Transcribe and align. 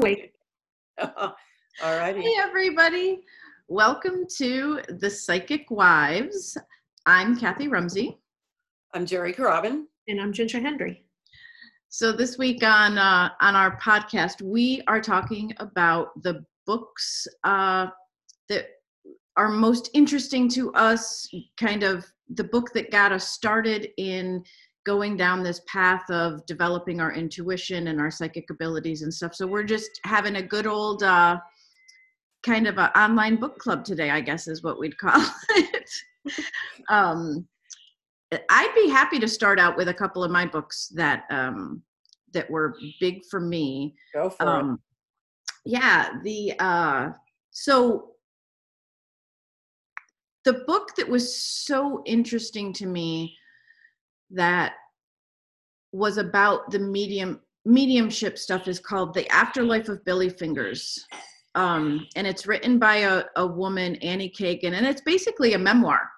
Wait. 0.00 0.32
All 0.98 1.34
righty. 1.82 2.22
Hey, 2.22 2.34
everybody. 2.38 3.20
Welcome 3.68 4.24
to 4.38 4.80
the 4.88 5.10
Psychic 5.10 5.70
Wives. 5.70 6.56
I'm 7.04 7.38
Kathy 7.38 7.68
Rumsey. 7.68 8.18
I'm 8.94 9.04
Jerry 9.04 9.34
Carabin. 9.34 9.84
And 10.08 10.18
I'm 10.18 10.32
Ginger 10.32 10.58
Hendry. 10.58 11.04
So 11.90 12.12
this 12.12 12.38
week 12.38 12.62
on 12.62 12.96
uh, 12.96 13.28
on 13.42 13.54
our 13.54 13.78
podcast, 13.78 14.40
we 14.40 14.82
are 14.86 15.02
talking 15.02 15.52
about 15.58 16.22
the 16.22 16.46
books 16.66 17.28
uh, 17.44 17.88
that 18.48 18.68
are 19.36 19.50
most 19.50 19.90
interesting 19.92 20.48
to 20.50 20.72
us. 20.72 21.28
Kind 21.58 21.82
of 21.82 22.10
the 22.30 22.44
book 22.44 22.72
that 22.72 22.90
got 22.90 23.12
us 23.12 23.28
started 23.28 23.90
in 23.98 24.44
going 24.86 25.16
down 25.16 25.42
this 25.42 25.60
path 25.66 26.08
of 26.10 26.44
developing 26.46 27.00
our 27.00 27.12
intuition 27.12 27.88
and 27.88 28.00
our 28.00 28.10
psychic 28.10 28.48
abilities 28.50 29.02
and 29.02 29.12
stuff. 29.12 29.34
So 29.34 29.46
we're 29.46 29.64
just 29.64 30.00
having 30.04 30.36
a 30.36 30.42
good 30.42 30.66
old 30.66 31.02
uh, 31.02 31.38
kind 32.42 32.66
of 32.66 32.78
an 32.78 32.90
online 32.96 33.36
book 33.36 33.58
club 33.58 33.84
today, 33.84 34.10
I 34.10 34.20
guess 34.20 34.48
is 34.48 34.62
what 34.62 34.78
we'd 34.78 34.96
call 34.98 35.22
it. 35.50 35.90
um, 36.88 37.46
I'd 38.48 38.74
be 38.74 38.88
happy 38.88 39.18
to 39.18 39.28
start 39.28 39.58
out 39.58 39.76
with 39.76 39.88
a 39.88 39.94
couple 39.94 40.22
of 40.22 40.30
my 40.30 40.46
books 40.46 40.88
that 40.94 41.24
um, 41.30 41.82
that 42.32 42.48
were 42.48 42.76
big 43.00 43.24
for 43.28 43.40
me. 43.40 43.94
Go 44.14 44.30
for 44.30 44.46
Um, 44.46 44.80
yeah, 45.64 46.10
the 46.22 46.54
uh, 46.58 47.08
so 47.50 48.12
the 50.44 50.64
book 50.66 50.94
that 50.96 51.08
was 51.08 51.36
so 51.36 52.02
interesting 52.06 52.72
to 52.74 52.86
me 52.86 53.36
that 54.30 54.74
was 55.92 56.16
about 56.16 56.70
the 56.70 56.78
medium 56.78 57.40
mediumship 57.64 58.38
stuff 58.38 58.68
is 58.68 58.78
called 58.78 59.12
the 59.12 59.28
afterlife 59.28 59.88
of 59.88 60.04
billy 60.04 60.30
fingers. 60.30 61.06
Um, 61.54 62.06
and 62.16 62.26
it's 62.26 62.46
written 62.46 62.78
by 62.78 62.96
a, 62.96 63.24
a 63.36 63.46
woman 63.46 63.96
annie 63.96 64.30
kagan 64.30 64.72
and 64.74 64.86
it's 64.86 65.02
basically 65.02 65.54
a 65.54 65.58
memoir. 65.58 66.08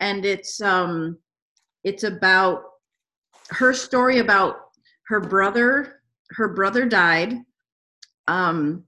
And 0.00 0.24
it's 0.24 0.60
um, 0.60 1.18
it's 1.84 2.04
about 2.04 2.62
her 3.50 3.72
story 3.72 4.18
about 4.18 4.56
her 5.06 5.20
brother 5.20 6.00
her 6.30 6.48
brother 6.48 6.84
died 6.84 7.34
um, 8.26 8.84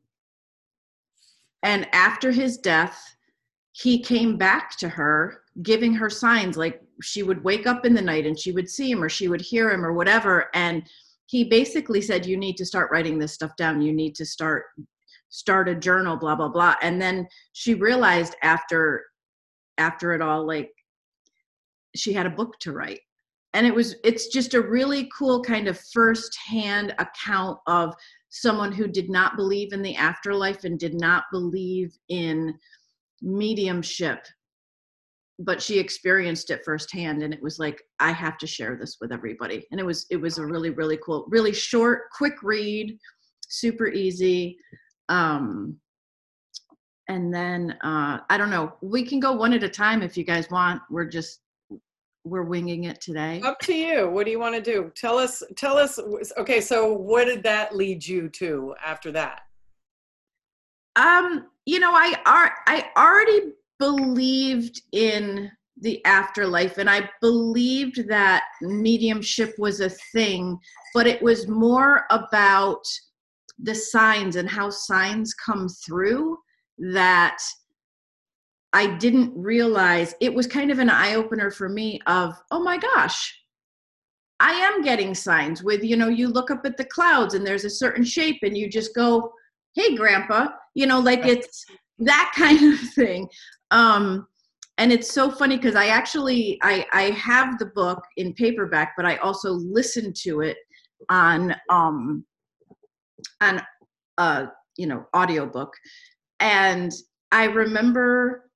and 1.63 1.87
after 1.93 2.31
his 2.31 2.59
death 2.59 3.17
he 3.73 4.03
came 4.03 4.37
back 4.37 4.77
to 4.77 4.89
her 4.89 5.43
giving 5.63 5.95
her 5.95 6.11
signs 6.11 6.57
like 6.57 6.81
she 7.03 7.23
would 7.23 7.43
wake 7.45 7.67
up 7.67 7.85
in 7.85 7.95
the 7.95 8.03
night 8.03 8.27
and 8.27 8.39
she 8.39 8.53
would 8.53 8.69
see 8.69 8.91
him 8.91 9.03
or 9.03 9.09
she 9.09 9.29
would 9.29 9.41
hear 9.41 9.71
him 9.71 9.85
or 9.85 9.93
whatever 9.93 10.49
and 10.55 10.83
he 11.31 11.45
basically 11.45 12.01
said 12.01 12.27
you 12.27 12.37
need 12.37 12.57
to 12.57 12.67
start 12.67 12.91
writing 12.91 13.17
this 13.17 13.33
stuff 13.33 13.55
down. 13.55 13.81
You 13.81 13.93
need 13.93 14.17
to 14.17 14.27
start 14.27 14.65
start 15.29 15.69
a 15.69 15.77
journal 15.77 16.17
blah 16.17 16.35
blah 16.35 16.49
blah. 16.49 16.75
And 16.83 17.01
then 17.01 17.29
she 17.53 17.75
realized 17.75 18.35
after 18.43 19.05
after 19.79 20.13
it 20.13 20.21
all 20.21 20.45
like 20.45 20.73
she 21.95 22.13
had 22.13 22.27
a 22.27 22.31
book 22.31 22.59
to 22.61 22.73
write. 22.73 22.99
And 23.55 23.65
it 23.65 23.73
was 23.73 23.95
it's 24.03 24.27
just 24.27 24.55
a 24.55 24.61
really 24.61 25.09
cool 25.17 25.41
kind 25.41 25.69
of 25.69 25.79
first 25.93 26.37
hand 26.49 26.97
account 26.99 27.61
of 27.69 27.95
someone 28.31 28.73
who 28.73 28.89
did 28.89 29.09
not 29.09 29.37
believe 29.37 29.73
in 29.73 29.83
the 29.83 29.95
afterlife 29.95 30.65
and 30.65 30.81
did 30.81 30.95
not 30.95 31.25
believe 31.31 31.97
in 32.09 32.55
mediumship 33.23 34.27
but 35.41 35.61
she 35.61 35.79
experienced 35.79 36.51
it 36.51 36.65
firsthand 36.65 37.23
and 37.23 37.35
it 37.35 37.43
was 37.43 37.59
like 37.59 37.83
i 37.99 38.13
have 38.13 38.39
to 38.39 38.47
share 38.47 38.77
this 38.77 38.99
with 39.01 39.13
everybody 39.13 39.67
and 39.71 39.81
it 39.81 39.87
was 39.87 40.07
it 40.11 40.17
was 40.17 40.39
a 40.39 40.47
really 40.47 40.71
really 40.71 40.99
cool 41.05 41.25
really 41.29 41.53
short 41.53 42.03
quick 42.17 42.43
read 42.43 42.97
super 43.49 43.89
easy 43.89 44.57
um 45.09 45.77
and 47.09 47.35
then 47.35 47.77
uh 47.83 48.19
i 48.29 48.37
don't 48.37 48.51
know 48.51 48.73
we 48.83 49.03
can 49.03 49.19
go 49.19 49.33
one 49.33 49.53
at 49.53 49.65
a 49.65 49.69
time 49.69 50.03
if 50.03 50.17
you 50.17 50.25
guys 50.25 50.49
want 50.51 50.81
we're 50.91 51.05
just 51.05 51.41
we're 52.25 52.43
winging 52.43 52.85
it 52.85 53.01
today 53.01 53.41
Up 53.43 53.59
to 53.61 53.73
you. 53.75 54.11
What 54.11 54.27
do 54.27 54.31
you 54.31 54.39
want 54.39 54.55
to 54.55 54.61
do? 54.61 54.93
Tell 54.95 55.17
us. 55.17 55.43
Tell 55.57 55.79
us. 55.79 55.99
Okay, 56.37 56.61
so 56.61 56.93
what 56.93 57.25
did 57.25 57.43
that 57.45 57.75
lead 57.75 58.07
you 58.07 58.29
to 58.29 58.75
after 58.85 59.11
that? 59.13 59.41
um 60.97 61.47
you 61.67 61.79
know 61.79 61.93
i 61.93 62.15
are 62.27 62.53
i 62.67 62.85
already 62.97 63.53
believed 63.81 64.81
in 64.93 65.51
the 65.81 66.05
afterlife 66.05 66.77
and 66.77 66.89
i 66.89 67.09
believed 67.23 68.07
that 68.07 68.45
mediumship 68.61 69.55
was 69.59 69.81
a 69.81 69.89
thing 70.13 70.57
but 70.95 71.07
it 71.07 71.21
was 71.23 71.49
more 71.49 72.05
about 72.11 72.83
the 73.59 73.75
signs 73.75 74.37
and 74.37 74.49
how 74.49 74.69
signs 74.69 75.35
come 75.35 75.67
through 75.85 76.37
that 76.93 77.39
i 78.73 78.87
didn't 78.99 79.33
realize. 79.35 80.15
It 80.21 80.33
was 80.33 80.47
kind 80.47 80.71
of 80.71 80.79
an 80.79 80.91
eye 80.91 81.15
opener 81.15 81.51
for 81.51 81.69
me 81.69 82.01
of 82.07 82.35
oh 82.51 82.63
my 82.63 82.77
gosh 82.77 83.35
i 84.41 84.53
am 84.53 84.83
getting 84.83 85.15
signs 85.15 85.63
with 85.63 85.83
you 85.83 85.97
know 85.97 86.09
you 86.09 86.29
look 86.29 86.51
up 86.51 86.65
at 86.65 86.77
the 86.77 86.85
clouds 86.85 87.35
and 87.35 87.47
there's 87.47 87.65
a 87.65 87.71
certain 87.71 88.05
shape 88.05 88.39
and 88.43 88.57
you 88.57 88.69
just 88.69 88.95
go 88.95 89.33
hey 89.75 89.97
grandpa 89.97 90.49
you 90.75 90.87
know 90.87 91.01
like 91.01 91.25
it's 91.27 91.65
that 91.99 92.33
kind 92.37 92.73
of 92.73 92.81
thing 92.95 93.29
um 93.71 94.27
and 94.79 94.93
it's 94.93 95.13
so 95.13 95.31
funny 95.31 95.57
because 95.57 95.77
i 95.77 95.87
actually 95.87 96.59
i 96.63 96.87
i 96.93 97.03
have 97.11 97.59
the 97.59 97.67
book 97.67 98.03
in 98.17 98.33
paperback 98.35 98.95
but 98.97 99.07
i 99.07 99.17
also 99.17 99.53
listened 99.53 100.15
to 100.17 100.41
it 100.41 100.57
on 101.09 101.55
um 101.71 102.25
on 103.41 103.63
uh 104.19 104.47
you 104.77 104.87
know 104.87 105.07
audiobook. 105.15 105.73
And 106.41 106.93
i 107.33 107.45
remember 107.45 108.51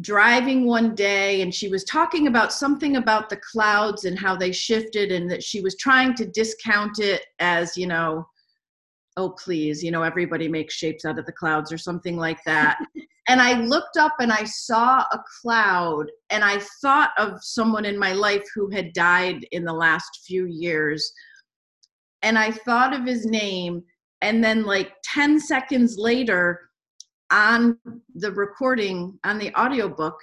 driving 0.00 0.66
one 0.66 0.94
day 0.94 1.42
and 1.42 1.52
she 1.52 1.68
was 1.68 1.84
talking 1.84 2.28
about 2.28 2.52
something 2.52 2.96
about 2.96 3.28
the 3.28 3.40
clouds 3.52 4.04
and 4.04 4.18
how 4.18 4.36
they 4.36 4.52
shifted 4.52 5.10
and 5.10 5.28
that 5.28 5.42
she 5.42 5.60
was 5.60 5.76
trying 5.76 6.14
to 6.14 6.26
discount 6.26 7.00
it 7.00 7.22
as 7.40 7.76
you 7.76 7.86
know 7.86 8.24
oh 9.20 9.30
please 9.30 9.82
you 9.84 9.90
know 9.90 10.02
everybody 10.02 10.48
makes 10.48 10.74
shapes 10.74 11.04
out 11.04 11.18
of 11.18 11.26
the 11.26 11.32
clouds 11.32 11.70
or 11.70 11.78
something 11.78 12.16
like 12.16 12.42
that. 12.44 12.78
And 13.28 13.40
i 13.40 13.60
looked 13.60 13.96
up 13.96 14.14
and 14.18 14.32
i 14.32 14.44
saw 14.44 15.00
a 15.00 15.20
cloud 15.40 16.06
and 16.30 16.42
i 16.42 16.58
thought 16.82 17.10
of 17.18 17.30
someone 17.42 17.84
in 17.84 17.98
my 17.98 18.12
life 18.12 18.46
who 18.54 18.70
had 18.70 18.92
died 18.94 19.46
in 19.52 19.64
the 19.64 19.72
last 19.72 20.10
few 20.26 20.46
years. 20.46 21.12
And 22.22 22.38
i 22.38 22.50
thought 22.50 22.94
of 22.98 23.04
his 23.04 23.26
name 23.26 23.82
and 24.22 24.42
then 24.42 24.64
like 24.64 24.90
10 25.04 25.38
seconds 25.40 25.96
later 25.98 26.70
on 27.30 27.78
the 28.14 28.32
recording 28.32 29.18
on 29.24 29.38
the 29.38 29.54
audiobook 29.54 30.18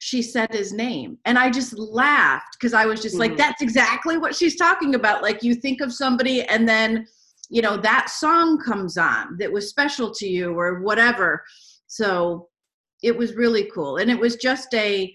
she 0.00 0.22
said 0.22 0.52
his 0.54 0.72
name. 0.72 1.18
And 1.24 1.36
i 1.38 1.50
just 1.50 1.72
laughed 1.78 2.52
because 2.58 2.74
i 2.74 2.84
was 2.90 3.00
just 3.02 3.16
like 3.16 3.32
Mhm. 3.32 3.38
that's 3.42 3.62
exactly 3.62 4.16
what 4.16 4.34
she's 4.38 4.56
talking 4.56 4.94
about. 4.94 5.22
Like 5.22 5.42
you 5.42 5.54
think 5.54 5.80
of 5.80 5.92
somebody 5.92 6.42
and 6.44 6.68
then 6.68 7.06
you 7.48 7.62
know 7.62 7.76
that 7.76 8.10
song 8.10 8.58
comes 8.58 8.96
on 8.98 9.36
that 9.38 9.50
was 9.50 9.68
special 9.68 10.12
to 10.12 10.26
you 10.28 10.52
or 10.58 10.80
whatever 10.80 11.42
so 11.86 12.48
it 13.02 13.16
was 13.16 13.34
really 13.36 13.70
cool 13.74 13.96
and 13.98 14.10
it 14.10 14.18
was 14.18 14.36
just 14.36 14.72
a 14.74 15.12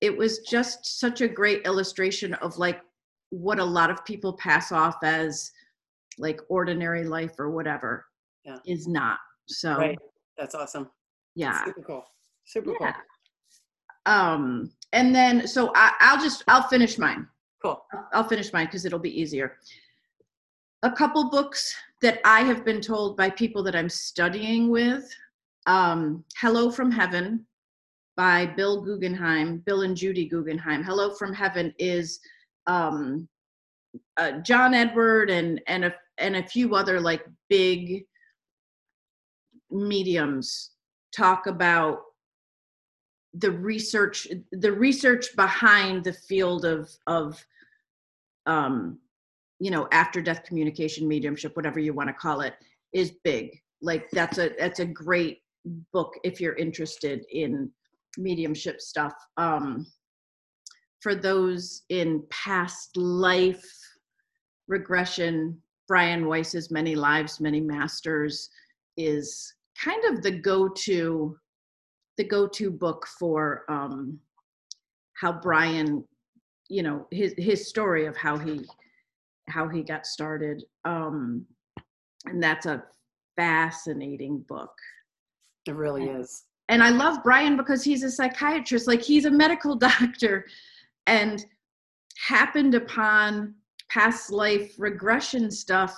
it 0.00 0.16
was 0.16 0.38
just 0.40 1.00
such 1.00 1.20
a 1.20 1.28
great 1.28 1.64
illustration 1.66 2.34
of 2.34 2.56
like 2.58 2.80
what 3.30 3.58
a 3.58 3.64
lot 3.64 3.90
of 3.90 4.04
people 4.04 4.32
pass 4.34 4.70
off 4.70 4.96
as 5.02 5.50
like 6.18 6.40
ordinary 6.48 7.04
life 7.04 7.32
or 7.38 7.50
whatever 7.50 8.04
Yeah. 8.44 8.58
is 8.66 8.86
not 8.86 9.18
so 9.46 9.76
Right. 9.76 9.98
That's 10.38 10.54
awesome. 10.54 10.90
yeah 11.34 11.64
Super 11.64 11.82
cool. 11.82 12.04
Super 12.44 12.72
yeah 12.80 12.92
cool. 12.92 14.14
um 14.14 14.70
and 14.92 15.14
then 15.14 15.46
so 15.48 15.72
I, 15.74 15.92
i'll 16.00 16.20
just 16.22 16.44
i'll 16.48 16.68
finish 16.68 16.98
mine 16.98 17.26
Cool. 17.62 17.82
I'll 18.12 18.28
finish 18.28 18.52
mine 18.52 18.66
because 18.66 18.84
it'll 18.84 18.98
be 18.98 19.18
easier. 19.18 19.56
A 20.84 20.92
couple 20.92 21.30
books 21.30 21.74
that 22.02 22.20
I 22.26 22.42
have 22.42 22.62
been 22.62 22.82
told 22.82 23.16
by 23.16 23.30
people 23.30 23.62
that 23.62 23.74
I'm 23.74 23.88
studying 23.88 24.68
with 24.68 25.10
um, 25.64 26.22
Hello 26.36 26.70
from 26.70 26.90
Heaven 26.90 27.46
by 28.18 28.44
Bill 28.44 28.82
Guggenheim, 28.82 29.62
Bill 29.64 29.80
and 29.80 29.96
Judy 29.96 30.26
Guggenheim. 30.26 30.84
Hello 30.84 31.14
from 31.14 31.32
Heaven 31.32 31.72
is 31.78 32.20
um, 32.66 33.26
uh, 34.18 34.32
John 34.42 34.74
Edward 34.74 35.30
and, 35.30 35.58
and, 35.68 35.86
a, 35.86 35.94
and 36.18 36.36
a 36.36 36.46
few 36.46 36.74
other 36.74 37.00
like 37.00 37.24
big 37.48 38.04
mediums 39.70 40.72
talk 41.16 41.46
about 41.46 42.02
the 43.36 43.50
research 43.50 44.28
the 44.52 44.70
research 44.70 45.34
behind 45.34 46.04
the 46.04 46.12
field 46.12 46.64
of 46.64 46.88
of 47.08 47.44
um 48.46 49.00
you 49.64 49.70
know 49.70 49.88
after 49.92 50.20
death 50.20 50.44
communication 50.44 51.08
mediumship 51.08 51.56
whatever 51.56 51.80
you 51.80 51.94
want 51.94 52.06
to 52.06 52.12
call 52.12 52.42
it 52.42 52.54
is 52.92 53.12
big. 53.24 53.48
Like 53.80 54.10
that's 54.12 54.36
a 54.36 54.50
that's 54.58 54.80
a 54.80 54.84
great 54.84 55.38
book 55.90 56.12
if 56.22 56.38
you're 56.38 56.56
interested 56.56 57.24
in 57.32 57.70
mediumship 58.18 58.82
stuff. 58.82 59.14
Um 59.38 59.86
for 61.00 61.14
those 61.14 61.84
in 61.88 62.22
past 62.28 62.94
life 62.98 63.64
regression 64.68 65.58
Brian 65.88 66.26
Weiss's 66.26 66.70
Many 66.70 66.94
Lives, 66.94 67.40
Many 67.40 67.60
Masters 67.60 68.50
is 68.98 69.54
kind 69.82 70.04
of 70.04 70.22
the 70.22 70.30
go-to 70.30 71.36
the 72.18 72.24
go-to 72.24 72.70
book 72.70 73.06
for 73.18 73.64
um, 73.70 74.20
how 75.14 75.32
Brian, 75.32 76.04
you 76.68 76.82
know, 76.82 77.06
his 77.10 77.34
his 77.38 77.66
story 77.68 78.04
of 78.04 78.16
how 78.16 78.36
he 78.36 78.60
how 79.48 79.68
he 79.68 79.82
got 79.82 80.06
started. 80.06 80.64
Um, 80.84 81.44
and 82.26 82.42
that's 82.42 82.66
a 82.66 82.84
fascinating 83.36 84.44
book. 84.48 84.72
It 85.66 85.74
really 85.74 86.06
is. 86.06 86.44
And 86.68 86.82
I 86.82 86.90
love 86.90 87.22
Brian 87.22 87.56
because 87.56 87.84
he's 87.84 88.02
a 88.02 88.10
psychiatrist, 88.10 88.86
like 88.86 89.02
he's 89.02 89.26
a 89.26 89.30
medical 89.30 89.76
doctor 89.76 90.46
and 91.06 91.44
happened 92.26 92.74
upon 92.74 93.54
past 93.90 94.30
life 94.30 94.74
regression 94.78 95.50
stuff 95.50 95.94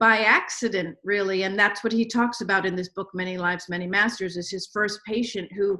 by 0.00 0.18
accident 0.18 0.96
really 1.04 1.44
and 1.44 1.56
that's 1.56 1.84
what 1.84 1.92
he 1.92 2.04
talks 2.04 2.40
about 2.40 2.66
in 2.66 2.74
this 2.74 2.88
book 2.88 3.08
many 3.14 3.38
lives 3.38 3.68
many 3.68 3.86
masters 3.86 4.36
is 4.36 4.50
his 4.50 4.68
first 4.72 4.98
patient 5.06 5.48
who 5.52 5.78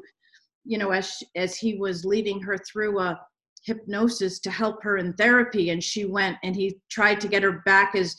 you 0.65 0.79
know 0.79 0.91
as 0.91 1.21
as 1.35 1.57
he 1.57 1.75
was 1.75 2.05
leading 2.05 2.41
her 2.41 2.57
through 2.59 3.01
a 3.01 3.21
hypnosis 3.63 4.41
to 4.41 4.51
help 4.51 4.83
her 4.83 4.97
in 4.99 5.13
therapy 5.15 5.71
and 5.71 5.83
she 5.83 6.05
went 6.05 6.37
and 6.43 6.55
he 6.55 6.77
tried 6.91 7.21
to 7.21 7.29
get 7.29 7.43
her 7.43 7.63
back 7.65 7.95
as 7.95 8.17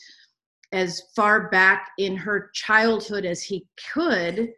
as 0.72 1.02
far 1.14 1.48
back 1.50 1.90
in 1.98 2.16
her 2.16 2.50
childhood 2.54 3.24
as 3.24 3.42
he 3.42 3.64
could 3.92 4.48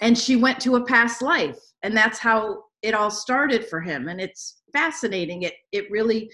and 0.00 0.16
she 0.16 0.36
went 0.36 0.60
to 0.60 0.76
a 0.76 0.86
past 0.86 1.20
life. 1.20 1.58
And 1.82 1.96
that's 1.96 2.18
how 2.18 2.64
it 2.82 2.94
all 2.94 3.10
started 3.10 3.66
for 3.68 3.80
him 3.80 4.08
and 4.08 4.20
it's 4.20 4.62
fascinating. 4.72 5.42
It 5.42 5.54
it 5.72 5.90
really 5.90 6.30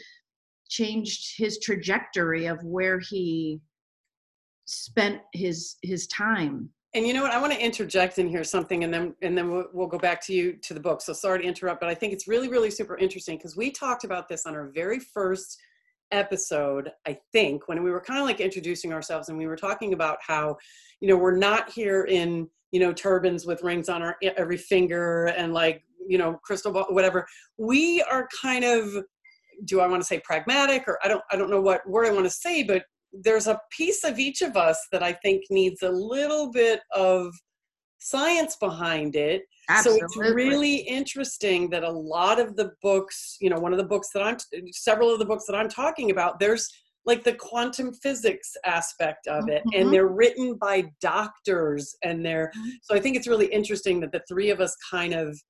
changed 0.69 1.37
his 1.37 1.59
trajectory 1.59 2.47
of 2.47 2.63
where 2.63 2.99
he 2.99 3.61
spent 4.67 5.21
his 5.33 5.77
his 5.83 6.07
time 6.09 6.71
and 6.99 7.07
you 7.07 7.15
know 7.15 7.23
what? 7.23 7.31
I 7.33 7.41
want 7.41 7.53
to 7.53 7.65
interject 7.65 8.19
in 8.19 8.29
here 8.29 8.43
something 8.43 8.83
and 8.83 8.93
then 8.93 9.15
and 9.23 9.39
then 9.39 9.51
we'll, 9.51 9.67
we'll 9.73 9.87
go 9.87 9.99
back 9.99 10.21
to 10.27 10.33
you 10.33 10.55
to 10.65 10.75
the 10.75 10.81
book. 10.81 11.01
So 11.01 11.13
sorry 11.13 11.41
to 11.41 11.45
interrupt 11.45 11.81
but 11.81 11.89
i 11.89 11.95
think 11.95 12.13
it's 12.13 12.27
really 12.27 12.49
really 12.49 12.71
super 12.71 12.97
interesting 12.97 13.37
because 13.37 13.57
we 13.57 13.71
talked 13.71 14.05
about 14.05 14.29
this 14.29 14.47
on 14.47 14.55
our 14.55 14.71
very 14.75 14.99
first 14.99 15.61
episode 16.11 16.91
i 17.07 17.19
think 17.33 17.69
when 17.69 17.83
we 17.83 17.91
were 17.91 18.01
kind 18.01 18.19
of 18.19 18.27
like 18.27 18.41
introducing 18.41 18.93
ourselves 18.93 19.29
and 19.29 19.37
we 19.37 19.47
were 19.47 19.57
talking 19.57 19.93
about 19.93 20.19
how 20.27 20.57
you 21.01 21.09
know 21.09 21.17
we're 21.17 21.37
not 21.37 21.71
here 21.71 22.05
in 22.05 22.49
you 22.73 22.81
know 22.81 22.93
turbans 22.93 23.47
with 23.47 23.63
rings 23.63 23.89
on 23.89 24.03
our 24.03 24.17
every 24.37 24.57
finger 24.57 25.27
and 25.27 25.53
like 25.53 25.83
you 26.09 26.19
know 26.19 26.39
crystal 26.43 26.73
ball 26.73 26.87
whatever. 26.91 27.27
We 27.59 28.03
are 28.11 28.27
kind 28.41 28.65
of 28.65 29.05
do 29.65 29.81
i 29.81 29.87
want 29.87 30.01
to 30.01 30.07
say 30.07 30.21
pragmatic 30.25 30.85
or 30.87 30.99
i 31.05 31.09
don't 31.09 31.23
i 31.31 31.37
don't 31.37 31.51
know 31.51 31.61
what 31.61 31.89
word 31.89 32.07
i 32.07 32.13
want 32.13 32.25
to 32.25 32.31
say 32.31 32.63
but 32.63 32.85
there's 33.13 33.47
a 33.47 33.61
piece 33.71 34.05
of 34.05 34.19
each 34.19 34.43
of 34.43 34.57
us 34.57 34.79
that 34.93 35.03
I 35.03 35.13
think 35.13 35.45
needs 35.51 35.83
a 35.83 35.91
little 35.91 36.51
bit 36.51 36.81
of 36.95 37.33
science 37.99 38.57
behind 38.57 39.17
it. 39.17 39.43
Absolutely. 39.69 40.01
So 40.01 40.05
it's 40.05 40.35
really 40.35 40.77
interesting 40.77 41.69
that 41.71 41.85
a 41.85 41.91
lot 41.91 42.39
of 42.39 42.57
the 42.57 42.73
books, 42.83 43.37
you 43.41 43.51
know, 43.51 43.59
one 43.59 43.73
of 43.73 43.79
the 43.79 43.85
books 43.85 44.11
that 44.15 44.23
I'm, 44.23 44.37
several 44.73 45.13
of 45.13 45.19
the 45.19 45.25
books 45.25 45.47
that 45.47 45.57
I'm 45.57 45.69
talking 45.69 46.11
about, 46.11 46.39
there's 46.39 46.69
like 47.05 47.25
the 47.25 47.35
quantum 47.35 47.93
physics 47.93 48.55
aspect 48.67 49.27
of 49.27 49.49
it, 49.49 49.63
mm-hmm. 49.63 49.81
and 49.81 49.93
they're 49.93 50.09
written 50.09 50.57
by 50.57 50.85
doctors, 51.01 51.97
and 52.05 52.25
they're, 52.25 52.53
mm-hmm. 52.57 52.69
so 52.83 52.95
I 52.95 53.01
think 53.01 53.17
it's 53.17 53.27
really 53.27 53.47
interesting 53.47 53.99
that 54.01 54.13
the 54.13 54.23
three 54.29 54.51
of 54.51 54.61
us 54.61 54.77
kind 54.91 55.15
of, 55.15 55.41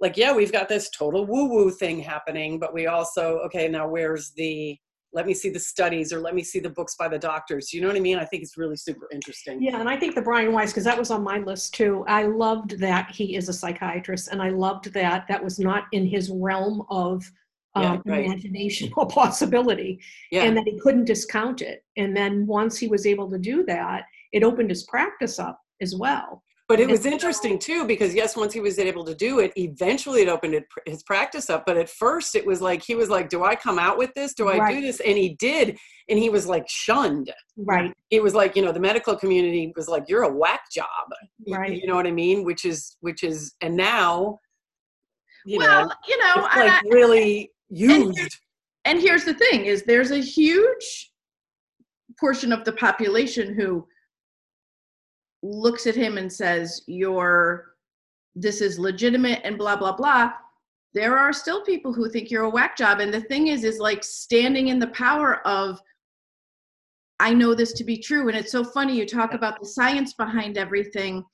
like, 0.00 0.16
yeah, 0.16 0.32
we've 0.32 0.52
got 0.52 0.68
this 0.68 0.90
total 0.90 1.24
woo 1.24 1.48
woo 1.48 1.70
thing 1.70 2.00
happening, 2.00 2.58
but 2.58 2.74
we 2.74 2.86
also, 2.86 3.38
okay, 3.46 3.68
now 3.68 3.88
where's 3.88 4.32
the, 4.36 4.76
let 5.12 5.26
me 5.26 5.34
see 5.34 5.50
the 5.50 5.58
studies 5.58 6.12
or 6.12 6.20
let 6.20 6.34
me 6.34 6.42
see 6.42 6.60
the 6.60 6.68
books 6.68 6.94
by 6.96 7.08
the 7.08 7.18
doctors. 7.18 7.72
You 7.72 7.80
know 7.80 7.88
what 7.88 7.96
I 7.96 8.00
mean? 8.00 8.18
I 8.18 8.24
think 8.24 8.42
it's 8.42 8.58
really 8.58 8.76
super 8.76 9.08
interesting. 9.12 9.62
Yeah, 9.62 9.80
and 9.80 9.88
I 9.88 9.96
think 9.96 10.14
the 10.14 10.22
Brian 10.22 10.52
Weiss, 10.52 10.70
because 10.70 10.84
that 10.84 10.98
was 10.98 11.10
on 11.10 11.22
my 11.22 11.38
list 11.38 11.74
too. 11.74 12.04
I 12.06 12.24
loved 12.24 12.78
that 12.80 13.10
he 13.10 13.36
is 13.36 13.48
a 13.48 13.52
psychiatrist, 13.52 14.28
and 14.28 14.42
I 14.42 14.50
loved 14.50 14.92
that 14.92 15.26
that 15.28 15.42
was 15.42 15.58
not 15.58 15.84
in 15.92 16.06
his 16.06 16.30
realm 16.30 16.84
of 16.90 17.24
um, 17.74 18.02
yeah, 18.04 18.12
right. 18.12 18.24
imagination 18.26 18.90
or 18.96 19.06
possibility, 19.08 20.00
yeah. 20.30 20.44
and 20.44 20.56
that 20.56 20.64
he 20.64 20.78
couldn't 20.78 21.06
discount 21.06 21.62
it. 21.62 21.84
And 21.96 22.16
then 22.16 22.46
once 22.46 22.76
he 22.76 22.88
was 22.88 23.06
able 23.06 23.30
to 23.30 23.38
do 23.38 23.64
that, 23.64 24.04
it 24.32 24.42
opened 24.42 24.70
his 24.70 24.84
practice 24.84 25.38
up 25.38 25.60
as 25.80 25.94
well. 25.96 26.42
But 26.68 26.80
it 26.80 26.88
was 26.88 27.06
interesting 27.06 27.58
too 27.58 27.86
because 27.86 28.14
yes, 28.14 28.36
once 28.36 28.52
he 28.52 28.60
was 28.60 28.78
able 28.78 29.02
to 29.06 29.14
do 29.14 29.38
it, 29.38 29.52
eventually 29.56 30.20
it 30.20 30.28
opened 30.28 30.62
his 30.84 31.02
practice 31.02 31.48
up. 31.48 31.64
But 31.64 31.78
at 31.78 31.88
first, 31.88 32.34
it 32.34 32.46
was 32.46 32.60
like 32.60 32.82
he 32.84 32.94
was 32.94 33.08
like, 33.08 33.30
"Do 33.30 33.42
I 33.42 33.56
come 33.56 33.78
out 33.78 33.96
with 33.96 34.12
this? 34.12 34.34
Do 34.34 34.48
I 34.48 34.58
right. 34.58 34.74
do 34.74 34.82
this?" 34.82 35.00
And 35.00 35.16
he 35.16 35.34
did, 35.36 35.78
and 36.10 36.18
he 36.18 36.28
was 36.28 36.46
like 36.46 36.68
shunned. 36.68 37.32
Right. 37.56 37.90
It 38.10 38.22
was 38.22 38.34
like 38.34 38.54
you 38.54 38.60
know 38.60 38.70
the 38.70 38.80
medical 38.80 39.16
community 39.16 39.72
was 39.76 39.88
like, 39.88 40.04
"You're 40.08 40.24
a 40.24 40.32
whack 40.32 40.60
job." 40.70 40.86
Right. 41.48 41.72
You 41.72 41.86
know 41.86 41.94
what 41.94 42.06
I 42.06 42.10
mean? 42.12 42.44
Which 42.44 42.66
is 42.66 42.98
which 43.00 43.24
is, 43.24 43.54
and 43.62 43.74
now, 43.74 44.38
you 45.46 45.60
well, 45.60 45.86
know, 45.86 45.94
you 46.06 46.18
know, 46.18 46.42
like 46.42 46.70
I, 46.70 46.80
really 46.90 47.50
used. 47.70 48.18
And, 48.18 48.28
and 48.84 49.00
here's 49.00 49.24
the 49.24 49.34
thing: 49.34 49.64
is 49.64 49.84
there's 49.84 50.10
a 50.10 50.20
huge 50.20 51.12
portion 52.20 52.52
of 52.52 52.64
the 52.64 52.72
population 52.72 53.54
who 53.54 53.86
looks 55.42 55.86
at 55.86 55.94
him 55.94 56.18
and 56.18 56.32
says, 56.32 56.82
You're 56.86 57.72
this 58.34 58.60
is 58.60 58.78
legitimate 58.78 59.40
and 59.44 59.58
blah 59.58 59.76
blah 59.76 59.96
blah. 59.96 60.32
There 60.94 61.18
are 61.18 61.32
still 61.32 61.62
people 61.64 61.92
who 61.92 62.08
think 62.08 62.30
you're 62.30 62.44
a 62.44 62.50
whack 62.50 62.76
job. 62.76 63.00
And 63.00 63.12
the 63.12 63.20
thing 63.20 63.48
is, 63.48 63.62
is 63.62 63.78
like 63.78 64.02
standing 64.02 64.68
in 64.68 64.78
the 64.78 64.86
power 64.88 65.46
of 65.46 65.80
I 67.20 67.34
know 67.34 67.54
this 67.54 67.72
to 67.74 67.84
be 67.84 67.98
true. 67.98 68.28
And 68.28 68.36
it's 68.36 68.52
so 68.52 68.64
funny 68.64 68.96
you 68.96 69.06
talk 69.06 69.34
about 69.34 69.60
the 69.60 69.66
science 69.66 70.14
behind 70.14 70.56
everything. 70.56 71.24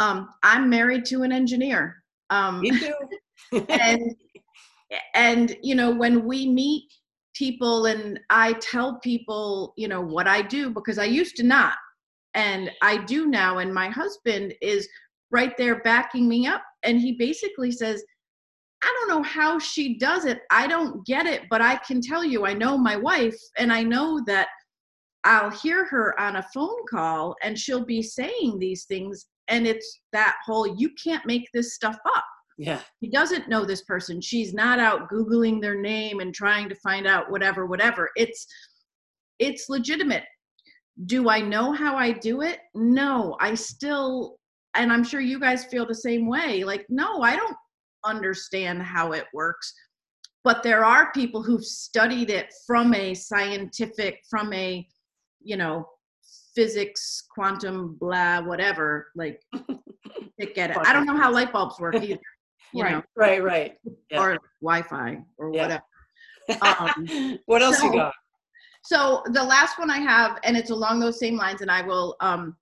Um, 0.00 0.28
I'm 0.42 0.68
married 0.68 1.04
to 1.06 1.22
an 1.22 1.32
engineer. 1.32 2.02
Um, 2.30 2.60
Me 2.60 2.72
too. 2.72 2.94
and 3.68 4.14
and 5.14 5.56
you 5.62 5.74
know 5.74 5.90
when 5.90 6.24
we 6.26 6.48
meet 6.48 6.84
people 7.34 7.86
and 7.86 8.18
I 8.30 8.54
tell 8.54 8.98
people 9.00 9.74
you 9.76 9.88
know 9.88 10.00
what 10.00 10.26
I 10.26 10.42
do 10.42 10.70
because 10.70 10.98
I 10.98 11.04
used 11.04 11.36
to 11.36 11.42
not 11.42 11.74
and 12.36 12.70
I 12.82 12.98
do 12.98 13.26
now. 13.26 13.58
And 13.58 13.74
my 13.74 13.88
husband 13.88 14.54
is 14.62 14.88
right 15.32 15.56
there 15.56 15.80
backing 15.82 16.28
me 16.28 16.46
up. 16.46 16.62
And 16.84 17.00
he 17.00 17.12
basically 17.12 17.72
says, 17.72 18.04
I 18.84 18.94
don't 19.00 19.08
know 19.08 19.22
how 19.22 19.58
she 19.58 19.98
does 19.98 20.26
it. 20.26 20.42
I 20.50 20.68
don't 20.68 21.04
get 21.06 21.26
it, 21.26 21.42
but 21.50 21.62
I 21.62 21.76
can 21.76 22.00
tell 22.00 22.22
you, 22.22 22.46
I 22.46 22.52
know 22.52 22.76
my 22.76 22.94
wife, 22.94 23.36
and 23.58 23.72
I 23.72 23.82
know 23.82 24.22
that 24.26 24.48
I'll 25.24 25.50
hear 25.50 25.86
her 25.86 26.18
on 26.20 26.36
a 26.36 26.46
phone 26.54 26.84
call 26.88 27.34
and 27.42 27.58
she'll 27.58 27.84
be 27.84 28.00
saying 28.00 28.58
these 28.60 28.84
things. 28.84 29.26
And 29.48 29.66
it's 29.66 30.00
that 30.12 30.36
whole, 30.44 30.76
you 30.78 30.90
can't 31.02 31.26
make 31.26 31.48
this 31.52 31.74
stuff 31.74 31.96
up. 32.06 32.24
Yeah. 32.58 32.80
He 33.00 33.10
doesn't 33.10 33.48
know 33.48 33.64
this 33.64 33.82
person. 33.82 34.20
She's 34.20 34.54
not 34.54 34.78
out 34.78 35.10
Googling 35.10 35.60
their 35.60 35.80
name 35.80 36.20
and 36.20 36.32
trying 36.32 36.68
to 36.68 36.76
find 36.76 37.08
out 37.08 37.30
whatever, 37.30 37.66
whatever. 37.66 38.10
It's, 38.16 38.46
it's 39.40 39.68
legitimate 39.68 40.24
do 41.04 41.28
I 41.28 41.40
know 41.40 41.72
how 41.72 41.96
I 41.96 42.12
do 42.12 42.40
it? 42.40 42.60
No, 42.74 43.36
I 43.40 43.54
still, 43.54 44.38
and 44.74 44.92
I'm 44.92 45.04
sure 45.04 45.20
you 45.20 45.38
guys 45.38 45.66
feel 45.66 45.86
the 45.86 45.94
same 45.94 46.26
way. 46.26 46.64
Like, 46.64 46.86
no, 46.88 47.20
I 47.20 47.36
don't 47.36 47.56
understand 48.04 48.82
how 48.82 49.12
it 49.12 49.26
works. 49.34 49.74
But 50.42 50.62
there 50.62 50.84
are 50.84 51.12
people 51.12 51.42
who've 51.42 51.64
studied 51.64 52.30
it 52.30 52.54
from 52.66 52.94
a 52.94 53.14
scientific, 53.14 54.22
from 54.30 54.52
a, 54.52 54.86
you 55.42 55.56
know, 55.56 55.86
physics, 56.54 57.24
quantum, 57.34 57.96
blah, 58.00 58.40
whatever. 58.40 59.08
Like, 59.16 59.42
get 60.54 60.70
it. 60.70 60.78
I 60.78 60.92
don't 60.92 61.06
know 61.06 61.16
how 61.16 61.32
light 61.32 61.52
bulbs 61.52 61.78
work 61.78 61.96
either. 61.96 62.20
right, 62.74 62.92
know? 62.92 63.02
right, 63.16 63.42
right. 63.42 63.74
Yeah. 64.10 64.20
Or 64.20 64.38
Wi-Fi 64.62 65.18
or 65.38 65.52
yeah. 65.52 65.62
whatever. 65.62 65.82
Um, 66.62 67.40
what 67.46 67.60
else 67.60 67.78
so, 67.78 67.86
you 67.86 67.92
got? 67.94 68.14
So 68.86 69.24
the 69.32 69.42
last 69.42 69.80
one 69.80 69.90
I 69.90 69.98
have, 69.98 70.38
and 70.44 70.56
it's 70.56 70.70
along 70.70 71.00
those 71.00 71.18
same 71.18 71.36
lines, 71.36 71.60
and 71.60 71.70
I 71.70 71.82
will 71.82 72.16
um, 72.20 72.56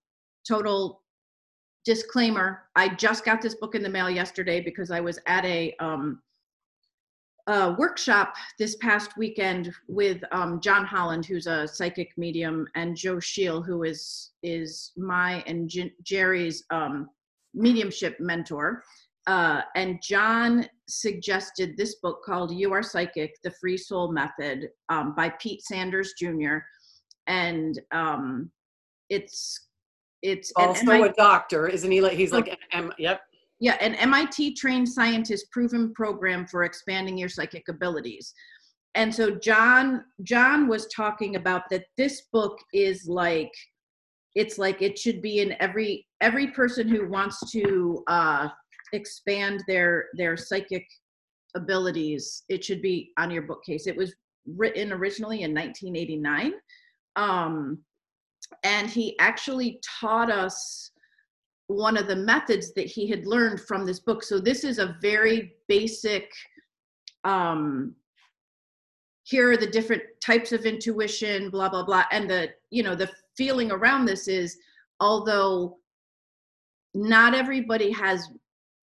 total 0.48 1.02
disclaimer. 1.84 2.62
I 2.76 2.88
just 2.94 3.26
got 3.26 3.42
this 3.42 3.56
book 3.56 3.74
in 3.74 3.82
the 3.82 3.90
mail 3.90 4.08
yesterday 4.08 4.62
because 4.62 4.90
I 4.90 5.00
was 5.00 5.18
at 5.26 5.44
a 5.44 5.76
um, 5.80 6.22
workshop 7.46 8.36
this 8.58 8.76
past 8.76 9.18
weekend 9.18 9.70
with 9.86 10.22
um, 10.32 10.60
John 10.60 10.86
Holland, 10.86 11.26
who's 11.26 11.46
a 11.46 11.68
psychic 11.68 12.16
medium, 12.16 12.66
and 12.74 12.96
Joe 12.96 13.20
Scheel, 13.20 13.60
who 13.60 13.82
is 13.82 14.30
is 14.42 14.92
my 14.96 15.44
and 15.46 15.70
Jerry's 16.02 16.64
um, 16.70 17.10
mediumship 17.52 18.18
mentor. 18.18 18.82
Uh, 19.26 19.62
and 19.74 20.00
John 20.02 20.66
suggested 20.88 21.76
this 21.76 21.96
book 22.02 22.22
called 22.24 22.52
You 22.52 22.72
Are 22.72 22.82
Psychic 22.82 23.34
The 23.42 23.50
Free 23.52 23.76
Soul 23.78 24.12
Method 24.12 24.68
um, 24.90 25.14
by 25.16 25.30
Pete 25.40 25.62
Sanders 25.62 26.12
Jr. 26.18 26.58
And 27.26 27.80
um, 27.92 28.50
it's 29.08 29.68
it's 30.22 30.52
also 30.56 30.90
MIT, 30.90 31.10
a 31.10 31.12
doctor, 31.14 31.68
isn't 31.68 31.90
he? 31.90 32.00
Like 32.00 32.14
he's 32.14 32.32
like 32.32 32.48
an 32.48 32.56
M, 32.72 32.92
yep. 32.98 33.20
Yeah, 33.60 33.76
an 33.80 33.94
MIT 33.94 34.54
trained 34.54 34.88
scientist 34.88 35.50
proven 35.52 35.92
program 35.94 36.46
for 36.46 36.64
expanding 36.64 37.16
your 37.16 37.28
psychic 37.28 37.68
abilities. 37.68 38.34
and 38.94 39.14
so 39.14 39.34
john 39.36 40.04
john 40.22 40.68
was 40.68 40.86
talking 40.86 41.36
about 41.36 41.62
that 41.70 41.84
this 41.96 42.22
book 42.32 42.56
is 42.72 43.08
like 43.08 43.52
it's 44.34 44.58
like 44.58 44.82
it 44.82 44.98
should 44.98 45.20
be 45.22 45.40
in 45.40 45.54
every 45.60 46.06
every 46.20 46.48
person 46.48 46.88
who 46.88 47.08
wants 47.08 47.38
to 47.50 48.02
uh 48.06 48.48
expand 48.92 49.62
their 49.66 50.06
their 50.14 50.36
psychic 50.36 50.86
abilities 51.56 52.42
it 52.48 52.64
should 52.64 52.82
be 52.82 53.12
on 53.18 53.30
your 53.30 53.42
bookcase. 53.42 53.86
It 53.86 53.96
was 53.96 54.14
written 54.46 54.92
originally 54.92 55.42
in 55.42 55.54
1989 55.54 56.52
um 57.16 57.78
and 58.62 58.90
he 58.90 59.18
actually 59.18 59.80
taught 60.00 60.30
us 60.30 60.90
one 61.68 61.96
of 61.96 62.06
the 62.06 62.16
methods 62.16 62.74
that 62.74 62.86
he 62.86 63.08
had 63.08 63.26
learned 63.26 63.58
from 63.58 63.86
this 63.86 64.00
book. 64.00 64.22
So 64.22 64.38
this 64.38 64.64
is 64.64 64.78
a 64.78 64.96
very 65.00 65.54
basic 65.68 66.30
um 67.24 67.94
here 69.22 69.50
are 69.50 69.56
the 69.56 69.66
different 69.66 70.02
types 70.22 70.52
of 70.52 70.66
intuition 70.66 71.48
blah 71.50 71.68
blah 71.68 71.84
blah. 71.84 72.04
And 72.10 72.28
the 72.28 72.50
you 72.70 72.82
know 72.82 72.94
the 72.94 73.10
feeling 73.36 73.70
around 73.70 74.04
this 74.04 74.28
is 74.28 74.58
although 75.00 75.78
not 76.94 77.34
everybody 77.34 77.90
has 77.90 78.28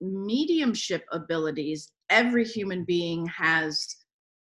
mediumship 0.01 1.03
abilities 1.11 1.91
every 2.09 2.43
human 2.43 2.83
being 2.83 3.25
has 3.27 3.87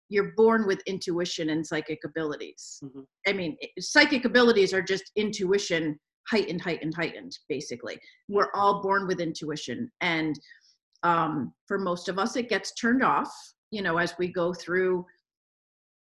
you're 0.08 0.32
born 0.36 0.66
with 0.66 0.80
intuition 0.86 1.50
and 1.50 1.66
psychic 1.66 1.98
abilities. 2.04 2.80
Mm-hmm. 2.82 3.00
i 3.26 3.32
mean 3.32 3.56
psychic 3.78 4.24
abilities 4.24 4.72
are 4.72 4.82
just 4.82 5.10
intuition 5.16 5.98
heightened 6.28 6.62
heightened 6.62 6.94
heightened 6.94 7.36
basically. 7.48 7.98
We're 8.28 8.50
all 8.54 8.82
born 8.82 9.06
with 9.06 9.20
intuition. 9.20 9.90
And 10.00 10.38
um, 11.02 11.52
for 11.68 11.78
most 11.78 12.08
of 12.08 12.18
us 12.18 12.36
it 12.36 12.48
gets 12.48 12.72
turned 12.74 13.02
off 13.02 13.32
you 13.70 13.82
know 13.82 13.98
as 13.98 14.14
we 14.18 14.28
go 14.28 14.54
through 14.54 15.04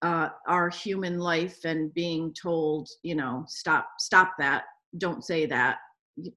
uh, 0.02 0.30
our 0.48 0.70
human 0.70 1.18
life 1.20 1.58
and 1.66 1.94
being 1.94 2.34
told 2.42 2.88
you 3.04 3.16
know 3.16 3.44
stop 3.48 3.88
stop 4.00 4.34
that 4.40 4.64
don't 4.98 5.26
say 5.26 5.46
that 5.46 5.78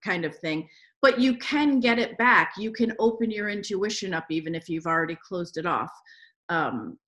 kind 0.05 0.25
of 0.25 0.35
thing 0.39 0.67
but 1.03 1.21
you 1.21 1.37
can 1.39 1.81
get 1.81 1.99
it 1.99 2.17
back. 2.19 2.53
You 2.59 2.73
can 2.73 2.93
open 2.99 3.31
your 3.31 3.49
intuition 3.49 4.15
up 4.15 4.27
even 4.31 4.55
if 4.55 4.69
you've 4.69 4.87
already 4.87 5.17
closed 5.27 5.57
it 5.57 5.67
off. 5.67 5.91
Um, 6.49 6.99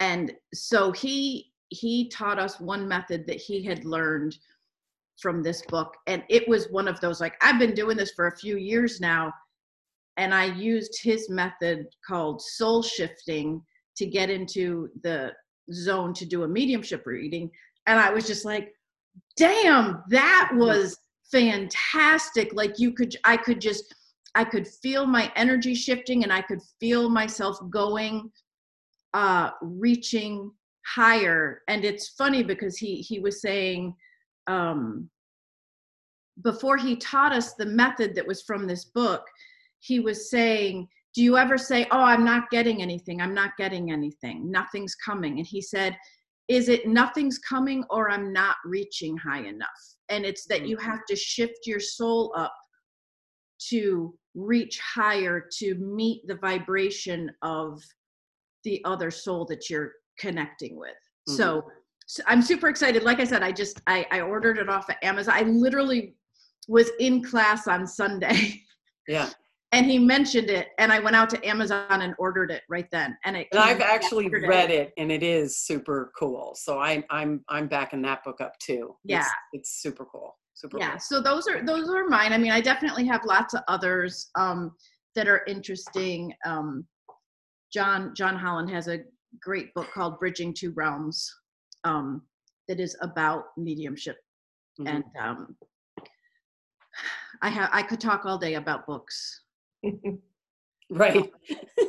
and 0.00 0.32
so 0.54 0.92
he 0.92 1.52
he 1.68 2.08
taught 2.08 2.38
us 2.38 2.60
one 2.60 2.86
method 2.86 3.26
that 3.26 3.36
he 3.36 3.62
had 3.62 3.84
learned 3.84 4.36
from 5.20 5.42
this 5.42 5.62
book 5.62 5.94
and 6.06 6.22
it 6.28 6.46
was 6.48 6.70
one 6.70 6.86
of 6.86 7.00
those 7.00 7.20
like 7.20 7.34
i've 7.42 7.58
been 7.58 7.74
doing 7.74 7.96
this 7.96 8.12
for 8.12 8.28
a 8.28 8.36
few 8.36 8.56
years 8.56 9.00
now 9.00 9.32
and 10.16 10.34
i 10.34 10.44
used 10.44 11.00
his 11.02 11.28
method 11.28 11.86
called 12.06 12.40
soul 12.40 12.82
shifting 12.82 13.60
to 13.96 14.06
get 14.06 14.30
into 14.30 14.88
the 15.02 15.32
zone 15.72 16.12
to 16.12 16.24
do 16.24 16.44
a 16.44 16.48
mediumship 16.48 17.04
reading 17.06 17.50
and 17.86 17.98
i 17.98 18.10
was 18.10 18.26
just 18.26 18.44
like 18.44 18.72
damn 19.36 20.02
that 20.08 20.50
was 20.54 20.98
fantastic. 21.30 22.52
Like 22.54 22.78
you 22.78 22.92
could 22.92 23.16
i 23.24 23.36
could 23.36 23.60
just 23.60 23.94
i 24.34 24.44
could 24.44 24.66
feel 24.66 25.06
my 25.06 25.32
energy 25.36 25.74
shifting 25.74 26.22
and 26.22 26.32
i 26.32 26.40
could 26.40 26.60
feel 26.80 27.08
myself 27.08 27.58
going 27.70 28.30
uh 29.14 29.50
reaching 29.60 30.50
higher. 30.86 31.62
And 31.68 31.84
it's 31.84 32.10
funny 32.10 32.42
because 32.42 32.76
he 32.76 32.96
he 32.96 33.18
was 33.18 33.40
saying 33.40 33.94
um 34.46 35.10
before 36.42 36.76
he 36.76 36.96
taught 36.96 37.32
us 37.32 37.54
the 37.54 37.66
method 37.66 38.14
that 38.14 38.26
was 38.26 38.42
from 38.42 38.66
this 38.66 38.84
book 38.84 39.24
he 39.80 40.00
was 40.00 40.30
saying 40.30 40.86
do 41.14 41.22
you 41.22 41.38
ever 41.38 41.56
say 41.56 41.86
oh 41.90 42.02
i'm 42.02 42.24
not 42.24 42.50
getting 42.50 42.82
anything. 42.82 43.20
I'm 43.20 43.34
not 43.34 43.56
getting 43.56 43.90
anything. 43.90 44.50
Nothing's 44.50 44.94
coming 44.94 45.38
and 45.38 45.46
he 45.46 45.62
said 45.62 45.96
is 46.48 46.68
it 46.68 46.86
nothing's 46.86 47.38
coming 47.38 47.84
or 47.90 48.10
i'm 48.10 48.32
not 48.32 48.56
reaching 48.64 49.16
high 49.16 49.42
enough 49.42 49.95
and 50.08 50.24
it's 50.24 50.46
that 50.46 50.66
you 50.66 50.76
have 50.76 51.04
to 51.08 51.16
shift 51.16 51.66
your 51.66 51.80
soul 51.80 52.32
up 52.36 52.54
to 53.68 54.14
reach 54.34 54.78
higher 54.78 55.48
to 55.58 55.74
meet 55.76 56.26
the 56.26 56.36
vibration 56.36 57.30
of 57.42 57.82
the 58.64 58.82
other 58.84 59.10
soul 59.10 59.44
that 59.46 59.70
you're 59.70 59.92
connecting 60.18 60.76
with. 60.76 60.90
Mm-hmm. 61.28 61.36
so, 61.36 61.64
so, 62.06 62.22
i'm 62.26 62.42
super 62.42 62.68
excited. 62.68 63.02
Like 63.02 63.20
i 63.20 63.24
said 63.24 63.42
i 63.42 63.50
just 63.50 63.80
I, 63.86 64.06
I 64.10 64.20
ordered 64.20 64.58
it 64.58 64.68
off 64.68 64.88
of 64.88 64.96
amazon. 65.02 65.34
I 65.34 65.42
literally 65.42 66.14
was 66.68 66.90
in 67.00 67.22
class 67.22 67.66
on 67.66 67.86
sunday. 67.86 68.62
Yeah 69.08 69.30
and 69.72 69.86
he 69.86 69.98
mentioned 69.98 70.48
it 70.48 70.68
and 70.78 70.92
i 70.92 70.98
went 70.98 71.16
out 71.16 71.28
to 71.28 71.46
amazon 71.46 72.02
and 72.02 72.14
ordered 72.18 72.50
it 72.50 72.62
right 72.68 72.88
then 72.90 73.16
and 73.24 73.36
it 73.36 73.48
and 73.52 73.60
i've 73.60 73.80
actually 73.80 74.28
read 74.28 74.70
it 74.70 74.92
and 74.96 75.10
it 75.10 75.22
is 75.22 75.58
super 75.58 76.12
cool 76.18 76.54
so 76.56 76.78
i'm 76.78 77.04
i'm 77.10 77.44
i'm 77.48 77.66
backing 77.66 78.02
that 78.02 78.22
book 78.24 78.40
up 78.40 78.52
too 78.58 78.94
yeah 79.04 79.20
it's, 79.20 79.30
it's 79.52 79.82
super 79.82 80.04
cool 80.04 80.36
super 80.54 80.78
yeah 80.78 80.92
cool. 80.92 81.00
so 81.00 81.22
those 81.22 81.46
are 81.48 81.64
those 81.64 81.88
are 81.88 82.08
mine 82.08 82.32
i 82.32 82.38
mean 82.38 82.52
i 82.52 82.60
definitely 82.60 83.06
have 83.06 83.24
lots 83.24 83.54
of 83.54 83.60
others 83.68 84.30
um 84.36 84.72
that 85.14 85.28
are 85.28 85.44
interesting 85.46 86.32
um 86.44 86.86
john 87.72 88.12
john 88.16 88.36
holland 88.36 88.70
has 88.70 88.88
a 88.88 89.00
great 89.42 89.74
book 89.74 89.88
called 89.92 90.18
bridging 90.18 90.54
two 90.54 90.72
realms 90.72 91.30
um 91.84 92.22
that 92.68 92.80
is 92.80 92.96
about 93.02 93.44
mediumship 93.56 94.16
mm-hmm. 94.80 94.96
and 94.96 95.04
um 95.20 95.56
I 97.42 97.48
have 97.48 97.70
I 97.72 97.82
could 97.82 98.00
talk 98.00 98.24
all 98.24 98.38
day 98.38 98.54
about 98.54 98.86
books. 98.86 99.42
right. 100.90 101.30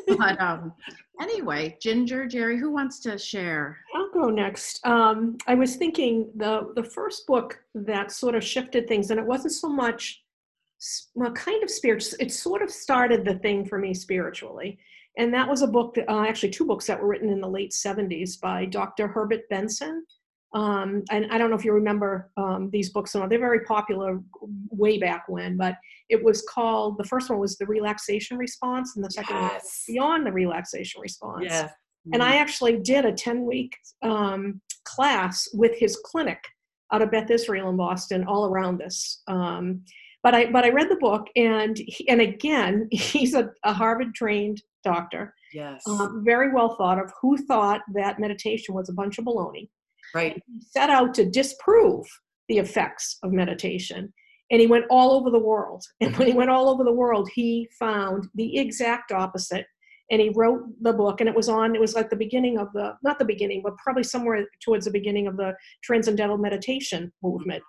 but 0.08 0.42
um, 0.42 0.74
anyway, 1.22 1.77
Ginger, 1.82 2.27
Jerry, 2.27 2.60
who 2.60 2.72
wants 2.72 3.00
to 3.01 3.18
share? 3.18 3.77
I'll 3.96 4.12
go 4.12 4.30
next. 4.30 4.86
Um, 4.86 5.38
I 5.48 5.56
was 5.56 5.75
thinking 5.75 6.32
the 6.36 6.72
the 6.75 6.84
first 6.84 7.27
book 7.27 7.60
that 7.74 8.12
sort 8.12 8.36
of 8.36 8.44
shifted 8.44 8.88
things, 8.88 9.12
and 9.12 9.20
it 9.20 9.25
wasn't 9.25 9.54
so 9.54 9.70
much 9.70 10.24
well, 11.16 11.32
kind 11.32 11.63
of 11.63 11.70
spiritual. 11.70 12.18
It 12.20 12.32
sort 12.32 12.62
of 12.62 12.70
started 12.70 13.25
the 13.25 13.39
thing 13.39 13.66
for 13.66 13.77
me 13.77 13.94
spiritually, 13.94 14.77
and 15.18 15.34
that 15.34 15.50
was 15.50 15.62
a 15.62 15.68
book, 15.68 15.96
that, 15.96 16.10
uh, 16.10 16.25
actually 16.25 16.51
two 16.51 16.66
books 16.66 16.88
that 16.88 17.01
were 17.01 17.08
written 17.08 17.30
in 17.30 17.42
the 17.42 17.50
late 17.50 17.72
'70s 17.72 18.39
by 18.39 18.66
Dr. 18.66 19.08
Herbert 19.08 19.50
Benson. 19.50 20.06
Um, 20.54 21.04
and 21.12 21.27
I 21.32 21.38
don't 21.38 21.50
know 21.50 21.58
if 21.58 21.66
you 21.66 21.74
remember 21.74 22.32
um, 22.38 22.70
these 22.72 22.89
books. 22.89 23.16
Or 23.16 23.20
not. 23.20 23.30
They're 23.30 23.39
very 23.39 23.62
popular 23.66 24.22
way 24.70 24.98
back 24.98 25.25
when, 25.27 25.58
but 25.58 25.75
it 26.10 26.24
was 26.24 26.42
called 26.44 26.98
the 26.98 27.04
first 27.04 27.30
one 27.30 27.39
was 27.39 27.58
the 27.58 27.66
relaxation 27.66 28.38
response, 28.38 28.96
and 28.96 29.04
the 29.04 29.12
second 29.12 29.36
yes. 29.36 29.44
one 29.44 29.54
was 29.54 29.84
beyond 29.88 30.25
the 30.25 30.32
relaxation 30.32 31.01
response. 31.01 31.46
Yeah. 31.48 31.70
And 32.13 32.24
I 32.24 32.38
actually 32.38 32.80
did 32.80 33.06
a 33.06 33.12
10 33.12 33.46
week 33.46 33.75
um, 34.01 34.62
class 34.86 35.48
with 35.54 35.77
his 35.77 35.98
clinic 36.06 36.39
out 36.94 37.01
of 37.01 37.12
Beth 37.12 37.30
Israel 37.30 37.70
in 37.70 37.75
Boston, 37.75 38.24
all 38.25 38.46
around 38.46 38.77
this. 38.77 39.22
Um, 39.27 39.84
but 40.24 40.34
I 40.34 40.51
but 40.51 40.66
I 40.66 40.70
read 40.70 40.89
the 40.89 40.98
book, 40.98 41.27
and 41.36 41.77
he, 41.77 42.08
and 42.10 42.22
again, 42.22 42.88
he's 42.92 43.34
a, 43.34 43.50
a 43.63 43.74
Harvard 43.74 44.16
trained 44.16 44.62
doctor. 44.84 45.34
Yes. 45.54 45.82
Um, 45.88 46.24
very 46.25 46.54
well 46.54 46.75
thought 46.75 47.00
of. 47.00 47.12
Who 47.22 47.38
thought 47.38 47.82
that 47.94 48.20
meditation 48.20 48.74
was 48.74 48.89
a 48.89 48.94
bunch 48.94 49.18
of 49.18 49.25
baloney? 49.25 49.70
Right. 50.14 50.42
He 50.46 50.62
set 50.62 50.90
out 50.90 51.14
to 51.16 51.26
disprove 51.30 52.06
the 52.50 52.60
effects 52.60 53.18
of 53.24 53.32
meditation. 53.32 54.14
And 54.50 54.62
he 54.62 54.68
went 54.68 54.86
all 54.90 55.12
over 55.12 55.30
the 55.30 55.40
world. 55.40 55.84
And 56.02 56.16
when 56.18 56.28
he 56.28 56.34
went 56.34 56.50
all 56.50 56.70
over 56.70 56.84
the 56.84 56.94
world, 56.94 57.30
he 57.34 57.68
found 57.78 58.28
the 58.36 58.58
exact 58.58 59.12
opposite. 59.12 59.66
And 60.10 60.22
he 60.22 60.32
wrote 60.34 60.62
the 60.82 60.94
book, 60.94 61.20
and 61.20 61.28
it 61.28 61.36
was 61.36 61.50
on, 61.50 61.76
it 61.76 61.82
was 61.82 61.94
like 61.94 62.10
the 62.10 62.16
beginning 62.16 62.58
of 62.58 62.72
the, 62.72 62.94
not 63.04 63.20
the 63.20 63.26
beginning, 63.26 63.62
but 63.62 63.76
probably 63.76 64.04
somewhere 64.04 64.48
towards 64.64 64.86
the 64.86 64.92
beginning 64.92 65.28
of 65.28 65.36
the 65.36 65.54
transcendental 65.84 66.38
meditation 66.38 67.12
movement 67.22 67.62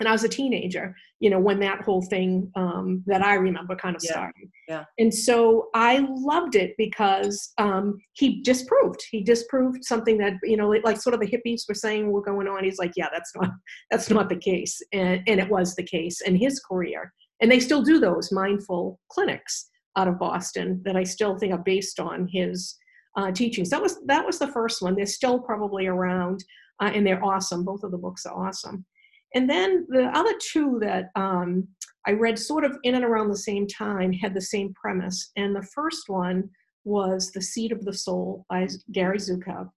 and 0.00 0.08
I 0.08 0.12
was 0.12 0.24
a 0.24 0.28
teenager, 0.28 0.94
you 1.20 1.30
know, 1.30 1.38
when 1.38 1.60
that 1.60 1.82
whole 1.82 2.02
thing 2.02 2.50
um, 2.56 3.02
that 3.06 3.22
I 3.22 3.34
remember 3.34 3.76
kind 3.76 3.94
of 3.94 4.02
yeah. 4.04 4.12
started. 4.12 4.48
Yeah. 4.68 4.84
And 4.98 5.12
so 5.12 5.68
I 5.74 6.06
loved 6.10 6.54
it 6.54 6.74
because 6.78 7.52
um, 7.58 7.98
he 8.14 8.42
disproved. 8.42 9.00
He 9.10 9.22
disproved 9.22 9.84
something 9.84 10.16
that 10.18 10.34
you 10.42 10.56
know, 10.56 10.68
like 10.84 11.00
sort 11.00 11.14
of 11.14 11.20
the 11.20 11.26
hippies 11.26 11.62
were 11.68 11.74
saying 11.74 12.10
were 12.10 12.22
going 12.22 12.48
on. 12.48 12.64
He's 12.64 12.78
like, 12.78 12.92
yeah, 12.96 13.08
that's 13.12 13.32
not 13.36 13.50
that's 13.90 14.10
not 14.10 14.28
the 14.28 14.36
case, 14.36 14.80
and, 14.92 15.22
and 15.26 15.40
it 15.40 15.48
was 15.48 15.74
the 15.74 15.82
case 15.82 16.20
in 16.22 16.36
his 16.36 16.60
career. 16.60 17.12
And 17.40 17.50
they 17.50 17.60
still 17.60 17.82
do 17.82 17.98
those 17.98 18.32
mindful 18.32 18.98
clinics 19.10 19.68
out 19.96 20.08
of 20.08 20.18
Boston 20.18 20.80
that 20.84 20.96
I 20.96 21.04
still 21.04 21.38
think 21.38 21.52
are 21.52 21.58
based 21.58 22.00
on 22.00 22.28
his 22.32 22.76
uh, 23.16 23.30
teachings. 23.32 23.70
That 23.70 23.82
was 23.82 23.98
that 24.06 24.24
was 24.24 24.38
the 24.38 24.48
first 24.48 24.82
one. 24.82 24.94
They're 24.94 25.06
still 25.06 25.40
probably 25.40 25.86
around, 25.86 26.44
uh, 26.80 26.90
and 26.94 27.06
they're 27.06 27.24
awesome. 27.24 27.64
Both 27.64 27.82
of 27.82 27.90
the 27.90 27.98
books 27.98 28.26
are 28.26 28.46
awesome. 28.46 28.84
And 29.34 29.50
then 29.50 29.86
the 29.88 30.06
other 30.16 30.32
two 30.40 30.78
that 30.80 31.10
um, 31.16 31.66
I 32.06 32.12
read 32.12 32.38
sort 32.38 32.64
of 32.64 32.76
in 32.84 32.94
and 32.94 33.04
around 33.04 33.28
the 33.28 33.36
same 33.36 33.66
time 33.66 34.12
had 34.12 34.34
the 34.34 34.40
same 34.40 34.72
premise. 34.74 35.32
And 35.36 35.54
the 35.54 35.68
first 35.74 36.08
one 36.08 36.48
was 36.84 37.30
The 37.32 37.42
Seat 37.42 37.72
of 37.72 37.84
the 37.84 37.92
Soul 37.92 38.44
by 38.48 38.68
Gary 38.92 39.18
Zukav, 39.18 39.70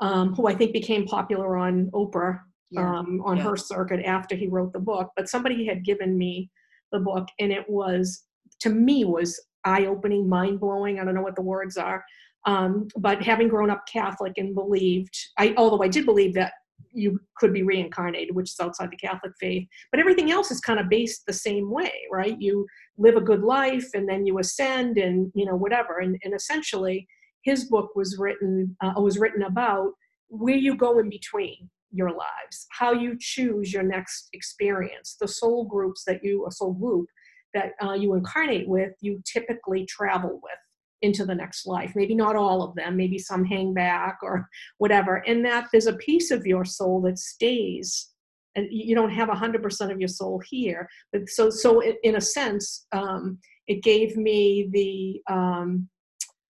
um, 0.00 0.34
who 0.34 0.46
I 0.46 0.54
think 0.54 0.72
became 0.72 1.04
popular 1.06 1.56
on 1.56 1.90
Oprah 1.92 2.40
yeah. 2.70 2.98
um, 2.98 3.20
on 3.24 3.36
yeah. 3.36 3.42
her 3.42 3.56
circuit 3.56 4.04
after 4.04 4.36
he 4.36 4.46
wrote 4.46 4.72
the 4.72 4.78
book. 4.78 5.10
But 5.16 5.28
somebody 5.28 5.66
had 5.66 5.84
given 5.84 6.16
me 6.16 6.50
the 6.92 7.00
book, 7.00 7.26
and 7.40 7.52
it 7.52 7.68
was, 7.68 8.22
to 8.60 8.70
me, 8.70 9.04
was 9.04 9.40
eye-opening, 9.64 10.28
mind-blowing. 10.28 11.00
I 11.00 11.04
don't 11.04 11.14
know 11.14 11.22
what 11.22 11.36
the 11.36 11.42
words 11.42 11.76
are. 11.76 12.04
Um, 12.46 12.88
but 12.96 13.22
having 13.22 13.48
grown 13.48 13.70
up 13.70 13.84
Catholic 13.90 14.34
and 14.36 14.54
believed, 14.54 15.16
I 15.38 15.54
although 15.56 15.82
I 15.82 15.88
did 15.88 16.04
believe 16.04 16.34
that 16.34 16.52
you 16.94 17.20
could 17.36 17.52
be 17.52 17.62
reincarnated, 17.62 18.34
which 18.34 18.50
is 18.50 18.60
outside 18.60 18.90
the 18.90 18.96
Catholic 18.96 19.32
faith, 19.40 19.66
but 19.90 20.00
everything 20.00 20.30
else 20.30 20.50
is 20.50 20.60
kind 20.60 20.80
of 20.80 20.88
based 20.88 21.24
the 21.26 21.32
same 21.32 21.70
way, 21.70 21.92
right? 22.10 22.40
You 22.40 22.66
live 22.96 23.16
a 23.16 23.20
good 23.20 23.42
life 23.42 23.88
and 23.94 24.08
then 24.08 24.24
you 24.24 24.38
ascend 24.38 24.96
and 24.98 25.30
you 25.34 25.44
know 25.44 25.56
whatever. 25.56 25.98
And, 25.98 26.16
and 26.24 26.34
essentially, 26.34 27.06
his 27.42 27.64
book 27.64 27.90
was 27.94 28.16
written 28.18 28.76
uh, 28.82 28.94
was 28.96 29.18
written 29.18 29.42
about 29.42 29.92
where 30.28 30.56
you 30.56 30.76
go 30.76 30.98
in 30.98 31.08
between 31.08 31.68
your 31.92 32.10
lives, 32.10 32.66
how 32.70 32.92
you 32.92 33.16
choose 33.20 33.72
your 33.72 33.84
next 33.84 34.28
experience, 34.32 35.16
the 35.20 35.28
soul 35.28 35.64
groups 35.66 36.04
that 36.06 36.24
you 36.24 36.46
a 36.46 36.50
soul 36.50 36.72
group 36.72 37.06
that 37.54 37.72
uh, 37.82 37.92
you 37.92 38.14
incarnate 38.14 38.68
with, 38.68 38.92
you 39.00 39.22
typically 39.24 39.86
travel 39.86 40.40
with 40.42 40.58
into 41.04 41.24
the 41.26 41.34
next 41.34 41.66
life. 41.66 41.92
Maybe 41.94 42.14
not 42.14 42.34
all 42.34 42.62
of 42.62 42.74
them, 42.74 42.96
maybe 42.96 43.18
some 43.18 43.44
hang 43.44 43.74
back 43.74 44.18
or 44.22 44.48
whatever. 44.78 45.16
And 45.26 45.44
that 45.44 45.68
there's 45.70 45.86
a 45.86 45.96
piece 45.96 46.30
of 46.30 46.46
your 46.46 46.64
soul 46.64 47.02
that 47.02 47.18
stays. 47.18 48.10
And 48.56 48.66
you 48.70 48.94
don't 48.94 49.10
have 49.10 49.28
100% 49.28 49.92
of 49.92 50.00
your 50.00 50.08
soul 50.08 50.40
here. 50.48 50.88
But 51.12 51.28
so, 51.28 51.50
so 51.50 51.82
in 52.02 52.16
a 52.16 52.20
sense, 52.20 52.86
um, 52.92 53.38
it 53.66 53.82
gave 53.82 54.16
me 54.16 54.68
the, 54.72 55.32
um, 55.32 55.88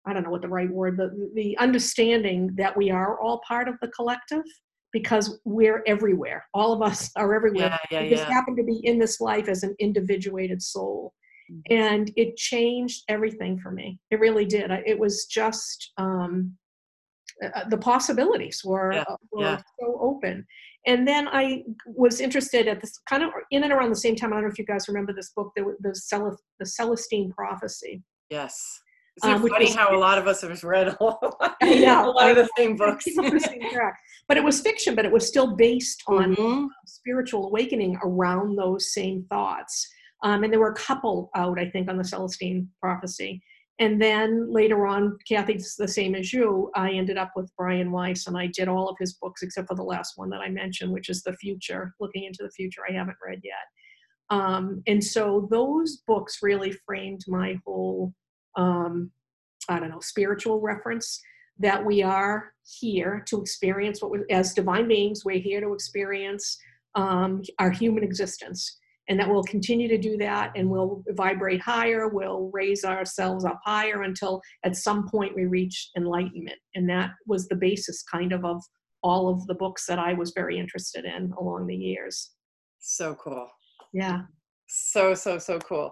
I 0.05 0.13
don't 0.13 0.23
know 0.23 0.29
what 0.29 0.41
the 0.41 0.47
right 0.47 0.69
word, 0.69 0.97
but 0.97 1.09
the 1.33 1.57
understanding 1.57 2.51
that 2.57 2.77
we 2.77 2.91
are 2.91 3.19
all 3.19 3.41
part 3.47 3.67
of 3.67 3.75
the 3.81 3.87
collective 3.87 4.43
because 4.91 5.39
we're 5.45 5.83
everywhere. 5.87 6.45
All 6.53 6.71
of 6.71 6.81
us 6.81 7.11
are 7.15 7.33
everywhere. 7.33 7.69
Yeah, 7.69 7.77
yeah, 7.91 8.01
we 8.03 8.09
just 8.09 8.27
yeah. 8.27 8.33
happen 8.33 8.55
to 8.55 8.63
be 8.63 8.79
in 8.83 8.99
this 8.99 9.19
life 9.19 9.47
as 9.47 9.63
an 9.63 9.75
individuated 9.79 10.61
soul. 10.61 11.13
Mm-hmm. 11.51 11.73
And 11.73 12.11
it 12.15 12.37
changed 12.37 13.03
everything 13.07 13.59
for 13.59 13.71
me. 13.71 13.99
It 14.11 14.19
really 14.19 14.45
did. 14.45 14.71
It 14.85 14.97
was 14.97 15.25
just 15.25 15.91
um, 15.97 16.55
uh, 17.43 17.67
the 17.69 17.77
possibilities 17.77 18.61
were, 18.63 18.93
yeah, 18.93 19.03
uh, 19.09 19.15
were 19.31 19.41
yeah. 19.41 19.61
so 19.79 19.97
open. 20.01 20.45
And 20.87 21.07
then 21.07 21.27
I 21.27 21.63
was 21.85 22.21
interested 22.21 22.67
at 22.67 22.79
this 22.79 22.97
kind 23.09 23.23
of 23.23 23.31
in 23.51 23.63
and 23.63 23.73
around 23.73 23.89
the 23.89 23.95
same 23.95 24.15
time. 24.15 24.31
I 24.31 24.37
don't 24.37 24.45
know 24.45 24.51
if 24.51 24.59
you 24.59 24.65
guys 24.65 24.87
remember 24.87 25.13
this 25.13 25.31
book, 25.35 25.51
the 25.55 25.75
the, 25.81 25.95
Cel- 25.95 26.39
the 26.59 26.65
Celestine 26.65 27.31
Prophecy. 27.31 28.03
Yes. 28.29 28.81
It's 29.17 29.25
um, 29.25 29.47
funny 29.47 29.71
how 29.71 29.95
a 29.95 29.97
lot 29.97 30.17
of 30.17 30.27
us 30.27 30.41
have 30.41 30.61
read 30.63 30.89
a 30.89 30.97
lot, 31.01 31.55
know, 31.63 32.09
a 32.09 32.11
lot 32.11 32.31
of 32.31 32.35
the 32.35 32.49
same 32.57 32.75
books. 32.75 33.05
but 34.27 34.35
it 34.35 34.43
was 34.43 34.59
fiction, 34.59 34.93
but 34.93 35.05
it 35.05 35.11
was 35.11 35.25
still 35.25 35.55
based 35.55 36.03
on 36.07 36.35
mm-hmm. 36.35 36.65
spiritual 36.85 37.45
awakening 37.47 37.97
around 38.03 38.57
those 38.57 38.93
same 38.93 39.25
thoughts. 39.29 39.87
Um, 40.23 40.43
and 40.43 40.51
there 40.51 40.59
were 40.59 40.71
a 40.71 40.75
couple 40.75 41.29
out, 41.35 41.59
I 41.59 41.69
think, 41.69 41.89
on 41.89 41.97
the 41.97 42.03
Celestine 42.03 42.67
prophecy. 42.81 43.41
And 43.79 44.01
then 44.01 44.51
later 44.51 44.87
on, 44.87 45.17
Kathy's 45.27 45.75
the 45.77 45.87
same 45.87 46.15
as 46.15 46.31
you. 46.31 46.71
I 46.75 46.91
ended 46.91 47.17
up 47.17 47.31
with 47.35 47.51
Brian 47.57 47.91
Weiss, 47.91 48.25
and 48.25 48.37
I 48.37 48.47
did 48.47 48.69
all 48.69 48.87
of 48.87 48.95
his 48.99 49.13
books 49.13 49.43
except 49.43 49.67
for 49.67 49.75
the 49.75 49.83
last 49.83 50.13
one 50.15 50.29
that 50.29 50.39
I 50.39 50.49
mentioned, 50.49 50.91
which 50.93 51.09
is 51.09 51.23
The 51.23 51.33
Future, 51.33 51.93
Looking 51.99 52.23
into 52.23 52.43
the 52.43 52.51
Future. 52.51 52.81
I 52.89 52.93
haven't 52.93 53.17
read 53.25 53.41
yet. 53.43 53.53
Um, 54.29 54.81
and 54.87 55.03
so 55.03 55.47
those 55.51 55.97
books 56.07 56.39
really 56.41 56.71
framed 56.85 57.21
my 57.27 57.59
whole, 57.65 58.13
um, 58.55 59.11
I 59.67 59.79
don't 59.79 59.89
know, 59.89 59.99
spiritual 59.99 60.61
reference 60.61 61.21
that 61.59 61.85
we 61.85 62.01
are 62.01 62.53
here 62.79 63.23
to 63.27 63.41
experience 63.41 64.01
what 64.01 64.11
we, 64.11 64.19
as 64.29 64.53
divine 64.53 64.87
beings, 64.87 65.23
we're 65.23 65.39
here 65.39 65.61
to 65.61 65.73
experience 65.73 66.57
um, 66.95 67.41
our 67.59 67.71
human 67.71 68.03
existence 68.03 68.77
and 69.07 69.19
that 69.19 69.29
we'll 69.29 69.43
continue 69.43 69.87
to 69.87 69.97
do 69.97 70.17
that 70.17 70.51
and 70.55 70.69
we'll 70.69 71.03
vibrate 71.09 71.61
higher 71.61 72.07
we'll 72.07 72.49
raise 72.53 72.83
ourselves 72.83 73.45
up 73.45 73.59
higher 73.63 74.03
until 74.03 74.41
at 74.63 74.75
some 74.75 75.07
point 75.07 75.35
we 75.35 75.45
reach 75.45 75.89
enlightenment. 75.97 76.57
And 76.75 76.89
that 76.89 77.11
was 77.27 77.47
the 77.47 77.55
basis 77.55 78.03
kind 78.03 78.33
of 78.33 78.43
of 78.45 78.61
all 79.03 79.29
of 79.29 79.45
the 79.45 79.53
books 79.53 79.85
that 79.85 79.99
i 79.99 80.13
was 80.13 80.31
very 80.35 80.57
interested 80.57 81.05
in 81.05 81.31
along 81.39 81.67
the 81.67 81.75
years. 81.75 82.31
So 82.79 83.15
cool. 83.15 83.47
Yeah. 83.93 84.21
So 84.67 85.13
so 85.13 85.37
so 85.37 85.59
cool. 85.59 85.91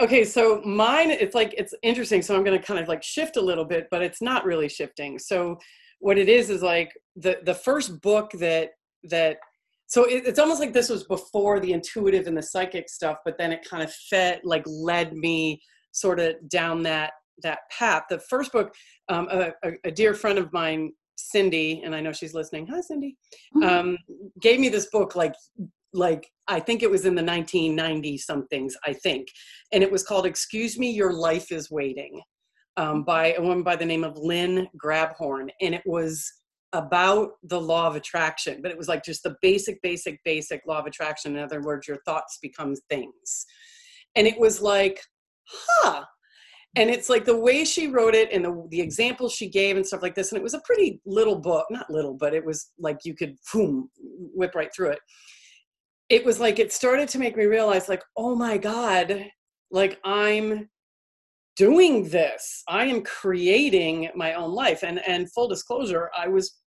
Okay 0.00 0.24
so 0.24 0.60
mine 0.62 1.10
it's 1.10 1.34
like 1.34 1.54
it's 1.56 1.74
interesting 1.82 2.22
so 2.22 2.34
i'm 2.34 2.44
going 2.44 2.58
to 2.58 2.64
kind 2.64 2.80
of 2.80 2.88
like 2.88 3.02
shift 3.02 3.36
a 3.36 3.40
little 3.40 3.64
bit 3.64 3.86
but 3.90 4.02
it's 4.02 4.20
not 4.20 4.44
really 4.44 4.68
shifting. 4.68 5.18
So 5.18 5.58
what 6.00 6.18
it 6.18 6.28
is 6.28 6.50
is 6.50 6.62
like 6.62 6.92
the 7.14 7.38
the 7.44 7.54
first 7.54 8.00
book 8.00 8.32
that 8.32 8.70
that 9.04 9.38
so 9.92 10.04
it, 10.04 10.26
it's 10.26 10.38
almost 10.38 10.60
like 10.60 10.72
this 10.72 10.88
was 10.88 11.04
before 11.04 11.60
the 11.60 11.72
intuitive 11.72 12.26
and 12.26 12.36
the 12.36 12.42
psychic 12.42 12.88
stuff 12.88 13.18
but 13.24 13.36
then 13.38 13.52
it 13.52 13.66
kind 13.68 13.82
of 13.82 13.92
fed 13.92 14.40
like 14.44 14.64
led 14.66 15.12
me 15.12 15.60
sort 15.92 16.18
of 16.18 16.34
down 16.48 16.82
that 16.82 17.12
that 17.42 17.60
path. 17.70 18.04
The 18.08 18.18
first 18.18 18.52
book 18.52 18.74
um, 19.08 19.28
a, 19.30 19.52
a, 19.84 19.90
dear 19.90 20.14
friend 20.14 20.38
of 20.38 20.52
mine 20.52 20.92
cindy 21.16 21.82
and 21.84 21.94
i 21.94 22.00
know 22.00 22.12
she's 22.12 22.34
listening. 22.34 22.66
Hi 22.66 22.80
cindy. 22.80 23.16
Mm-hmm. 23.56 23.68
um, 23.68 23.98
gave 24.40 24.58
me 24.58 24.68
this 24.68 24.88
book 24.90 25.14
like 25.14 25.34
like 25.92 26.26
i 26.48 26.58
think 26.58 26.82
it 26.82 26.90
was 26.90 27.04
in 27.04 27.14
the 27.14 27.22
1990 27.22 28.16
somethings 28.16 28.74
i 28.86 28.94
think 28.94 29.28
and 29.72 29.82
it 29.82 29.92
was 29.92 30.02
called 30.02 30.24
excuse 30.24 30.78
me 30.78 30.90
your 30.90 31.12
life 31.12 31.52
is 31.52 31.70
waiting 31.70 32.20
um, 32.78 33.04
by 33.04 33.34
a 33.34 33.42
woman 33.42 33.62
by 33.62 33.76
the 33.76 33.84
name 33.84 34.02
of 34.02 34.16
lynn 34.16 34.66
grabhorn 34.82 35.50
and 35.60 35.74
it 35.74 35.82
was 35.84 36.32
about 36.72 37.32
the 37.42 37.60
law 37.60 37.86
of 37.86 37.96
attraction, 37.96 38.60
but 38.62 38.70
it 38.70 38.78
was 38.78 38.88
like 38.88 39.04
just 39.04 39.22
the 39.22 39.36
basic, 39.42 39.80
basic, 39.82 40.22
basic 40.24 40.62
law 40.66 40.78
of 40.78 40.86
attraction. 40.86 41.36
In 41.36 41.42
other 41.42 41.60
words, 41.60 41.86
your 41.86 41.98
thoughts 42.04 42.38
become 42.40 42.74
things. 42.88 43.46
And 44.16 44.26
it 44.26 44.38
was 44.38 44.62
like, 44.62 45.00
huh. 45.46 46.04
And 46.74 46.88
it's 46.88 47.10
like 47.10 47.26
the 47.26 47.36
way 47.36 47.64
she 47.64 47.88
wrote 47.88 48.14
it 48.14 48.32
and 48.32 48.44
the, 48.44 48.66
the 48.70 48.80
examples 48.80 49.34
she 49.34 49.48
gave 49.48 49.76
and 49.76 49.86
stuff 49.86 50.02
like 50.02 50.14
this. 50.14 50.32
And 50.32 50.38
it 50.38 50.42
was 50.42 50.54
a 50.54 50.62
pretty 50.64 51.02
little 51.04 51.38
book, 51.38 51.66
not 51.70 51.90
little, 51.90 52.14
but 52.14 52.32
it 52.32 52.44
was 52.44 52.72
like 52.78 53.00
you 53.04 53.14
could 53.14 53.36
boom, 53.52 53.90
whip 53.98 54.54
right 54.54 54.70
through 54.74 54.90
it. 54.90 55.00
It 56.08 56.24
was 56.24 56.40
like 56.40 56.58
it 56.58 56.72
started 56.72 57.08
to 57.10 57.18
make 57.18 57.36
me 57.36 57.44
realize, 57.44 57.88
like, 57.88 58.02
oh 58.16 58.34
my 58.34 58.56
God, 58.56 59.26
like 59.70 59.98
I'm 60.04 60.68
doing 61.56 62.08
this 62.08 62.62
i 62.68 62.84
am 62.84 63.02
creating 63.02 64.08
my 64.14 64.34
own 64.34 64.52
life 64.52 64.82
and 64.82 65.06
and 65.06 65.30
full 65.32 65.48
disclosure 65.48 66.10
i 66.16 66.26
was 66.26 66.61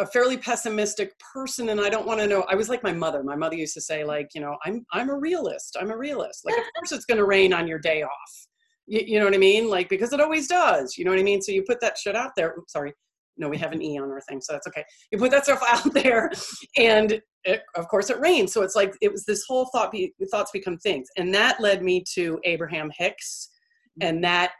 a 0.00 0.06
fairly 0.06 0.36
pessimistic 0.36 1.12
person 1.18 1.68
and 1.68 1.80
I 1.80 1.90
don't 1.90 2.06
want 2.06 2.20
to 2.20 2.26
know 2.26 2.44
I 2.48 2.54
was 2.54 2.68
like 2.68 2.82
my 2.82 2.92
mother. 2.92 3.22
My 3.22 3.36
mother 3.36 3.54
used 3.54 3.74
to 3.74 3.80
say 3.80 4.02
like 4.02 4.30
you 4.34 4.40
know 4.40 4.56
I'm 4.64 4.84
I'm 4.92 5.10
a 5.10 5.16
realist 5.16 5.76
I'm 5.78 5.90
a 5.90 5.96
realist. 5.96 6.44
Like 6.44 6.56
of 6.56 6.64
course 6.76 6.92
it's 6.92 7.04
going 7.04 7.18
to 7.18 7.26
rain 7.26 7.52
on 7.52 7.68
your 7.68 7.78
day 7.78 8.02
off. 8.02 8.46
You, 8.86 9.02
you, 9.06 9.18
know 9.18 9.26
what 9.26 9.34
I 9.34 9.38
mean? 9.38 9.68
Like 9.68 9.88
because 9.88 10.12
it 10.12 10.20
always 10.20 10.48
does 10.48 10.96
you 10.96 11.04
know 11.04 11.10
what 11.10 11.20
I 11.20 11.22
mean? 11.22 11.42
So 11.42 11.52
you 11.52 11.62
put 11.62 11.80
that 11.80 11.98
shit 11.98 12.16
out 12.16 12.32
there 12.36 12.54
Oops, 12.58 12.72
sorry. 12.72 12.94
No 13.36 13.48
we 13.48 13.58
have 13.58 13.72
an 13.72 13.82
E 13.82 13.98
on 13.98 14.10
our 14.10 14.20
thing 14.22 14.40
so 14.40 14.54
that's 14.54 14.66
okay. 14.66 14.84
You 15.12 15.18
put 15.18 15.30
that 15.32 15.44
stuff 15.44 15.62
out 15.68 15.92
there 15.92 16.30
and 16.78 17.20
it, 17.44 17.62
of 17.76 17.88
course 17.88 18.10
it 18.10 18.20
rains 18.20 18.52
so 18.52 18.62
it's 18.62 18.76
like 18.76 18.94
it 19.02 19.12
was 19.12 19.24
this 19.24 19.44
whole 19.46 19.68
thought 19.72 19.92
be, 19.92 20.12
thoughts 20.30 20.50
become 20.50 20.78
things 20.78 21.08
and 21.16 21.32
that 21.34 21.60
led 21.60 21.82
me 21.82 22.02
to 22.14 22.40
Abraham 22.44 22.90
Hicks 22.96 23.50
and 24.00 24.24
that 24.24 24.52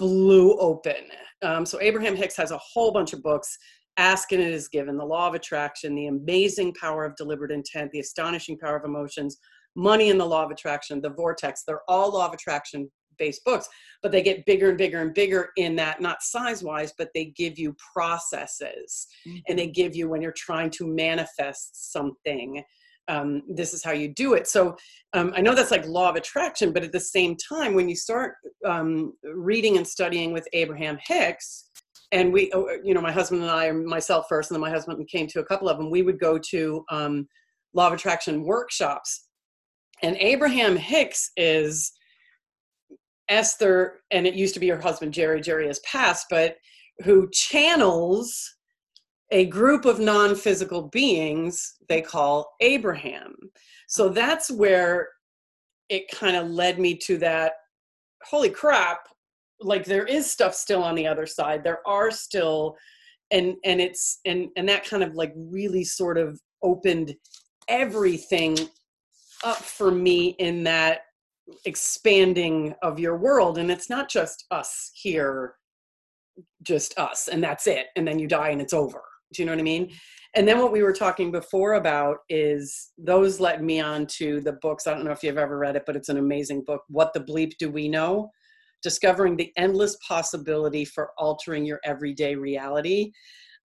blew 0.00 0.56
open. 0.56 0.96
Um, 1.42 1.66
so 1.66 1.78
Abraham 1.80 2.16
Hicks 2.16 2.36
has 2.36 2.50
a 2.50 2.58
whole 2.58 2.90
bunch 2.90 3.12
of 3.12 3.22
books 3.22 3.56
Ask 4.00 4.32
and 4.32 4.42
it 4.42 4.50
is 4.50 4.66
given, 4.66 4.96
the 4.96 5.04
law 5.04 5.28
of 5.28 5.34
attraction, 5.34 5.94
the 5.94 6.06
amazing 6.06 6.72
power 6.72 7.04
of 7.04 7.14
deliberate 7.16 7.52
intent, 7.52 7.90
the 7.90 8.00
astonishing 8.00 8.56
power 8.56 8.76
of 8.76 8.86
emotions, 8.86 9.38
money 9.76 10.10
and 10.10 10.18
the 10.18 10.24
law 10.24 10.42
of 10.42 10.50
attraction, 10.50 11.02
the 11.02 11.10
vortex. 11.10 11.64
They're 11.66 11.82
all 11.86 12.14
law 12.14 12.26
of 12.26 12.32
attraction 12.32 12.90
based 13.18 13.44
books, 13.44 13.68
but 14.02 14.10
they 14.10 14.22
get 14.22 14.46
bigger 14.46 14.70
and 14.70 14.78
bigger 14.78 15.02
and 15.02 15.12
bigger 15.12 15.50
in 15.58 15.76
that, 15.76 16.00
not 16.00 16.22
size 16.22 16.64
wise, 16.64 16.94
but 16.96 17.10
they 17.14 17.26
give 17.36 17.58
you 17.58 17.76
processes 17.92 19.06
mm-hmm. 19.28 19.36
and 19.48 19.58
they 19.58 19.66
give 19.66 19.94
you 19.94 20.08
when 20.08 20.22
you're 20.22 20.32
trying 20.32 20.70
to 20.70 20.86
manifest 20.86 21.92
something. 21.92 22.64
Um, 23.08 23.42
this 23.48 23.74
is 23.74 23.84
how 23.84 23.92
you 23.92 24.08
do 24.08 24.34
it. 24.34 24.46
So 24.46 24.76
um, 25.12 25.32
I 25.36 25.42
know 25.42 25.54
that's 25.54 25.72
like 25.72 25.86
law 25.86 26.08
of 26.08 26.16
attraction, 26.16 26.72
but 26.72 26.84
at 26.84 26.92
the 26.92 27.00
same 27.00 27.36
time, 27.36 27.74
when 27.74 27.88
you 27.88 27.96
start 27.96 28.36
um, 28.64 29.12
reading 29.24 29.76
and 29.76 29.86
studying 29.86 30.32
with 30.32 30.48
Abraham 30.54 30.96
Hicks, 31.04 31.69
and 32.12 32.32
we 32.32 32.50
oh, 32.52 32.68
you 32.82 32.94
know 32.94 33.00
my 33.00 33.12
husband 33.12 33.42
and 33.42 33.50
i 33.50 33.70
myself 33.70 34.26
first 34.28 34.50
and 34.50 34.56
then 34.56 34.60
my 34.60 34.70
husband 34.70 35.06
came 35.08 35.26
to 35.28 35.40
a 35.40 35.44
couple 35.44 35.68
of 35.68 35.78
them. 35.78 35.90
We 35.90 36.02
would 36.02 36.18
go 36.18 36.38
to 36.38 36.84
um, 36.90 37.28
law 37.74 37.88
of 37.88 37.92
attraction 37.92 38.44
workshops. 38.44 39.26
And 40.02 40.16
abraham 40.18 40.76
hicks 40.76 41.30
is 41.36 41.92
esther 43.28 44.00
and 44.10 44.26
it 44.26 44.34
used 44.34 44.54
to 44.54 44.60
be 44.60 44.68
her 44.68 44.80
husband 44.80 45.12
jerry. 45.12 45.40
Jerry 45.40 45.66
has 45.66 45.80
passed 45.80 46.26
but 46.30 46.56
who 47.04 47.30
channels 47.30 48.56
a 49.32 49.46
group 49.46 49.84
of 49.84 50.00
non-physical 50.00 50.88
beings 50.88 51.76
they 51.88 52.02
call 52.02 52.50
abraham. 52.60 53.34
So 53.86 54.08
that's 54.08 54.50
where 54.50 55.08
it 55.88 56.10
kind 56.10 56.36
of 56.36 56.48
led 56.48 56.78
me 56.78 56.96
to 56.96 57.18
that 57.18 57.52
holy 58.24 58.50
crap 58.50 59.00
like 59.60 59.84
there 59.84 60.06
is 60.06 60.30
stuff 60.30 60.54
still 60.54 60.82
on 60.82 60.94
the 60.94 61.06
other 61.06 61.26
side. 61.26 61.62
There 61.64 61.86
are 61.86 62.10
still 62.10 62.76
and 63.30 63.54
and 63.64 63.80
it's 63.80 64.20
and 64.24 64.48
and 64.56 64.68
that 64.68 64.84
kind 64.84 65.02
of 65.02 65.14
like 65.14 65.32
really 65.36 65.84
sort 65.84 66.18
of 66.18 66.40
opened 66.62 67.14
everything 67.68 68.56
up 69.44 69.58
for 69.58 69.90
me 69.90 70.28
in 70.38 70.64
that 70.64 71.00
expanding 71.64 72.74
of 72.82 72.98
your 72.98 73.16
world. 73.16 73.58
And 73.58 73.70
it's 73.70 73.90
not 73.90 74.08
just 74.08 74.46
us 74.50 74.90
here 74.94 75.54
just 76.62 76.98
us 76.98 77.28
and 77.28 77.42
that's 77.42 77.66
it 77.66 77.86
and 77.96 78.06
then 78.06 78.18
you 78.18 78.26
die 78.26 78.50
and 78.50 78.60
it's 78.60 78.72
over. 78.72 79.02
Do 79.32 79.42
you 79.42 79.46
know 79.46 79.52
what 79.52 79.60
i 79.60 79.62
mean? 79.64 79.90
And 80.34 80.46
then 80.46 80.60
what 80.60 80.72
we 80.72 80.82
were 80.82 80.92
talking 80.92 81.32
before 81.32 81.74
about 81.74 82.18
is 82.28 82.92
those 82.96 83.40
led 83.40 83.62
me 83.62 83.80
on 83.80 84.06
to 84.18 84.40
the 84.40 84.52
books. 84.62 84.86
I 84.86 84.94
don't 84.94 85.04
know 85.04 85.10
if 85.10 85.22
you've 85.22 85.38
ever 85.38 85.58
read 85.58 85.76
it 85.76 85.84
but 85.86 85.96
it's 85.96 86.08
an 86.08 86.18
amazing 86.18 86.64
book 86.66 86.82
what 86.88 87.12
the 87.12 87.20
bleep 87.20 87.52
do 87.58 87.70
we 87.70 87.88
know 87.88 88.30
discovering 88.82 89.36
the 89.36 89.52
endless 89.56 89.96
possibility 90.06 90.84
for 90.84 91.10
altering 91.18 91.64
your 91.64 91.80
everyday 91.84 92.34
reality. 92.34 93.12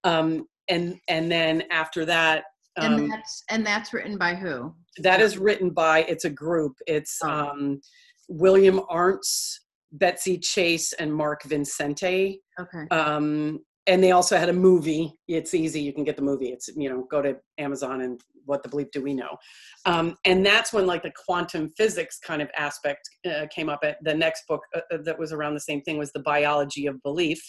Um, 0.04 0.46
and 0.68 0.98
and 1.08 1.32
then 1.32 1.64
after 1.72 2.06
that 2.06 2.46
um, 2.78 2.94
and 2.94 3.12
that's 3.12 3.44
and 3.50 3.66
that's 3.66 3.94
written 3.94 4.18
by 4.18 4.36
who? 4.36 4.74
that 4.98 5.22
is 5.22 5.38
written 5.38 5.70
by 5.70 6.04
it's 6.04 6.26
a 6.26 6.30
group. 6.30 6.74
It's 6.88 7.20
oh. 7.24 7.30
um, 7.30 7.82
william 8.28 8.82
arntz 8.90 9.60
betsy 9.92 10.38
chasse 10.38 10.94
and 10.94 11.14
mark 11.14 11.44
vicente. 11.44 12.42
Okay. 12.60 12.88
Um, 12.92 13.60
and 13.88 14.04
they 14.04 14.12
also 14.12 14.38
had 14.38 14.50
a 14.50 14.54
movie 14.54 15.14
it's 15.28 15.54
easy 15.54 15.82
you 15.82 15.94
can 15.94 16.04
get 16.04 16.16
the 16.16 16.22
movie 16.22 16.50
it's 16.50 16.70
you 16.76 16.90
know 16.90 17.06
go 17.10 17.22
to 17.22 17.36
amazon 17.58 18.02
and 18.02 18.22
what 18.46 18.64
the 18.64 18.70
bleep 18.70 18.92
do 18.92 19.02
we 19.02 19.14
know. 19.14 19.38
Um, 19.86 20.16
and 20.26 20.46
that's 20.46 20.72
when 20.72 20.86
like 20.86 21.04
the 21.04 21.12
quantum 21.26 21.72
physics 21.76 22.20
kind 22.20 22.42
of 22.42 22.50
aspect 22.58 23.10
uh, 23.26 23.48
came 23.54 23.70
up 23.70 23.80
at 23.84 23.98
the 24.04 24.14
next 24.14 24.48
book 24.48 24.62
uh, 24.76 24.82
uh 24.92 24.98
that 25.04 25.20
was 25.20 25.34
around 25.34 25.54
the 25.54 25.60
same 25.60 25.82
thing 25.82 25.98
was 25.98 26.12
the 26.12 26.22
biology 26.22 26.88
of 26.88 27.02
belief 27.04 27.42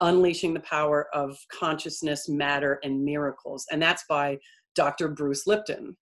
unleashing 0.00 0.54
the 0.54 0.60
power 0.60 1.06
of 1.14 1.36
consciousness 1.52 2.28
matter 2.28 2.78
and 2.82 3.04
miracles. 3.04 3.66
And 3.70 3.82
that's 3.82 4.04
by 4.08 4.38
dr 4.74 5.08
bruce 5.08 5.46
lipton. 5.46 5.96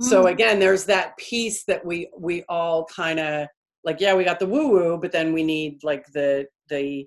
Mm. 0.00 0.04
so 0.04 0.26
again 0.26 0.58
there's 0.58 0.84
that 0.86 1.16
piece 1.16 1.64
that 1.64 1.84
we 1.84 2.10
we 2.18 2.44
all 2.48 2.84
kind 2.86 3.18
of 3.18 3.46
like 3.84 4.00
yeah 4.00 4.14
we 4.14 4.24
got 4.24 4.38
the 4.38 4.46
woo 4.46 4.68
woo 4.68 4.98
but 4.98 5.12
then 5.12 5.32
we 5.32 5.42
need 5.42 5.82
like 5.82 6.04
the 6.12 6.46
the 6.68 7.06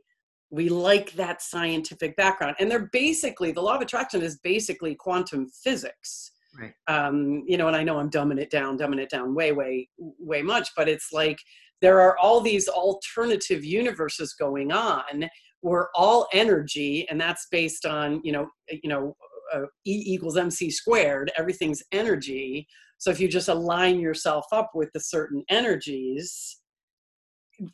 we 0.55 0.69
like 0.69 1.11
that 1.13 1.41
scientific 1.41 2.15
background. 2.15 2.55
And 2.59 2.71
they're 2.71 2.89
basically 2.93 3.51
the 3.51 3.61
law 3.61 3.75
of 3.75 3.81
attraction 3.81 4.21
is 4.21 4.39
basically 4.39 4.95
quantum 4.95 5.49
physics. 5.49 6.31
Right. 6.57 6.71
Um 6.87 7.43
you 7.45 7.57
know 7.57 7.67
and 7.67 7.75
i 7.75 7.83
know 7.83 7.99
i'm 7.99 8.09
dumbing 8.09 8.39
it 8.39 8.49
down 8.49 8.77
dumbing 8.77 9.01
it 9.01 9.09
down 9.09 9.35
way 9.35 9.51
way 9.51 9.89
way 9.97 10.41
much 10.41 10.69
but 10.77 10.87
it's 10.87 11.11
like 11.11 11.37
there 11.81 11.99
are 11.99 12.17
all 12.17 12.39
these 12.39 12.69
alternative 12.69 13.65
universes 13.65 14.33
going 14.39 14.71
on 14.71 15.29
we're 15.61 15.87
all 15.95 16.29
energy 16.31 17.05
and 17.09 17.19
that's 17.19 17.47
based 17.51 17.85
on 17.85 18.21
you 18.23 18.31
know 18.31 18.47
you 18.69 18.89
know 18.89 19.17
uh, 19.53 19.65
e 19.85 20.03
equals 20.13 20.37
mc 20.37 20.71
squared 20.71 21.29
everything's 21.37 21.83
energy. 21.91 22.65
So 22.99 23.11
if 23.11 23.19
you 23.19 23.27
just 23.27 23.49
align 23.49 23.99
yourself 23.99 24.45
up 24.53 24.71
with 24.73 24.89
the 24.93 25.01
certain 25.01 25.43
energies 25.49 26.61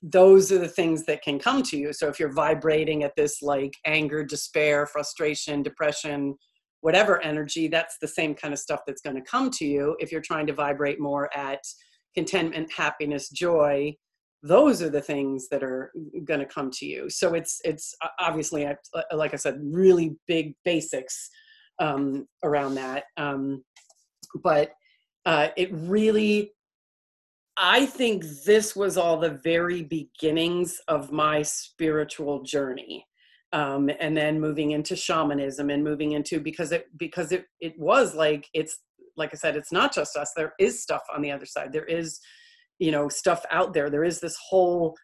those 0.03 0.51
are 0.51 0.59
the 0.59 0.67
things 0.67 1.05
that 1.05 1.21
can 1.21 1.39
come 1.39 1.63
to 1.63 1.77
you. 1.77 1.93
So 1.93 2.07
if 2.07 2.19
you're 2.19 2.33
vibrating 2.33 3.03
at 3.03 3.15
this 3.15 3.41
like 3.41 3.73
anger 3.85 4.23
despair 4.23 4.85
frustration 4.85 5.63
depression 5.63 6.35
whatever 6.81 7.21
energy 7.21 7.67
that's 7.67 7.97
the 8.01 8.07
same 8.07 8.33
kind 8.35 8.53
of 8.53 8.59
stuff 8.59 8.81
that's 8.85 9.01
going 9.01 9.15
to 9.15 9.21
come 9.21 9.49
to 9.51 9.65
you 9.65 9.95
if 9.99 10.11
you're 10.11 10.19
trying 10.19 10.47
to 10.47 10.53
vibrate 10.53 10.99
more 10.99 11.29
at 11.35 11.61
contentment 12.15 12.71
happiness 12.71 13.29
joy. 13.29 13.95
Those 14.43 14.81
are 14.81 14.89
the 14.89 15.01
things 15.01 15.47
that 15.49 15.63
are 15.63 15.91
going 16.25 16.39
to 16.39 16.45
come 16.45 16.71
to 16.71 16.85
you. 16.85 17.09
So 17.09 17.35
it's 17.35 17.61
it's 17.63 17.93
obviously 18.19 18.67
like 19.13 19.33
i 19.33 19.37
said 19.37 19.59
really 19.61 20.15
big 20.27 20.55
basics 20.65 21.29
um, 21.79 22.25
around 22.43 22.75
that. 22.75 23.03
Um, 23.17 23.63
but 24.43 24.71
uh, 25.25 25.49
it 25.57 25.69
really 25.73 26.51
I 27.57 27.85
think 27.85 28.23
this 28.45 28.75
was 28.75 28.97
all 28.97 29.17
the 29.17 29.39
very 29.43 29.83
beginnings 29.83 30.79
of 30.87 31.11
my 31.11 31.41
spiritual 31.41 32.43
journey. 32.43 33.05
Um, 33.53 33.89
and 33.99 34.15
then 34.15 34.39
moving 34.39 34.71
into 34.71 34.95
shamanism 34.95 35.69
and 35.69 35.83
moving 35.83 36.13
into 36.13 36.39
because 36.39 36.71
it 36.71 36.85
because 36.97 37.33
it 37.33 37.47
it 37.59 37.77
was 37.77 38.15
like 38.15 38.47
it's 38.53 38.79
like 39.17 39.31
I 39.33 39.37
said, 39.37 39.55
it's 39.55 39.71
not 39.71 39.93
just 39.93 40.15
us. 40.15 40.31
There 40.35 40.53
is 40.59 40.81
stuff 40.81 41.01
on 41.13 41.21
the 41.21 41.31
other 41.31 41.45
side. 41.45 41.73
There 41.73 41.85
is, 41.85 42.19
you 42.79 42.91
know, 42.91 43.09
stuff 43.09 43.43
out 43.51 43.73
there. 43.73 43.89
There 43.89 44.03
is 44.03 44.19
this 44.19 44.37
whole 44.49 44.95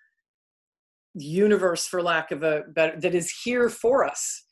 universe, 1.13 1.87
for 1.87 2.01
lack 2.01 2.31
of 2.31 2.43
a 2.43 2.63
better, 2.73 2.99
that 2.99 3.15
is 3.15 3.31
here 3.43 3.69
for 3.69 4.05
us 4.05 4.43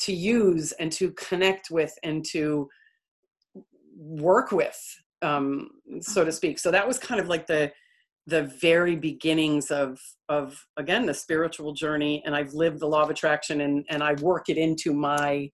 to 0.00 0.12
use 0.12 0.72
and 0.72 0.90
to 0.92 1.12
connect 1.12 1.70
with 1.70 1.94
and 2.02 2.24
to 2.32 2.68
work 3.96 4.50
with 4.50 4.80
um, 5.24 5.70
so 6.00 6.24
to 6.24 6.30
speak. 6.30 6.58
So 6.58 6.70
that 6.70 6.86
was 6.86 6.98
kind 6.98 7.20
of 7.20 7.28
like 7.28 7.46
the 7.46 7.72
the 8.26 8.44
very 8.60 8.96
beginnings 8.96 9.70
of 9.70 9.98
of 10.28 10.58
again 10.76 11.06
the 11.06 11.14
spiritual 11.14 11.72
journey. 11.72 12.22
And 12.24 12.34
I've 12.34 12.54
lived 12.54 12.80
the 12.80 12.86
law 12.86 13.02
of 13.02 13.10
attraction, 13.10 13.62
and 13.62 13.84
and 13.90 14.02
I 14.02 14.14
work 14.14 14.48
it 14.48 14.58
into 14.58 14.92
my 14.92 15.50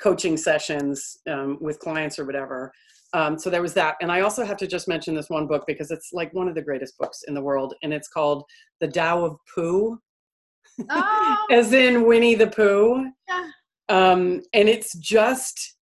coaching 0.00 0.36
sessions 0.36 1.18
um, 1.30 1.58
with 1.60 1.78
clients 1.78 2.18
or 2.18 2.24
whatever. 2.24 2.72
Um, 3.14 3.38
so 3.38 3.50
there 3.50 3.62
was 3.62 3.74
that, 3.74 3.96
and 4.00 4.10
I 4.10 4.22
also 4.22 4.42
have 4.42 4.56
to 4.56 4.66
just 4.66 4.88
mention 4.88 5.14
this 5.14 5.28
one 5.28 5.46
book 5.46 5.64
because 5.66 5.90
it's 5.90 6.10
like 6.14 6.32
one 6.32 6.48
of 6.48 6.54
the 6.54 6.62
greatest 6.62 6.96
books 6.98 7.20
in 7.28 7.34
the 7.34 7.42
world, 7.42 7.74
and 7.82 7.92
it's 7.92 8.08
called 8.08 8.42
The 8.80 8.88
Tao 8.88 9.24
of 9.24 9.36
Pooh, 9.54 9.98
oh. 10.90 11.46
as 11.50 11.74
in 11.74 12.06
Winnie 12.06 12.34
the 12.34 12.46
Pooh. 12.46 13.10
Yeah. 13.28 13.50
Um, 13.90 14.40
and 14.54 14.66
it's 14.66 14.96
just 14.96 15.76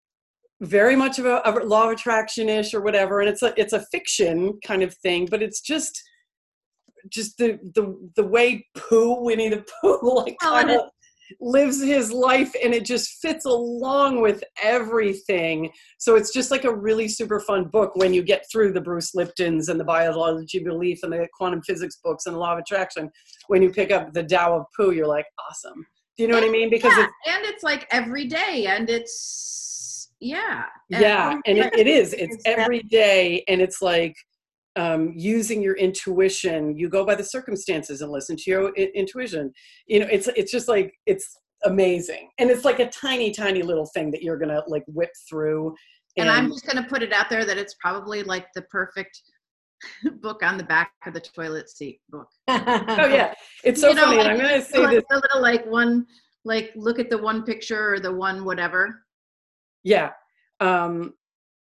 very 0.60 0.94
much 0.94 1.18
of 1.18 1.26
a, 1.26 1.40
a 1.44 1.52
law 1.64 1.86
of 1.86 1.92
attraction 1.92 2.48
ish 2.48 2.74
or 2.74 2.80
whatever, 2.80 3.20
and 3.20 3.28
it's 3.28 3.42
a 3.42 3.52
it's 3.56 3.72
a 3.72 3.84
fiction 3.92 4.58
kind 4.64 4.82
of 4.82 4.94
thing, 4.94 5.26
but 5.30 5.42
it's 5.42 5.60
just 5.60 6.02
just 7.08 7.38
the 7.38 7.58
the 7.74 8.10
the 8.16 8.26
way 8.26 8.66
Pooh 8.76 9.22
Winnie 9.22 9.48
the 9.48 9.64
Pooh 9.80 9.98
like 10.16 10.36
oh, 10.42 10.50
kind 10.50 10.70
of 10.70 10.82
lives 11.40 11.80
his 11.80 12.12
life 12.12 12.52
and 12.62 12.74
it 12.74 12.84
just 12.84 13.20
fits 13.22 13.44
along 13.44 14.20
with 14.20 14.42
everything. 14.62 15.70
So 15.98 16.16
it's 16.16 16.32
just 16.32 16.50
like 16.50 16.64
a 16.64 16.74
really 16.74 17.08
super 17.08 17.40
fun 17.40 17.64
book 17.64 17.94
when 17.94 18.12
you 18.12 18.22
get 18.22 18.44
through 18.50 18.72
the 18.72 18.80
Bruce 18.80 19.12
Liptons 19.14 19.68
and 19.68 19.78
the 19.78 19.84
biology 19.84 20.58
belief 20.58 21.02
and 21.02 21.12
the 21.12 21.28
quantum 21.36 21.62
physics 21.62 21.98
books 22.02 22.26
and 22.26 22.34
the 22.34 22.40
law 22.40 22.54
of 22.54 22.58
attraction. 22.58 23.10
When 23.46 23.62
you 23.62 23.70
pick 23.70 23.92
up 23.92 24.12
the 24.12 24.24
Tao 24.24 24.58
of 24.58 24.66
Pooh, 24.76 24.90
you're 24.90 25.06
like, 25.06 25.26
awesome. 25.48 25.86
Do 26.16 26.24
you 26.24 26.28
know 26.28 26.34
what 26.34 26.48
I 26.48 26.50
mean? 26.50 26.68
Because 26.68 26.96
yeah, 26.96 27.04
it's, 27.04 27.12
and 27.28 27.44
it's 27.46 27.62
like 27.62 27.86
every 27.90 28.26
day 28.26 28.66
and 28.68 28.90
it's 28.90 29.69
yeah 30.20 30.64
yeah 30.88 31.38
and 31.46 31.58
it, 31.58 31.72
it 31.74 31.86
is 31.86 32.12
it's 32.12 32.36
every 32.44 32.82
day 32.82 33.42
and 33.48 33.60
it's 33.60 33.80
like 33.80 34.14
um, 34.76 35.12
using 35.16 35.62
your 35.62 35.76
intuition 35.76 36.76
you 36.76 36.88
go 36.88 37.04
by 37.04 37.14
the 37.14 37.24
circumstances 37.24 38.02
and 38.02 38.12
listen 38.12 38.36
to 38.36 38.50
your 38.50 38.72
I- 38.78 38.92
intuition. 38.94 39.52
You 39.86 40.00
know 40.00 40.08
it's 40.10 40.28
it's 40.28 40.52
just 40.52 40.68
like 40.68 40.94
it's 41.06 41.36
amazing 41.64 42.30
and 42.38 42.50
it's 42.50 42.64
like 42.64 42.78
a 42.78 42.88
tiny 42.88 43.30
tiny 43.30 43.62
little 43.62 43.86
thing 43.86 44.10
that 44.12 44.22
you're 44.22 44.38
gonna 44.38 44.62
like 44.66 44.84
whip 44.86 45.10
through 45.28 45.74
and, 46.16 46.28
and 46.28 46.30
i'm 46.30 46.50
just 46.50 46.66
gonna 46.66 46.86
put 46.88 47.02
it 47.02 47.12
out 47.12 47.28
there 47.28 47.44
that 47.44 47.58
it's 47.58 47.74
probably 47.80 48.22
like 48.22 48.46
the 48.54 48.62
perfect 48.62 49.20
book 50.22 50.42
on 50.42 50.56
the 50.56 50.64
back 50.64 50.92
of 51.06 51.12
the 51.12 51.20
toilet 51.20 51.68
seat 51.68 52.00
book. 52.08 52.28
Oh 52.48 53.06
yeah 53.06 53.34
it's 53.62 53.80
so 53.80 53.90
you 53.90 53.96
funny 53.96 54.16
know, 54.16 54.22
i'm 54.22 54.36
gonna 54.38 54.62
say 54.62 54.86
this 54.86 55.04
a 55.12 55.16
little 55.16 55.42
like 55.42 55.66
one 55.66 56.06
like 56.46 56.72
look 56.76 56.98
at 56.98 57.10
the 57.10 57.18
one 57.18 57.42
picture 57.42 57.92
or 57.92 58.00
the 58.00 58.12
one 58.12 58.44
whatever 58.44 59.02
yeah. 59.82 60.10
Um, 60.60 61.14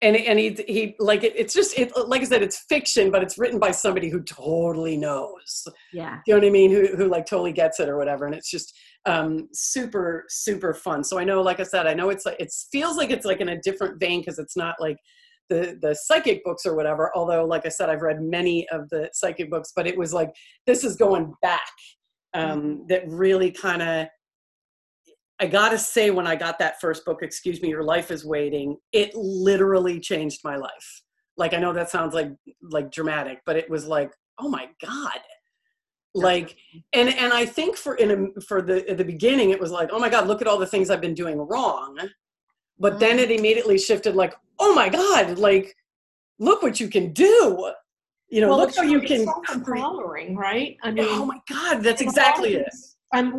and 0.01 0.15
and 0.15 0.37
he 0.39 0.49
he 0.67 0.95
like 0.99 1.23
it, 1.23 1.33
it's 1.35 1.53
just 1.53 1.77
it 1.77 1.91
like 2.07 2.21
I 2.21 2.25
said 2.25 2.43
it's 2.43 2.65
fiction 2.69 3.11
but 3.11 3.23
it's 3.23 3.37
written 3.37 3.59
by 3.59 3.71
somebody 3.71 4.09
who 4.09 4.21
totally 4.21 4.97
knows 4.97 5.67
yeah 5.93 6.19
you 6.27 6.33
know 6.33 6.39
what 6.39 6.47
I 6.47 6.51
mean 6.51 6.69
who 6.69 6.95
who 6.95 7.07
like 7.07 7.25
totally 7.25 7.53
gets 7.53 7.79
it 7.79 7.89
or 7.89 7.97
whatever 7.97 8.25
and 8.25 8.35
it's 8.35 8.51
just 8.51 8.77
um 9.05 9.47
super 9.53 10.25
super 10.27 10.73
fun 10.73 11.03
so 11.03 11.17
I 11.17 11.23
know 11.23 11.41
like 11.41 11.59
I 11.59 11.63
said 11.63 11.87
I 11.87 11.93
know 11.93 12.09
it's 12.09 12.25
like 12.25 12.39
it 12.39 12.53
feels 12.71 12.97
like 12.97 13.09
it's 13.09 13.25
like 13.25 13.39
in 13.39 13.49
a 13.49 13.61
different 13.61 13.99
vein 13.99 14.19
because 14.19 14.37
it's 14.37 14.57
not 14.57 14.75
like 14.79 14.97
the 15.49 15.77
the 15.81 15.95
psychic 15.95 16.43
books 16.43 16.65
or 16.65 16.75
whatever 16.75 17.11
although 17.15 17.45
like 17.45 17.65
I 17.65 17.69
said 17.69 17.89
I've 17.89 18.01
read 18.01 18.21
many 18.21 18.67
of 18.69 18.89
the 18.89 19.09
psychic 19.13 19.49
books 19.49 19.71
but 19.75 19.87
it 19.87 19.97
was 19.97 20.13
like 20.13 20.31
this 20.67 20.83
is 20.83 20.97
going 20.97 21.33
back 21.41 21.61
um 22.33 22.61
mm-hmm. 22.61 22.87
that 22.89 23.07
really 23.07 23.49
kind 23.49 23.81
of 23.81 24.07
I 25.39 25.47
gotta 25.47 25.77
say, 25.77 26.11
when 26.11 26.27
I 26.27 26.35
got 26.35 26.59
that 26.59 26.79
first 26.79 27.03
book, 27.03 27.21
Excuse 27.21 27.61
Me, 27.61 27.69
Your 27.69 27.83
Life 27.83 28.09
is 28.09 28.25
Waiting, 28.25 28.77
it 28.93 29.13
literally 29.13 29.99
changed 29.99 30.41
my 30.43 30.55
life. 30.55 31.01
Like, 31.37 31.53
I 31.53 31.57
know 31.57 31.73
that 31.73 31.89
sounds 31.89 32.13
like 32.13 32.31
like 32.61 32.91
dramatic, 32.91 33.41
but 33.45 33.57
it 33.57 33.69
was 33.69 33.85
like, 33.85 34.11
oh 34.39 34.47
my 34.47 34.69
God. 34.81 35.19
Like, 36.13 36.55
and 36.93 37.09
and 37.09 37.33
I 37.33 37.45
think 37.45 37.75
for 37.75 37.95
in 37.95 38.11
a, 38.37 38.41
for 38.41 38.61
the 38.61 38.89
at 38.89 38.97
the 38.97 39.03
beginning, 39.03 39.49
it 39.49 39.59
was 39.59 39.71
like, 39.71 39.89
oh 39.91 39.99
my 39.99 40.07
God, 40.07 40.27
look 40.27 40.41
at 40.41 40.47
all 40.47 40.57
the 40.57 40.65
things 40.65 40.89
I've 40.89 41.01
been 41.01 41.13
doing 41.13 41.37
wrong. 41.37 41.97
But 42.79 42.93
mm-hmm. 42.93 42.99
then 42.99 43.19
it 43.19 43.31
immediately 43.31 43.77
shifted, 43.77 44.15
like, 44.15 44.33
oh 44.59 44.73
my 44.73 44.87
God, 44.87 45.37
like, 45.37 45.75
look 46.39 46.63
what 46.63 46.79
you 46.79 46.87
can 46.87 47.11
do. 47.11 47.73
You 48.29 48.41
know, 48.41 48.49
well, 48.49 48.59
look 48.59 48.75
how 48.75 48.83
you 48.83 49.01
can. 49.01 49.27
Empowering, 49.53 50.37
right? 50.37 50.77
I 50.81 50.91
mean, 50.91 51.05
oh 51.09 51.25
my 51.25 51.39
God, 51.49 51.83
that's 51.83 52.01
exactly 52.01 52.55
it 52.55 52.73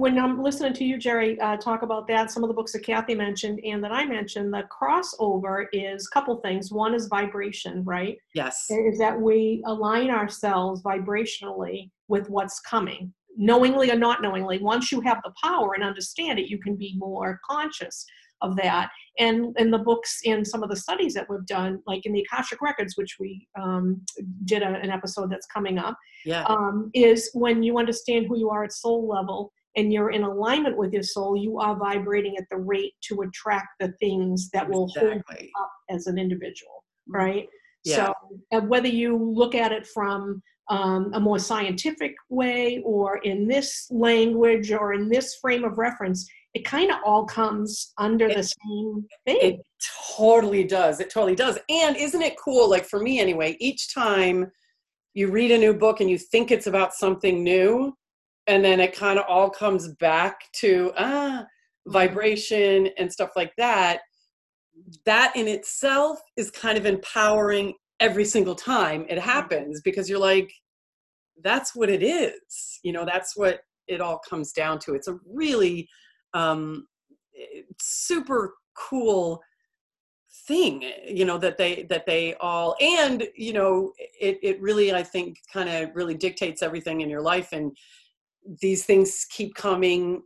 when 0.00 0.18
I'm 0.18 0.42
listening 0.42 0.72
to 0.74 0.84
you, 0.84 0.96
Jerry, 0.96 1.38
uh, 1.40 1.56
talk 1.56 1.82
about 1.82 2.06
that, 2.08 2.30
some 2.30 2.44
of 2.44 2.48
the 2.48 2.54
books 2.54 2.72
that 2.72 2.84
Kathy 2.84 3.14
mentioned 3.14 3.60
and 3.64 3.82
that 3.84 3.92
I 3.92 4.04
mentioned, 4.06 4.52
the 4.52 4.64
crossover 4.70 5.66
is 5.72 6.06
a 6.06 6.14
couple 6.14 6.36
things. 6.36 6.72
One 6.72 6.94
is 6.94 7.08
vibration, 7.08 7.84
right? 7.84 8.16
Yes. 8.34 8.66
Is 8.70 8.98
that 8.98 9.20
we 9.20 9.62
align 9.66 10.10
ourselves 10.10 10.82
vibrationally 10.82 11.90
with 12.08 12.30
what's 12.30 12.60
coming. 12.60 13.12
knowingly 13.36 13.90
or 13.90 13.96
not 13.96 14.22
knowingly, 14.22 14.58
once 14.58 14.90
you 14.90 15.00
have 15.02 15.20
the 15.24 15.32
power 15.42 15.74
and 15.74 15.84
understand 15.84 16.38
it, 16.38 16.48
you 16.48 16.58
can 16.58 16.74
be 16.76 16.94
more 16.96 17.40
conscious 17.48 18.04
of 18.42 18.56
that. 18.56 18.90
And 19.18 19.56
in 19.58 19.70
the 19.70 19.78
books 19.78 20.20
and 20.26 20.46
some 20.46 20.62
of 20.62 20.68
the 20.68 20.76
studies 20.76 21.14
that 21.14 21.26
we've 21.28 21.46
done, 21.46 21.80
like 21.86 22.04
in 22.04 22.12
the 22.12 22.20
Akashic 22.30 22.60
Records, 22.60 22.94
which 22.96 23.16
we 23.18 23.46
um, 23.60 24.02
did 24.44 24.62
a, 24.62 24.66
an 24.66 24.90
episode 24.90 25.30
that's 25.30 25.46
coming 25.46 25.78
up, 25.78 25.96
yeah. 26.24 26.44
um, 26.44 26.90
is 26.92 27.30
when 27.32 27.62
you 27.62 27.78
understand 27.78 28.26
who 28.28 28.38
you 28.38 28.50
are 28.50 28.64
at 28.64 28.72
soul 28.72 29.08
level 29.08 29.52
and 29.76 29.92
you're 29.92 30.10
in 30.10 30.22
alignment 30.22 30.76
with 30.76 30.92
your 30.92 31.02
soul, 31.02 31.36
you 31.36 31.58
are 31.58 31.76
vibrating 31.76 32.36
at 32.36 32.44
the 32.50 32.56
rate 32.56 32.94
to 33.02 33.20
attract 33.22 33.68
the 33.78 33.92
things 34.00 34.48
that 34.52 34.68
will 34.68 34.84
exactly. 34.84 35.10
hold 35.10 35.40
you 35.40 35.48
up 35.60 35.70
as 35.90 36.06
an 36.06 36.18
individual, 36.18 36.84
mm-hmm. 37.08 37.16
right? 37.16 37.48
Yeah. 37.84 38.12
So 38.50 38.60
whether 38.60 38.88
you 38.88 39.16
look 39.16 39.54
at 39.54 39.72
it 39.72 39.86
from 39.86 40.42
um, 40.68 41.12
a 41.14 41.20
more 41.20 41.38
scientific 41.38 42.14
way 42.28 42.82
or 42.84 43.18
in 43.18 43.46
this 43.46 43.86
language 43.90 44.72
or 44.72 44.94
in 44.94 45.08
this 45.08 45.36
frame 45.36 45.62
of 45.62 45.78
reference, 45.78 46.28
it 46.54 46.64
kind 46.64 46.90
of 46.90 46.96
all 47.04 47.24
comes 47.24 47.92
under 47.98 48.26
it, 48.26 48.36
the 48.36 48.42
same 48.42 49.06
thing. 49.26 49.38
It 49.40 49.60
totally 50.16 50.64
does. 50.64 51.00
It 51.00 51.10
totally 51.10 51.36
does. 51.36 51.58
And 51.68 51.96
isn't 51.96 52.22
it 52.22 52.34
cool? 52.42 52.68
Like 52.68 52.86
for 52.86 52.98
me 52.98 53.20
anyway, 53.20 53.56
each 53.60 53.94
time 53.94 54.50
you 55.14 55.30
read 55.30 55.50
a 55.50 55.58
new 55.58 55.74
book 55.74 56.00
and 56.00 56.10
you 56.10 56.18
think 56.18 56.50
it's 56.50 56.66
about 56.66 56.94
something 56.94 57.44
new, 57.44 57.94
and 58.46 58.64
then 58.64 58.80
it 58.80 58.94
kind 58.94 59.18
of 59.18 59.24
all 59.28 59.50
comes 59.50 59.88
back 59.94 60.50
to 60.54 60.92
ah 60.96 61.02
mm-hmm. 61.02 61.92
vibration 61.92 62.88
and 62.98 63.12
stuff 63.12 63.30
like 63.36 63.52
that. 63.56 64.00
That 65.04 65.34
in 65.36 65.48
itself 65.48 66.20
is 66.36 66.50
kind 66.50 66.76
of 66.78 66.86
empowering 66.86 67.74
every 68.00 68.24
single 68.24 68.54
time 68.54 69.02
it 69.02 69.18
mm-hmm. 69.18 69.20
happens 69.20 69.80
because 69.82 70.08
you're 70.08 70.18
like, 70.18 70.52
that's 71.42 71.74
what 71.74 71.90
it 71.90 72.02
is. 72.02 72.80
You 72.82 72.92
know, 72.92 73.04
that's 73.04 73.36
what 73.36 73.60
it 73.88 74.00
all 74.00 74.18
comes 74.18 74.52
down 74.52 74.78
to. 74.80 74.94
It's 74.94 75.08
a 75.08 75.18
really 75.26 75.88
um, 76.34 76.86
super 77.80 78.54
cool 78.74 79.42
thing 80.46 80.84
you 81.06 81.24
know 81.24 81.38
that 81.38 81.56
they 81.56 81.86
that 81.88 82.04
they 82.06 82.34
all 82.40 82.76
and 82.80 83.26
you 83.34 83.52
know 83.52 83.92
it, 84.20 84.38
it 84.42 84.60
really 84.60 84.92
i 84.92 85.02
think 85.02 85.38
kind 85.50 85.68
of 85.68 85.88
really 85.94 86.14
dictates 86.14 86.62
everything 86.62 87.00
in 87.00 87.08
your 87.08 87.22
life 87.22 87.48
and 87.52 87.74
these 88.60 88.84
things 88.84 89.26
keep 89.30 89.54
coming 89.54 90.22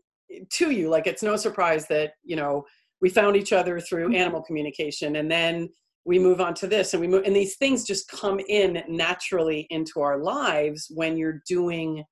to 0.50 0.70
you 0.70 0.88
like 0.88 1.06
it's 1.06 1.22
no 1.22 1.36
surprise 1.36 1.86
that 1.88 2.12
you 2.22 2.36
know 2.36 2.64
we 3.00 3.08
found 3.08 3.36
each 3.36 3.52
other 3.52 3.80
through 3.80 4.06
mm-hmm. 4.06 4.16
animal 4.16 4.42
communication 4.42 5.16
and 5.16 5.30
then 5.30 5.68
we 6.04 6.18
move 6.18 6.40
on 6.40 6.54
to 6.54 6.66
this 6.66 6.94
and 6.94 7.00
we 7.00 7.08
move 7.08 7.24
and 7.24 7.34
these 7.34 7.56
things 7.56 7.84
just 7.84 8.08
come 8.08 8.40
in 8.48 8.82
naturally 8.88 9.66
into 9.70 10.00
our 10.00 10.18
lives 10.18 10.86
when 10.90 11.16
you're 11.16 11.42
doing 11.46 12.04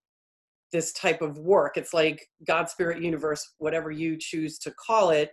this 0.73 0.93
type 0.93 1.23
of 1.23 1.39
work. 1.39 1.77
It's 1.77 1.95
like 1.95 2.27
God, 2.47 2.69
Spirit, 2.69 3.03
Universe, 3.03 3.55
whatever 3.59 3.91
you 3.91 4.17
choose 4.19 4.59
to 4.61 4.73
call 4.73 5.11
it, 5.11 5.31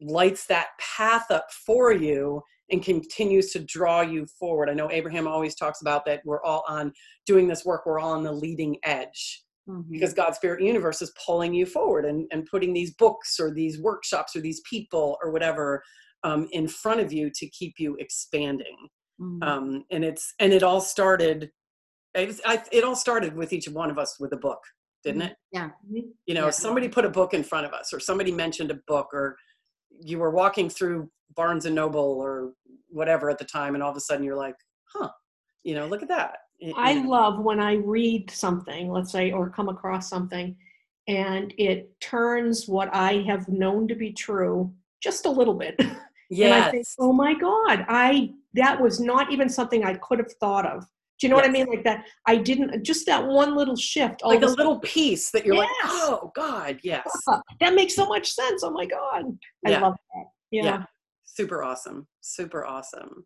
lights 0.00 0.46
that 0.46 0.68
path 0.78 1.30
up 1.30 1.46
for 1.66 1.92
you 1.92 2.42
and 2.70 2.82
continues 2.82 3.52
to 3.52 3.64
draw 3.64 4.00
you 4.00 4.26
forward. 4.38 4.68
I 4.68 4.74
know 4.74 4.90
Abraham 4.90 5.26
always 5.26 5.54
talks 5.54 5.80
about 5.80 6.04
that 6.06 6.22
we're 6.24 6.42
all 6.42 6.64
on 6.68 6.92
doing 7.26 7.46
this 7.46 7.64
work, 7.64 7.86
we're 7.86 8.00
all 8.00 8.12
on 8.12 8.22
the 8.22 8.32
leading 8.32 8.76
edge. 8.84 9.42
Mm-hmm. 9.68 9.92
Because 9.92 10.12
God's 10.12 10.36
Spirit, 10.36 10.62
Universe 10.62 11.02
is 11.02 11.12
pulling 11.24 11.54
you 11.54 11.66
forward 11.66 12.04
and, 12.04 12.26
and 12.32 12.46
putting 12.46 12.72
these 12.72 12.94
books 12.94 13.38
or 13.38 13.52
these 13.52 13.80
workshops 13.80 14.34
or 14.34 14.40
these 14.40 14.60
people 14.68 15.16
or 15.22 15.30
whatever 15.30 15.82
um, 16.24 16.48
in 16.50 16.66
front 16.66 17.00
of 17.00 17.12
you 17.12 17.30
to 17.34 17.48
keep 17.50 17.74
you 17.78 17.96
expanding. 18.00 18.76
Mm-hmm. 19.20 19.42
Um, 19.42 19.84
and 19.92 20.04
it's 20.04 20.34
and 20.40 20.52
it 20.52 20.64
all 20.64 20.80
started 20.80 21.50
it, 22.14 22.26
was, 22.26 22.40
I, 22.44 22.62
it 22.72 22.84
all 22.84 22.96
started 22.96 23.34
with 23.34 23.52
each 23.52 23.68
one 23.68 23.90
of 23.90 23.98
us 23.98 24.18
with 24.20 24.32
a 24.32 24.36
book, 24.36 24.58
didn't 25.04 25.22
it? 25.22 25.36
Yeah. 25.52 25.70
You 25.90 26.34
know, 26.34 26.46
yeah. 26.46 26.50
somebody 26.50 26.88
put 26.88 27.04
a 27.04 27.10
book 27.10 27.34
in 27.34 27.42
front 27.42 27.66
of 27.66 27.72
us, 27.72 27.92
or 27.92 28.00
somebody 28.00 28.32
mentioned 28.32 28.70
a 28.70 28.78
book, 28.86 29.08
or 29.12 29.36
you 29.90 30.18
were 30.18 30.30
walking 30.30 30.68
through 30.68 31.10
Barnes 31.34 31.64
and 31.64 31.74
Noble 31.74 32.00
or 32.00 32.52
whatever 32.88 33.30
at 33.30 33.38
the 33.38 33.44
time, 33.44 33.74
and 33.74 33.82
all 33.82 33.90
of 33.90 33.96
a 33.96 34.00
sudden 34.00 34.24
you're 34.24 34.36
like, 34.36 34.56
huh, 34.92 35.08
you 35.62 35.74
know, 35.74 35.86
look 35.86 36.02
at 36.02 36.08
that. 36.08 36.36
I 36.76 37.04
love 37.04 37.40
when 37.40 37.60
I 37.60 37.74
read 37.74 38.30
something, 38.30 38.90
let's 38.90 39.12
say, 39.12 39.32
or 39.32 39.50
come 39.50 39.68
across 39.68 40.08
something, 40.08 40.56
and 41.08 41.52
it 41.58 41.90
turns 42.00 42.68
what 42.68 42.88
I 42.94 43.24
have 43.26 43.48
known 43.48 43.88
to 43.88 43.94
be 43.94 44.12
true 44.12 44.72
just 45.02 45.26
a 45.26 45.30
little 45.30 45.54
bit. 45.54 45.80
Yes. 46.34 46.70
think, 46.70 46.86
oh 46.98 47.12
my 47.12 47.34
God, 47.34 47.84
I 47.88 48.30
that 48.54 48.80
was 48.80 48.98
not 48.98 49.30
even 49.30 49.50
something 49.50 49.84
I 49.84 49.96
could 49.96 50.18
have 50.18 50.32
thought 50.40 50.64
of. 50.64 50.86
Do 51.20 51.26
you 51.26 51.28
know 51.28 51.36
yes. 51.36 51.46
what 51.46 51.50
I 51.50 51.52
mean? 51.52 51.66
Like 51.66 51.84
that, 51.84 52.06
I 52.26 52.36
didn't, 52.36 52.82
just 52.82 53.04
that 53.06 53.24
one 53.24 53.54
little 53.54 53.76
shift. 53.76 54.22
like 54.24 54.42
a 54.42 54.46
little 54.46 54.80
piece 54.80 55.30
that 55.30 55.44
you're 55.44 55.56
yes. 55.56 55.68
like, 55.84 55.92
oh 55.92 56.32
God, 56.34 56.80
yes. 56.82 57.06
Ah, 57.28 57.40
that 57.60 57.74
makes 57.74 57.94
so 57.94 58.06
much 58.06 58.32
sense. 58.32 58.64
Oh 58.64 58.70
my 58.70 58.86
God. 58.86 59.24
I 59.66 59.70
yeah. 59.70 59.80
love 59.80 59.94
that. 60.14 60.24
Yeah. 60.50 60.64
yeah. 60.64 60.82
Super 61.24 61.62
awesome. 61.62 62.08
Super 62.22 62.64
awesome. 62.64 63.24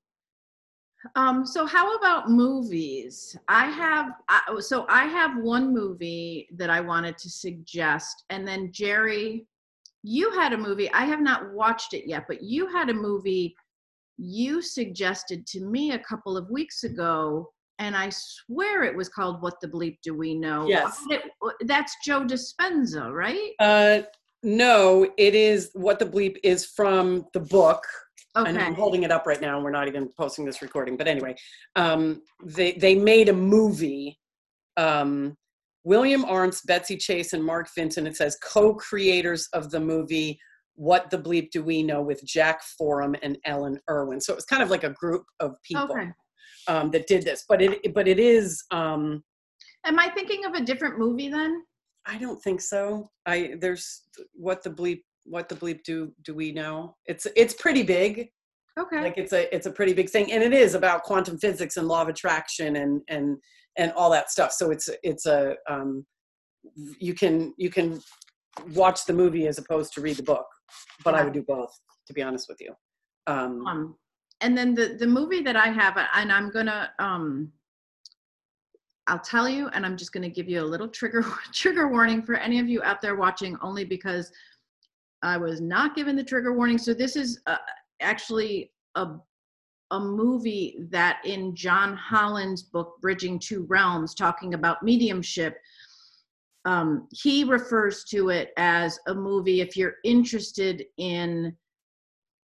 Um, 1.14 1.46
so 1.46 1.66
how 1.66 1.94
about 1.96 2.30
movies? 2.30 3.37
I 3.48 3.66
have, 3.70 4.12
I, 4.28 4.40
so 4.61 4.87
I 4.88 5.04
have 5.04 5.42
one 5.42 5.72
movie 5.72 6.48
that 6.56 6.70
I 6.70 6.80
wanted 6.80 7.16
to 7.18 7.30
suggest 7.30 8.24
and 8.30 8.46
then 8.46 8.72
Jerry, 8.72 9.46
you 10.02 10.30
had 10.32 10.52
a 10.52 10.59
movie, 10.59 10.90
I 10.92 11.04
have 11.04 11.20
not 11.20 11.52
watched 11.52 11.92
it 11.92 12.09
yet, 12.09 12.24
but 12.28 12.42
you 12.42 12.66
had 12.68 12.90
a 12.90 12.94
movie 12.94 13.54
you 14.18 14.62
suggested 14.62 15.46
to 15.48 15.61
me 15.61 15.92
a 15.92 15.98
couple 15.98 16.37
of 16.37 16.48
weeks 16.50 16.85
ago 16.85 17.52
and 17.78 17.96
I 17.96 18.11
swear 18.11 18.85
it 18.85 18.96
was 18.96 19.09
called 19.09 19.42
"What 19.42 19.61
the 19.61 19.68
Bleep 19.68 19.98
Do 20.02 20.14
We 20.14 20.35
Know?" 20.35 20.66
Yes, 20.66 21.04
that's 21.62 21.94
Joe 22.04 22.24
Dispenza, 22.24 23.12
right? 23.12 23.52
Uh, 23.59 24.02
no, 24.42 25.11
it 25.18 25.35
is 25.35 25.70
"What 25.74 25.98
the 25.98 26.06
Bleep" 26.06 26.37
is 26.42 26.64
from 26.64 27.26
the 27.32 27.40
book. 27.40 27.82
Okay. 28.37 28.51
And 28.51 28.59
I'm 28.59 28.75
holding 28.75 29.03
it 29.03 29.11
up 29.11 29.27
right 29.27 29.40
now, 29.40 29.57
and 29.57 29.64
we're 29.64 29.70
not 29.70 29.88
even 29.88 30.09
posting 30.16 30.44
this 30.44 30.62
recording. 30.62 30.96
But 30.96 31.09
anyway, 31.09 31.35
um, 31.75 32.22
they 32.44 32.72
they 32.72 32.94
made 32.94 33.29
a 33.29 33.33
movie. 33.33 34.18
Um, 34.77 35.37
William 35.85 36.25
Arntz, 36.25 36.66
Betsy 36.66 36.96
Chasse, 36.96 37.33
and 37.33 37.44
Mark 37.44 37.68
Vinton. 37.75 38.07
It 38.07 38.16
says 38.16 38.37
co-creators 38.42 39.49
of 39.53 39.70
the 39.70 39.81
movie 39.81 40.38
what 40.75 41.09
the 41.09 41.16
bleep 41.16 41.51
do 41.53 41.62
we 41.62 41.83
know 41.83 42.03
with 42.03 42.22
Jack 42.27 42.62
Forum 42.77 43.16
and 43.22 43.38
Ellen 43.46 43.81
Irwin. 43.88 44.20
So 44.20 44.35
it 44.35 44.37
was 44.37 44.44
kind 44.44 44.62
of 44.62 44.68
like 44.68 44.85
a 44.85 44.90
group 44.90 45.25
of 45.40 45.55
people. 45.62 45.85
Okay 45.85 46.11
um, 46.68 46.90
that 46.90 47.07
did 47.07 47.25
this, 47.25 47.44
but 47.49 47.62
it 47.62 47.94
but 47.94 48.09
it 48.09 48.18
is. 48.18 48.64
Um, 48.70 49.22
Am 49.85 49.99
I 49.99 50.11
thinking 50.11 50.44
of 50.44 50.55
a 50.55 50.61
different 50.61 50.99
movie 50.99 51.29
then? 51.29 51.62
I 52.07 52.18
don't 52.18 52.42
think 52.42 52.61
so. 52.61 53.11
I 53.25 53.55
there's 53.61 54.03
what 54.33 54.62
the 54.62 54.70
bleep 54.70 55.03
what 55.28 55.48
the 55.48 55.54
bleep 55.54 55.82
do 55.82 56.12
do 56.22 56.34
we 56.34 56.52
know? 56.52 56.96
It's 57.06 57.26
it's 57.36 57.54
pretty 57.54 57.82
big. 57.82 58.28
Okay. 58.78 59.00
Like 59.00 59.16
it's 59.16 59.32
a 59.32 59.54
it's 59.54 59.66
a 59.66 59.70
pretty 59.70 59.92
big 59.92 60.10
thing, 60.10 60.32
and 60.32 60.42
it 60.42 60.52
is 60.52 60.74
about 60.74 61.02
quantum 61.02 61.38
physics 61.38 61.76
and 61.76 61.88
law 61.88 62.02
of 62.02 62.08
attraction 62.08 62.76
and 62.76 63.00
and 63.08 63.38
and 63.76 63.92
all 63.92 64.10
that 64.10 64.30
stuff. 64.30 64.52
So 64.52 64.70
it's 64.70 64.88
it's 65.02 65.26
a 65.26 65.54
um, 65.68 66.06
you 66.98 67.14
can 67.14 67.54
you 67.56 67.70
can 67.70 68.00
watch 68.74 69.04
the 69.06 69.12
movie 69.12 69.46
as 69.46 69.58
opposed 69.58 69.92
to 69.94 70.00
read 70.00 70.16
the 70.16 70.22
book, 70.22 70.46
but 71.04 71.14
yeah. 71.14 71.20
I 71.20 71.24
would 71.24 71.32
do 71.32 71.42
both 71.42 71.70
to 72.06 72.12
be 72.12 72.22
honest 72.22 72.48
with 72.48 72.60
you. 72.60 72.72
Um, 73.26 73.66
um, 73.66 73.96
and 74.40 74.56
then 74.56 74.74
the 74.74 74.96
the 74.98 75.06
movie 75.06 75.42
that 75.42 75.56
I 75.56 75.68
have, 75.68 75.96
and 76.14 76.32
I'm 76.32 76.50
gonna 76.50 76.90
um, 76.98 77.52
I'll 79.06 79.18
tell 79.18 79.48
you, 79.48 79.68
and 79.68 79.84
I'm 79.84 79.96
just 79.96 80.12
gonna 80.12 80.28
give 80.28 80.48
you 80.48 80.60
a 80.60 80.64
little 80.64 80.88
trigger 80.88 81.24
trigger 81.52 81.88
warning 81.88 82.22
for 82.22 82.34
any 82.34 82.60
of 82.60 82.68
you 82.68 82.82
out 82.82 83.00
there 83.00 83.16
watching, 83.16 83.56
only 83.62 83.84
because 83.84 84.30
I 85.22 85.37
was 85.37 85.61
not 85.61 85.96
given 85.96 86.16
the 86.16 86.24
trigger 86.24 86.52
warning. 86.52 86.79
So 86.79 86.94
this 86.94 87.16
is 87.16 87.40
uh, 87.46 87.57
actually 88.00 88.72
a 88.94 89.16
a 89.92 90.00
movie 90.00 90.79
that 90.90 91.20
in 91.24 91.55
John 91.55 91.96
Holland's 91.96 92.64
book 92.64 92.94
Bridging 93.00 93.38
Two 93.38 93.66
Realms, 93.68 94.14
talking 94.14 94.55
about 94.55 94.83
mediumship. 94.83 95.59
Um, 96.64 97.07
he 97.12 97.44
refers 97.44 98.02
to 98.11 98.31
it 98.31 98.50
as 98.57 98.98
a 99.07 99.14
movie 99.14 99.61
if 99.61 99.76
you're 99.76 99.94
interested 100.02 100.85
in 100.98 101.57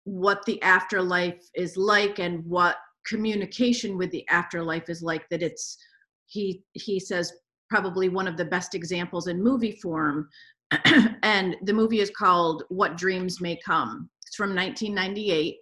what 0.03 0.45
the 0.47 0.61
afterlife 0.63 1.41
is 1.55 1.77
like 1.77 2.19
and 2.19 2.45
what 2.45 2.77
communication 3.07 3.97
with 3.97 4.11
the 4.11 4.27
afterlife 4.29 4.89
is 4.89 5.03
like 5.03 5.29
that 5.31 5.43
it's 5.43 5.79
he 6.27 6.63
he 6.73 6.99
says 6.99 7.33
probably 7.69 8.09
one 8.09 8.27
of 8.27 8.37
the 8.37 8.45
best 8.45 8.75
examples 8.75 9.29
in 9.29 9.43
movie 9.43 9.79
form 9.81 10.29
and 11.23 11.57
the 11.63 11.73
movie 11.73 12.01
is 12.01 12.11
called 12.11 12.65
what 12.69 12.97
dreams 12.97 13.41
may 13.41 13.59
come 13.65 14.09
it's 14.27 14.37
from 14.37 14.55
1998 14.55 15.57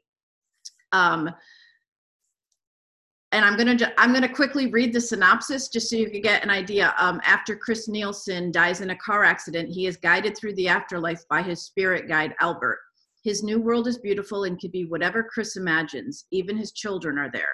um, 0.93 1.31
and 3.33 3.45
I'm 3.45 3.57
gonna 3.57 3.77
I'm 3.99 4.13
gonna 4.13 4.33
quickly 4.33 4.69
read 4.69 4.93
the 4.93 5.01
synopsis 5.01 5.69
just 5.69 5.91
so 5.91 5.97
you 5.97 6.11
can 6.11 6.23
get 6.23 6.43
an 6.43 6.51
idea. 6.51 6.95
Um, 6.99 7.21
after 7.25 7.55
Chris 7.55 7.87
Nielsen 7.87 8.51
dies 8.51 8.81
in 8.81 8.91
a 8.91 8.97
car 8.97 9.23
accident, 9.25 9.69
he 9.69 9.87
is 9.87 9.99
guided 9.99 10.37
through 10.37 10.55
the 10.55 10.69
afterlife 10.69 11.23
by 11.29 11.43
his 11.43 11.63
spirit 11.63 12.09
guide 12.09 12.35
Albert. 12.41 12.79
His 13.23 13.43
new 13.43 13.61
world 13.61 13.87
is 13.87 13.99
beautiful 13.99 14.45
and 14.45 14.59
could 14.59 14.73
be 14.73 14.87
whatever 14.87 15.23
Chris 15.23 15.57
imagines. 15.57 16.25
Even 16.31 16.57
his 16.57 16.73
children 16.73 17.19
are 17.19 17.31
there. 17.31 17.51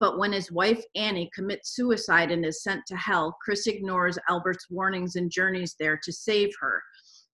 But 0.00 0.18
when 0.18 0.32
his 0.32 0.52
wife 0.52 0.82
Annie 0.94 1.30
commits 1.34 1.74
suicide 1.74 2.30
and 2.30 2.44
is 2.44 2.62
sent 2.62 2.86
to 2.86 2.96
hell, 2.96 3.36
Chris 3.42 3.66
ignores 3.66 4.18
Albert's 4.28 4.70
warnings 4.70 5.16
and 5.16 5.30
journeys 5.30 5.74
there 5.78 5.98
to 6.02 6.12
save 6.12 6.50
her. 6.60 6.82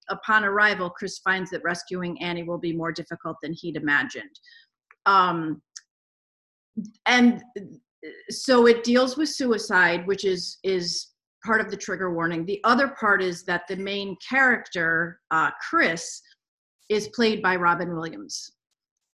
Upon 0.08 0.44
arrival, 0.44 0.90
Chris 0.90 1.18
finds 1.18 1.50
that 1.50 1.62
rescuing 1.62 2.20
Annie 2.22 2.42
will 2.42 2.58
be 2.58 2.74
more 2.74 2.92
difficult 2.92 3.36
than 3.42 3.52
he'd 3.52 3.76
imagined. 3.76 4.38
Um, 5.06 5.62
and 7.06 7.42
so 8.30 8.66
it 8.66 8.84
deals 8.84 9.16
with 9.16 9.28
suicide, 9.28 10.06
which 10.06 10.24
is 10.24 10.58
is 10.62 11.08
part 11.44 11.60
of 11.60 11.70
the 11.70 11.76
trigger 11.76 12.12
warning. 12.14 12.44
The 12.46 12.60
other 12.64 12.88
part 12.88 13.22
is 13.22 13.44
that 13.44 13.62
the 13.68 13.76
main 13.76 14.16
character, 14.26 15.20
uh, 15.30 15.50
Chris, 15.68 16.20
is 16.88 17.08
played 17.08 17.42
by 17.42 17.56
Robin 17.56 17.94
Williams. 17.94 18.50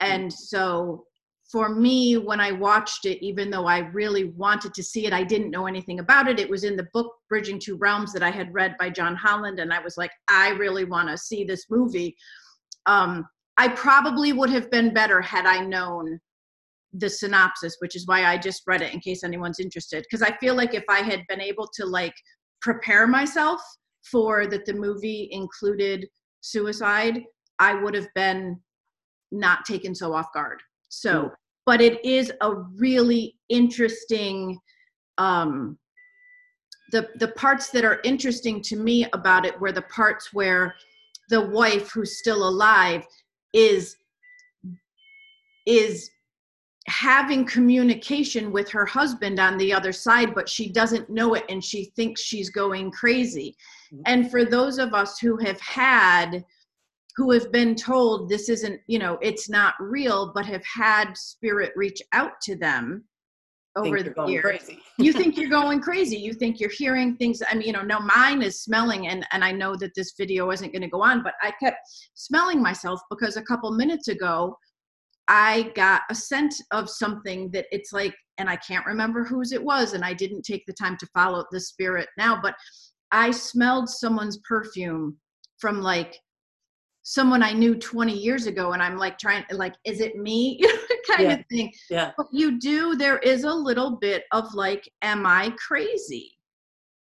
And 0.00 0.32
so 0.32 1.04
for 1.50 1.70
me, 1.70 2.18
when 2.18 2.40
I 2.40 2.52
watched 2.52 3.06
it, 3.06 3.24
even 3.24 3.50
though 3.50 3.66
I 3.66 3.78
really 3.78 4.24
wanted 4.24 4.74
to 4.74 4.82
see 4.82 5.06
it, 5.06 5.14
I 5.14 5.24
didn't 5.24 5.50
know 5.50 5.66
anything 5.66 5.98
about 5.98 6.28
it. 6.28 6.38
It 6.38 6.50
was 6.50 6.62
in 6.62 6.76
the 6.76 6.88
book 6.92 7.14
Bridging 7.28 7.58
Two 7.58 7.76
Realms 7.76 8.12
that 8.12 8.22
I 8.22 8.30
had 8.30 8.52
read 8.52 8.76
by 8.78 8.90
John 8.90 9.16
Holland, 9.16 9.58
and 9.58 9.72
I 9.72 9.80
was 9.80 9.96
like, 9.96 10.10
I 10.28 10.50
really 10.50 10.84
want 10.84 11.08
to 11.08 11.16
see 11.16 11.44
this 11.44 11.64
movie. 11.70 12.14
Um, 12.84 13.26
I 13.56 13.68
probably 13.68 14.32
would 14.32 14.50
have 14.50 14.70
been 14.70 14.92
better 14.92 15.22
had 15.22 15.46
I 15.46 15.64
known 15.64 16.20
the 16.92 17.08
synopsis, 17.08 17.76
which 17.80 17.96
is 17.96 18.06
why 18.06 18.24
I 18.24 18.36
just 18.36 18.62
read 18.66 18.82
it 18.82 18.92
in 18.92 19.00
case 19.00 19.24
anyone's 19.24 19.60
interested. 19.60 20.04
Because 20.04 20.22
I 20.22 20.36
feel 20.38 20.54
like 20.54 20.74
if 20.74 20.84
I 20.88 21.00
had 21.00 21.22
been 21.28 21.40
able 21.40 21.68
to 21.74 21.86
like 21.86 22.14
prepare 22.60 23.06
myself 23.06 23.60
for 24.10 24.46
that 24.46 24.66
the 24.66 24.74
movie 24.74 25.28
included 25.32 26.06
suicide, 26.40 27.22
I 27.58 27.74
would 27.74 27.94
have 27.94 28.08
been 28.14 28.60
not 29.32 29.64
taken 29.64 29.94
so 29.94 30.14
off 30.14 30.32
guard. 30.32 30.60
So, 30.88 31.24
mm. 31.24 31.32
but 31.66 31.80
it 31.80 32.04
is 32.04 32.32
a 32.40 32.54
really 32.54 33.36
interesting 33.48 34.58
um 35.18 35.78
the 36.90 37.08
the 37.16 37.28
parts 37.28 37.70
that 37.70 37.84
are 37.84 38.00
interesting 38.04 38.62
to 38.62 38.76
me 38.76 39.06
about 39.12 39.44
it 39.44 39.58
were 39.60 39.72
the 39.72 39.82
parts 39.82 40.32
where 40.32 40.74
the 41.28 41.40
wife 41.40 41.90
who's 41.90 42.18
still 42.18 42.48
alive 42.48 43.06
is 43.52 43.96
is 45.66 46.10
having 46.86 47.44
communication 47.44 48.50
with 48.50 48.70
her 48.70 48.86
husband 48.86 49.38
on 49.38 49.58
the 49.58 49.72
other 49.72 49.92
side 49.92 50.34
but 50.34 50.48
she 50.48 50.70
doesn't 50.70 51.10
know 51.10 51.34
it 51.34 51.44
and 51.50 51.62
she 51.62 51.86
thinks 51.96 52.22
she's 52.22 52.48
going 52.48 52.90
crazy 52.90 53.54
mm-hmm. 53.92 54.02
and 54.06 54.30
for 54.30 54.44
those 54.44 54.78
of 54.78 54.94
us 54.94 55.18
who 55.18 55.36
have 55.36 55.60
had 55.60 56.42
who 57.18 57.32
have 57.32 57.50
been 57.50 57.74
told 57.74 58.28
this 58.28 58.48
isn't 58.48 58.80
you 58.86 58.98
know 58.98 59.18
it's 59.20 59.50
not 59.50 59.74
real 59.80 60.32
but 60.34 60.46
have 60.46 60.62
had 60.64 61.12
spirit 61.16 61.72
reach 61.74 62.00
out 62.12 62.40
to 62.40 62.56
them 62.56 63.04
over 63.76 64.02
the 64.02 64.14
years. 64.26 64.70
you 64.98 65.12
think 65.12 65.36
you're 65.38 65.50
going 65.50 65.80
crazy. 65.80 66.16
You 66.16 66.32
think 66.32 66.58
you're 66.60 66.70
hearing 66.70 67.16
things 67.16 67.42
i 67.50 67.54
mean 67.54 67.66
you 67.66 67.72
know 67.72 67.82
now 67.82 67.98
mine 67.98 68.40
is 68.40 68.62
smelling 68.62 69.08
and 69.08 69.26
and 69.32 69.44
i 69.44 69.50
know 69.50 69.74
that 69.76 69.90
this 69.96 70.14
video 70.16 70.50
isn't 70.52 70.72
going 70.72 70.82
to 70.82 70.88
go 70.88 71.02
on 71.02 71.22
but 71.22 71.34
i 71.42 71.52
kept 71.62 71.78
smelling 72.14 72.62
myself 72.62 73.00
because 73.10 73.36
a 73.36 73.42
couple 73.42 73.70
minutes 73.72 74.08
ago 74.08 74.56
I 75.30 75.72
got 75.74 76.02
a 76.08 76.14
scent 76.14 76.54
of 76.72 76.88
something 76.88 77.50
that 77.50 77.66
it's 77.70 77.92
like, 77.92 78.14
and 78.38 78.48
I 78.48 78.56
can't 78.56 78.86
remember 78.86 79.24
whose 79.24 79.52
it 79.52 79.62
was, 79.62 79.92
and 79.92 80.02
I 80.02 80.14
didn't 80.14 80.40
take 80.40 80.64
the 80.64 80.72
time 80.72 80.96
to 80.96 81.06
follow 81.08 81.44
the 81.50 81.60
spirit 81.60 82.08
now, 82.16 82.40
but 82.40 82.54
I 83.12 83.30
smelled 83.30 83.90
someone's 83.90 84.38
perfume 84.48 85.18
from 85.58 85.82
like 85.82 86.16
someone 87.08 87.42
I 87.42 87.52
knew 87.52 87.74
20 87.74 88.12
years 88.12 88.46
ago, 88.46 88.72
and 88.72 88.82
I'm 88.82 88.98
like 88.98 89.16
trying, 89.18 89.42
like, 89.50 89.74
is 89.86 90.00
it 90.00 90.16
me? 90.16 90.60
kind 91.08 91.22
yeah. 91.22 91.34
of 91.36 91.44
thing. 91.50 91.72
Yeah. 91.88 92.12
But 92.18 92.26
you 92.32 92.60
do, 92.60 92.96
there 92.96 93.16
is 93.20 93.44
a 93.44 93.52
little 93.52 93.96
bit 93.96 94.24
of 94.32 94.52
like, 94.52 94.86
am 95.00 95.24
I 95.24 95.54
crazy? 95.56 96.36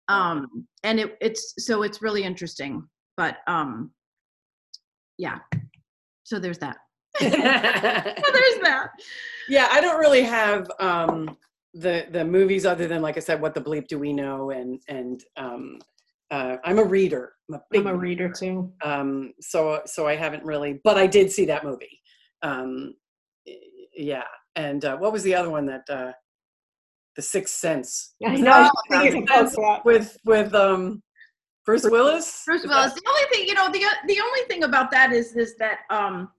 Um, 0.07 0.67
and 0.83 0.99
it, 0.99 1.17
it's 1.21 1.55
so 1.57 1.81
it's 1.81 2.03
really 2.03 2.23
interesting. 2.23 2.87
But 3.17 3.37
um, 3.47 3.89
yeah. 5.17 5.39
So 6.23 6.37
there's 6.37 6.59
that. 6.59 6.77
so 7.19 7.27
there's 7.27 8.61
that. 8.61 8.89
Yeah, 9.49 9.69
I 9.71 9.81
don't 9.81 9.99
really 9.99 10.21
have 10.21 10.69
um, 10.79 11.35
the 11.73 12.05
the 12.11 12.23
movies 12.23 12.67
other 12.67 12.87
than 12.87 13.01
like 13.01 13.17
I 13.17 13.21
said, 13.21 13.41
what 13.41 13.55
the 13.55 13.61
bleep 13.61 13.87
do 13.87 13.97
we 13.97 14.13
know? 14.13 14.51
And 14.51 14.79
and 14.87 15.23
um, 15.35 15.79
uh, 16.35 16.57
I'm 16.65 16.79
a 16.79 16.83
reader. 16.83 17.33
I'm 17.49 17.55
a, 17.55 17.61
I'm 17.77 17.87
a 17.87 17.95
reader 17.95 18.29
too. 18.29 18.73
Um, 18.83 19.33
so 19.39 19.81
so 19.85 20.07
I 20.07 20.15
haven't 20.15 20.43
really, 20.43 20.81
but 20.83 20.97
I 20.97 21.07
did 21.07 21.31
see 21.31 21.45
that 21.45 21.63
movie. 21.63 22.01
Um, 22.41 22.95
yeah, 23.95 24.23
and 24.55 24.83
uh, 24.83 24.97
what 24.97 25.13
was 25.13 25.23
the 25.23 25.35
other 25.35 25.49
one 25.49 25.65
that? 25.67 25.83
Uh, 25.89 26.11
the 27.15 27.21
Sixth 27.21 27.55
Sense. 27.55 28.13
Yeah, 28.19 28.31
I 28.31 28.35
know. 28.35 29.81
with 29.85 30.17
with 30.25 30.53
um, 30.53 31.01
Bruce 31.65 31.85
Willis. 31.85 32.43
Bruce 32.45 32.65
Willis. 32.65 32.93
The 32.93 33.01
only 33.07 33.21
thing, 33.31 33.47
you 33.47 33.53
know, 33.53 33.71
the 33.71 33.79
the 34.07 34.19
only 34.21 34.41
thing 34.49 34.63
about 34.63 34.91
that 34.91 35.13
is 35.13 35.35
is 35.35 35.55
that 35.57 35.79
um, 35.89 36.29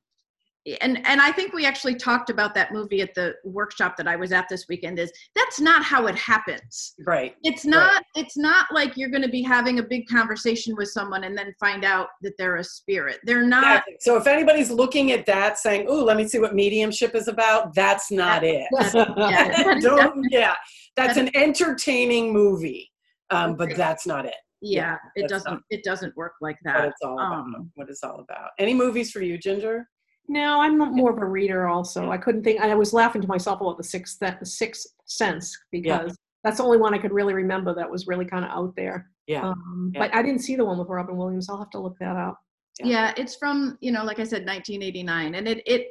and 0.81 1.07
and 1.07 1.21
I 1.21 1.31
think 1.31 1.53
we 1.53 1.65
actually 1.65 1.95
talked 1.95 2.29
about 2.31 2.55
that 2.55 2.73
movie 2.73 3.01
at 3.01 3.15
the 3.15 3.35
workshop 3.45 3.97
that 3.97 4.09
I 4.09 4.17
was 4.17 4.33
at 4.33 4.49
this 4.49 4.67
weekend 4.69 4.99
is 4.99 5.13
that's 5.35 5.61
not 5.61 5.85
how 5.85 6.07
it 6.07 6.17
happens. 6.17 6.95
Right. 7.07 7.37
It's 7.45 7.65
not 7.65 7.95
right. 7.95 8.05
it's 8.17 8.37
not 8.37 8.67
like 8.73 8.97
you're 8.97 9.09
going 9.09 9.23
to 9.23 9.29
be 9.29 9.43
having 9.43 9.79
a 9.79 9.83
big 9.83 10.07
conversation 10.09 10.75
with 10.77 10.89
someone 10.89 11.25
and 11.25 11.39
then 11.39 11.55
find 11.61 11.85
out 11.85 12.09
that 12.23 12.33
they're 12.39 12.57
a 12.57 12.65
spirit. 12.65 13.21
They're 13.25 13.47
not 13.47 13.65
exactly. 13.65 13.97
So 14.01 14.17
if 14.17 14.27
anybody's 14.27 14.71
looking 14.71 15.13
at 15.13 15.25
that 15.27 15.59
saying, 15.59 15.89
"Ooh, 15.89 16.03
let 16.03 16.17
me 16.17 16.27
see 16.27 16.39
what 16.39 16.55
mediumship 16.55 17.15
is 17.15 17.29
about." 17.29 17.75
That's 17.75 18.11
not 18.11 18.43
that's, 18.43 18.95
it. 18.95 18.95
That's, 18.95 19.11
yeah, 19.17 19.79
Don't 19.81 20.27
yeah. 20.31 20.55
That's 20.97 21.17
an 21.17 21.35
entertaining 21.37 22.33
movie. 22.33 22.91
Um, 23.31 23.57
but 23.57 23.77
that's 23.77 24.07
not 24.07 24.25
it. 24.25 24.35
Yeah, 24.61 24.97
yeah 25.17 25.25
it 25.25 25.29
doesn't 25.29 25.53
not. 25.53 25.63
it 25.71 25.85
doesn't 25.85 26.17
work 26.17 26.35
like 26.41 26.59
that. 26.65 26.79
What 26.81 26.89
it's 26.89 27.03
all 27.03 27.15
about. 27.15 27.33
Um, 27.33 27.71
what 27.75 27.89
it's 27.89 28.03
all 28.03 28.21
about. 28.21 28.51
Any 28.59 28.75
movies 28.75 29.11
for 29.11 29.21
you, 29.21 29.37
Ginger? 29.39 29.89
No, 30.29 30.61
I'm 30.61 30.79
more 30.79 31.11
of 31.11 31.19
a 31.19 31.25
reader. 31.25 31.69
Also, 31.69 32.11
I 32.11 32.19
couldn't 32.19 32.43
think. 32.43 32.61
I 32.61 32.75
was 32.75 32.93
laughing 32.93 33.23
to 33.23 33.29
myself 33.29 33.61
about 33.61 33.77
the 33.77 33.85
sixth 33.85 34.19
the 34.19 34.37
sixth 34.45 34.87
sense 35.05 35.57
because 35.71 36.09
yeah. 36.09 36.15
that's 36.43 36.57
the 36.57 36.65
only 36.65 36.79
one 36.79 36.95
I 36.95 36.99
could 36.99 37.13
really 37.13 37.35
remember 37.35 37.75
that 37.75 37.91
was 37.91 38.07
really 38.07 38.25
kind 38.25 38.45
of 38.45 38.51
out 38.51 38.75
there. 38.77 39.11
Yeah. 39.27 39.49
Um, 39.49 39.93
yeah. 39.95 40.01
But 40.01 40.15
I 40.15 40.23
didn't 40.23 40.41
see 40.41 40.57
the 40.57 40.65
one 40.65 40.79
with 40.79 40.89
Robin 40.89 41.17
Williams. 41.17 41.49
I'll 41.49 41.59
have 41.59 41.71
to 41.71 41.81
look 41.81 41.97
that 42.01 42.17
up. 42.17 42.41
Yeah. 42.81 42.87
yeah, 42.87 43.15
it's 43.17 43.37
from 43.37 43.79
you 43.81 43.93
know, 43.93 44.05
like 44.05 44.19
I 44.19 44.25
said, 44.25 44.45
1989, 44.47 45.35
and 45.37 45.49
it 45.49 45.63
it 45.67 45.89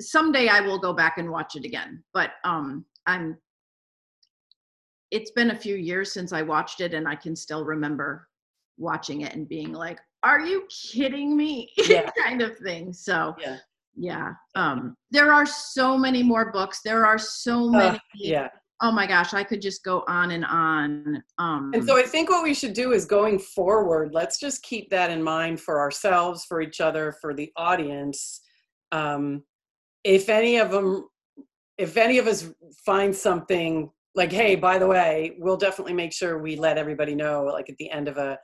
someday 0.00 0.48
I 0.48 0.60
will 0.60 0.78
go 0.78 0.92
back 0.92 1.18
and 1.18 1.30
watch 1.30 1.56
it 1.56 1.64
again. 1.64 2.02
But 2.14 2.30
um, 2.44 2.84
I'm. 3.06 3.36
It's 5.12 5.30
been 5.30 5.50
a 5.50 5.56
few 5.56 5.76
years 5.76 6.12
since 6.12 6.32
I 6.32 6.42
watched 6.42 6.80
it, 6.80 6.94
and 6.94 7.06
I 7.06 7.14
can 7.14 7.36
still 7.36 7.64
remember 7.64 8.28
watching 8.78 9.22
it 9.22 9.34
and 9.34 9.48
being 9.48 9.72
like, 9.72 9.98
are 10.22 10.40
you 10.40 10.66
kidding 10.70 11.36
me? 11.36 11.70
Yeah. 11.86 12.10
kind 12.18 12.42
of 12.42 12.56
thing. 12.58 12.92
So 12.92 13.34
yeah. 13.40 13.58
yeah 13.96 14.32
um 14.54 14.96
there 15.10 15.32
are 15.32 15.46
so 15.46 15.96
many 15.96 16.22
more 16.22 16.52
books. 16.52 16.80
There 16.84 17.06
are 17.06 17.18
so 17.18 17.70
many 17.70 17.96
uh, 17.96 17.98
yeah. 18.14 18.48
Oh 18.82 18.92
my 18.92 19.06
gosh 19.06 19.32
i 19.32 19.42
could 19.42 19.62
just 19.62 19.82
go 19.84 20.04
on 20.06 20.32
and 20.32 20.44
on 20.44 21.22
um 21.38 21.70
and 21.72 21.86
so 21.86 21.96
i 21.98 22.02
think 22.02 22.28
what 22.28 22.44
we 22.44 22.52
should 22.52 22.74
do 22.74 22.92
is 22.92 23.06
going 23.06 23.38
forward 23.38 24.12
let's 24.12 24.38
just 24.38 24.62
keep 24.62 24.90
that 24.90 25.10
in 25.10 25.22
mind 25.22 25.58
for 25.58 25.80
ourselves 25.80 26.44
for 26.44 26.60
each 26.60 26.80
other 26.80 27.14
for 27.20 27.32
the 27.32 27.50
audience. 27.56 28.42
Um 28.92 29.44
if 30.04 30.28
any 30.28 30.58
of 30.58 30.70
them 30.70 31.08
if 31.78 31.96
any 31.96 32.18
of 32.18 32.26
us 32.26 32.50
find 32.84 33.14
something 33.14 33.90
like 34.14 34.32
hey 34.32 34.56
by 34.56 34.78
the 34.78 34.86
way 34.86 35.36
we'll 35.38 35.56
definitely 35.56 35.94
make 35.94 36.12
sure 36.12 36.38
we 36.38 36.56
let 36.56 36.78
everybody 36.78 37.14
know 37.14 37.44
like 37.44 37.70
at 37.70 37.76
the 37.78 37.90
end 37.90 38.08
of 38.08 38.18
a 38.18 38.38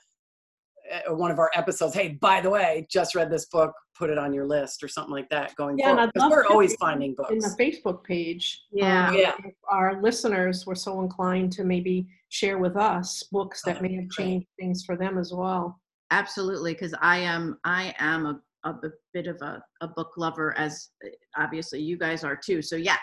one 1.09 1.31
of 1.31 1.39
our 1.39 1.51
episodes, 1.55 1.95
hey, 1.95 2.19
by 2.21 2.41
the 2.41 2.51
way, 2.51 2.87
just 2.91 3.15
read 3.15 3.31
this 3.31 3.47
book, 3.47 3.73
put 3.97 4.11
it 4.11 4.19
on 4.19 4.33
your 4.33 4.47
list 4.47 4.83
or 4.83 4.89
something 4.89 5.13
like 5.13 5.29
that 5.31 5.55
going 5.57 5.79
yeah, 5.79 5.95
forward. 5.95 6.11
Because 6.15 6.31
we're 6.31 6.47
always 6.47 6.75
finding 6.77 7.15
books. 7.15 7.33
In 7.33 7.39
the 7.39 7.55
Facebook 7.59 8.05
page. 8.05 8.63
Yeah. 8.73 9.09
Um, 9.09 9.17
yeah. 9.17 9.35
Our 9.71 10.01
listeners 10.01 10.67
were 10.67 10.75
so 10.75 11.01
inclined 11.01 11.53
to 11.53 11.65
maybe 11.65 12.07
share 12.29 12.59
with 12.59 12.77
us 12.77 13.23
books 13.31 13.63
that 13.65 13.83
may 13.83 13.95
have 13.97 14.11
changed 14.11 14.47
things 14.59 14.85
for 14.85 14.97
them 14.97 15.19
as 15.19 15.33
well. 15.33 15.81
Absolutely, 16.11 16.75
because 16.75 16.95
I 17.01 17.19
am 17.19 17.59
I 17.65 17.95
am 17.99 18.27
a, 18.27 18.69
a, 18.69 18.75
bit 19.15 19.27
of 19.27 19.41
a, 19.41 19.63
a 19.81 19.89
book 19.89 20.13
lover 20.19 20.57
as 20.59 20.91
obviously 21.39 21.81
you 21.81 21.97
guys 21.97 22.23
are 22.23 22.37
too. 22.37 22.61
So 22.61 22.77
yeah, 22.77 22.97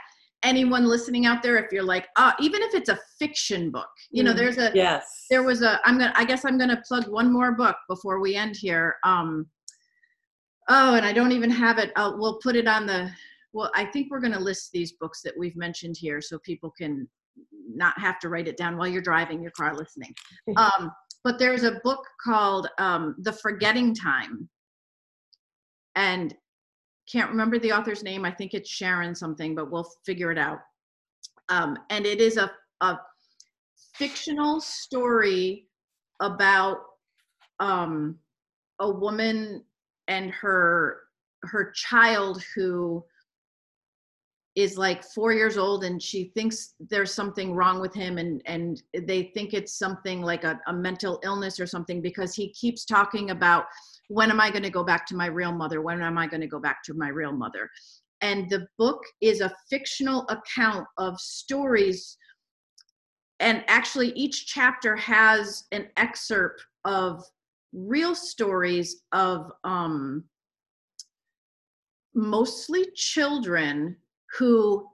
anyone 0.44 0.86
listening 0.86 1.26
out 1.26 1.44
there 1.44 1.58
if 1.58 1.72
you're 1.72 1.84
like 1.84 2.08
uh, 2.16 2.32
even 2.40 2.62
if 2.62 2.74
it's 2.74 2.90
a 2.90 2.98
fiction 3.18 3.70
book 3.72 3.90
you 4.12 4.24
know 4.24 4.34
mm, 4.34 4.38
there's 4.38 4.58
a 4.58 4.72
yes. 4.74 5.26
there 5.30 5.44
was 5.44 5.62
a 5.62 5.80
i'm 5.86 5.98
gonna 5.98 6.14
i 6.16 6.24
guess 6.24 6.46
i'm 6.46 6.58
gonna 6.58 6.82
plug 6.88 7.08
one 7.10 7.32
more 7.32 7.52
book 7.54 7.76
before 7.90 8.20
we 8.20 8.36
end 8.36 8.56
here 8.56 8.96
um 9.04 9.46
oh 10.70 10.96
and 10.96 11.06
i 11.06 11.12
don't 11.12 11.34
even 11.34 11.50
have 11.50 11.78
it 11.78 11.92
uh, 11.98 12.14
we'll 12.16 12.40
put 12.42 12.56
it 12.56 12.68
on 12.68 12.86
the 12.86 13.10
well 13.52 13.70
i 13.76 13.84
think 13.84 14.10
we're 14.10 14.22
gonna 14.22 14.40
list 14.40 14.70
these 14.72 14.94
books 14.94 15.22
that 15.22 15.34
we've 15.38 15.58
mentioned 15.58 15.98
here 15.98 16.22
so 16.22 16.40
people 16.40 16.72
can 16.78 17.08
not 17.74 17.98
have 18.00 18.20
to 18.20 18.30
write 18.30 18.48
it 18.48 18.58
down 18.58 18.78
while 18.78 18.88
you're 18.88 19.02
driving 19.02 19.42
your 19.42 19.52
car 19.52 19.76
listening. 19.76 20.14
Um 20.58 20.92
but 21.26 21.38
there's 21.38 21.64
a 21.64 21.82
book 21.84 22.06
called 22.24 22.68
um 22.78 23.16
the 23.20 23.34
forgetting 23.34 23.94
time. 23.94 24.50
And 25.96 26.34
can't 27.12 27.30
remember 27.30 27.60
the 27.60 27.72
author's 27.72 28.04
name. 28.04 28.26
I 28.26 28.32
think 28.32 28.54
it's 28.54 28.70
Sharon 28.70 29.16
something, 29.16 29.56
but 29.56 29.72
we'll 29.72 29.90
figure 30.06 30.32
it 30.32 30.38
out. 30.38 30.60
um, 31.50 31.78
and 31.90 32.06
it 32.06 32.22
is 32.22 32.38
a, 32.38 32.52
a 32.82 33.00
fictional 33.96 34.62
story 34.62 35.68
about 36.22 36.78
um, 37.60 38.18
a 38.80 38.90
woman 38.90 39.64
and 40.08 40.32
her 40.32 41.02
her 41.44 41.72
child 41.72 42.44
who 42.56 43.04
is 44.56 44.78
like 44.78 45.04
four 45.04 45.32
years 45.32 45.58
old 45.58 45.84
and 45.84 46.02
she 46.02 46.32
thinks 46.36 46.74
there's 46.80 47.14
something 47.14 47.54
wrong 47.54 47.80
with 47.80 47.94
him 47.94 48.18
and 48.18 48.42
and 48.46 48.82
they 49.06 49.32
think 49.34 49.54
it's 49.54 49.78
something 49.78 50.22
like 50.22 50.44
a, 50.44 50.60
a 50.68 50.74
mental 50.74 51.20
illness 51.24 51.60
or 51.60 51.68
something 51.68 52.02
because 52.02 52.34
he 52.34 52.52
keeps 52.54 52.84
talking 52.84 53.30
about 53.30 53.66
when 54.08 54.32
am 54.32 54.42
i 54.42 54.50
going 54.50 54.64
to 54.64 54.70
go 54.70 54.84
back 54.84 55.06
to 55.08 55.16
my 55.16 55.28
real 55.28 55.52
mother? 55.52 55.82
When 55.82 56.02
am 56.02 56.18
i 56.18 56.28
going 56.28 56.42
to 56.42 56.48
go 56.48 56.60
back 56.60 56.84
to 56.86 56.94
my 56.94 57.10
real 57.10 57.32
mother? 57.32 57.70
And 58.22 58.50
the 58.50 58.68
book 58.78 59.02
is 59.22 59.40
a 59.40 59.54
fictional 59.70 60.28
account 60.30 60.86
of 60.98 61.20
stories. 61.20 62.18
And 63.40 63.64
actually 63.68 64.10
each 64.10 64.48
chapter 64.48 64.96
has 64.96 65.66
an 65.72 65.88
excerpt 65.96 66.66
of 66.86 67.24
real 67.72 68.16
stories 68.16 69.04
of 69.14 69.52
um, 69.64 70.26
mostly 72.14 72.86
children 72.96 73.96
who 74.38 74.88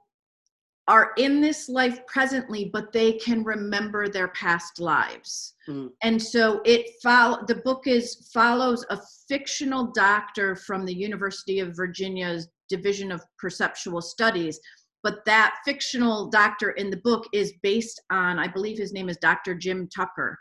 are 0.88 1.12
in 1.16 1.40
this 1.40 1.68
life 1.68 2.06
presently 2.06 2.70
but 2.72 2.92
they 2.92 3.12
can 3.14 3.42
remember 3.42 4.08
their 4.08 4.28
past 4.28 4.80
lives 4.80 5.54
mm. 5.68 5.90
and 6.02 6.20
so 6.20 6.60
it 6.64 6.86
follow 7.02 7.44
the 7.46 7.56
book 7.56 7.86
is 7.86 8.30
follows 8.32 8.84
a 8.90 8.98
fictional 9.28 9.90
doctor 9.92 10.54
from 10.54 10.84
the 10.84 10.94
university 10.94 11.58
of 11.58 11.74
virginia's 11.74 12.48
division 12.68 13.10
of 13.10 13.22
perceptual 13.38 14.00
studies 14.00 14.60
but 15.02 15.24
that 15.24 15.56
fictional 15.64 16.28
doctor 16.30 16.70
in 16.72 16.90
the 16.90 16.98
book 16.98 17.26
is 17.32 17.52
based 17.62 18.00
on 18.10 18.38
i 18.38 18.46
believe 18.46 18.78
his 18.78 18.92
name 18.92 19.08
is 19.08 19.16
dr 19.18 19.54
jim 19.56 19.88
tucker 19.94 20.38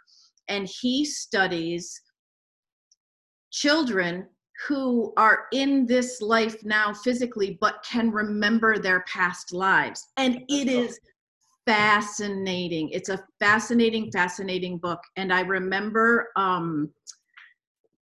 and 0.48 0.70
he 0.82 1.04
studies 1.04 2.02
children 3.52 4.28
who 4.68 5.14
are 5.18 5.48
in 5.52 5.86
this 5.86 6.22
life 6.22 6.64
now 6.64 6.94
physically 6.94 7.58
but 7.60 7.84
can 7.84 8.12
remember 8.12 8.78
their 8.78 9.02
past 9.02 9.54
lives. 9.54 10.08
And 10.18 10.44
it 10.48 10.68
is 10.68 11.00
fascinating. 11.66 12.90
It's 12.90 13.10
a 13.10 13.24
fascinating 13.40 14.12
fascinating 14.12 14.78
book. 14.78 15.00
And 15.18 15.34
i 15.34 15.42
remember 15.42 16.30
um 16.36 16.90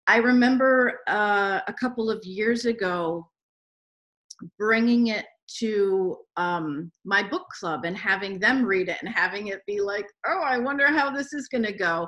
i 0.08 0.18
remember 0.18 1.00
uh, 1.08 1.60
a 1.68 1.74
couple 1.74 2.10
of 2.10 2.24
years 2.26 2.66
ago 2.66 3.28
bringing 4.58 5.08
it 5.08 5.26
to 5.60 6.18
um, 6.38 6.92
my 7.04 7.22
book 7.22 7.46
club 7.60 7.84
and 7.86 7.96
having 7.98 8.40
them 8.40 8.64
read 8.64 8.88
it 8.88 8.98
and 9.02 9.14
having 9.14 9.48
it 9.48 9.62
be 9.68 9.82
like 9.82 10.06
oh 10.26 10.42
i 10.44 10.58
wonder 10.58 10.88
how 10.88 11.10
this 11.12 11.34
is 11.34 11.48
going 11.48 11.64
to 11.64 11.74
go. 11.74 12.08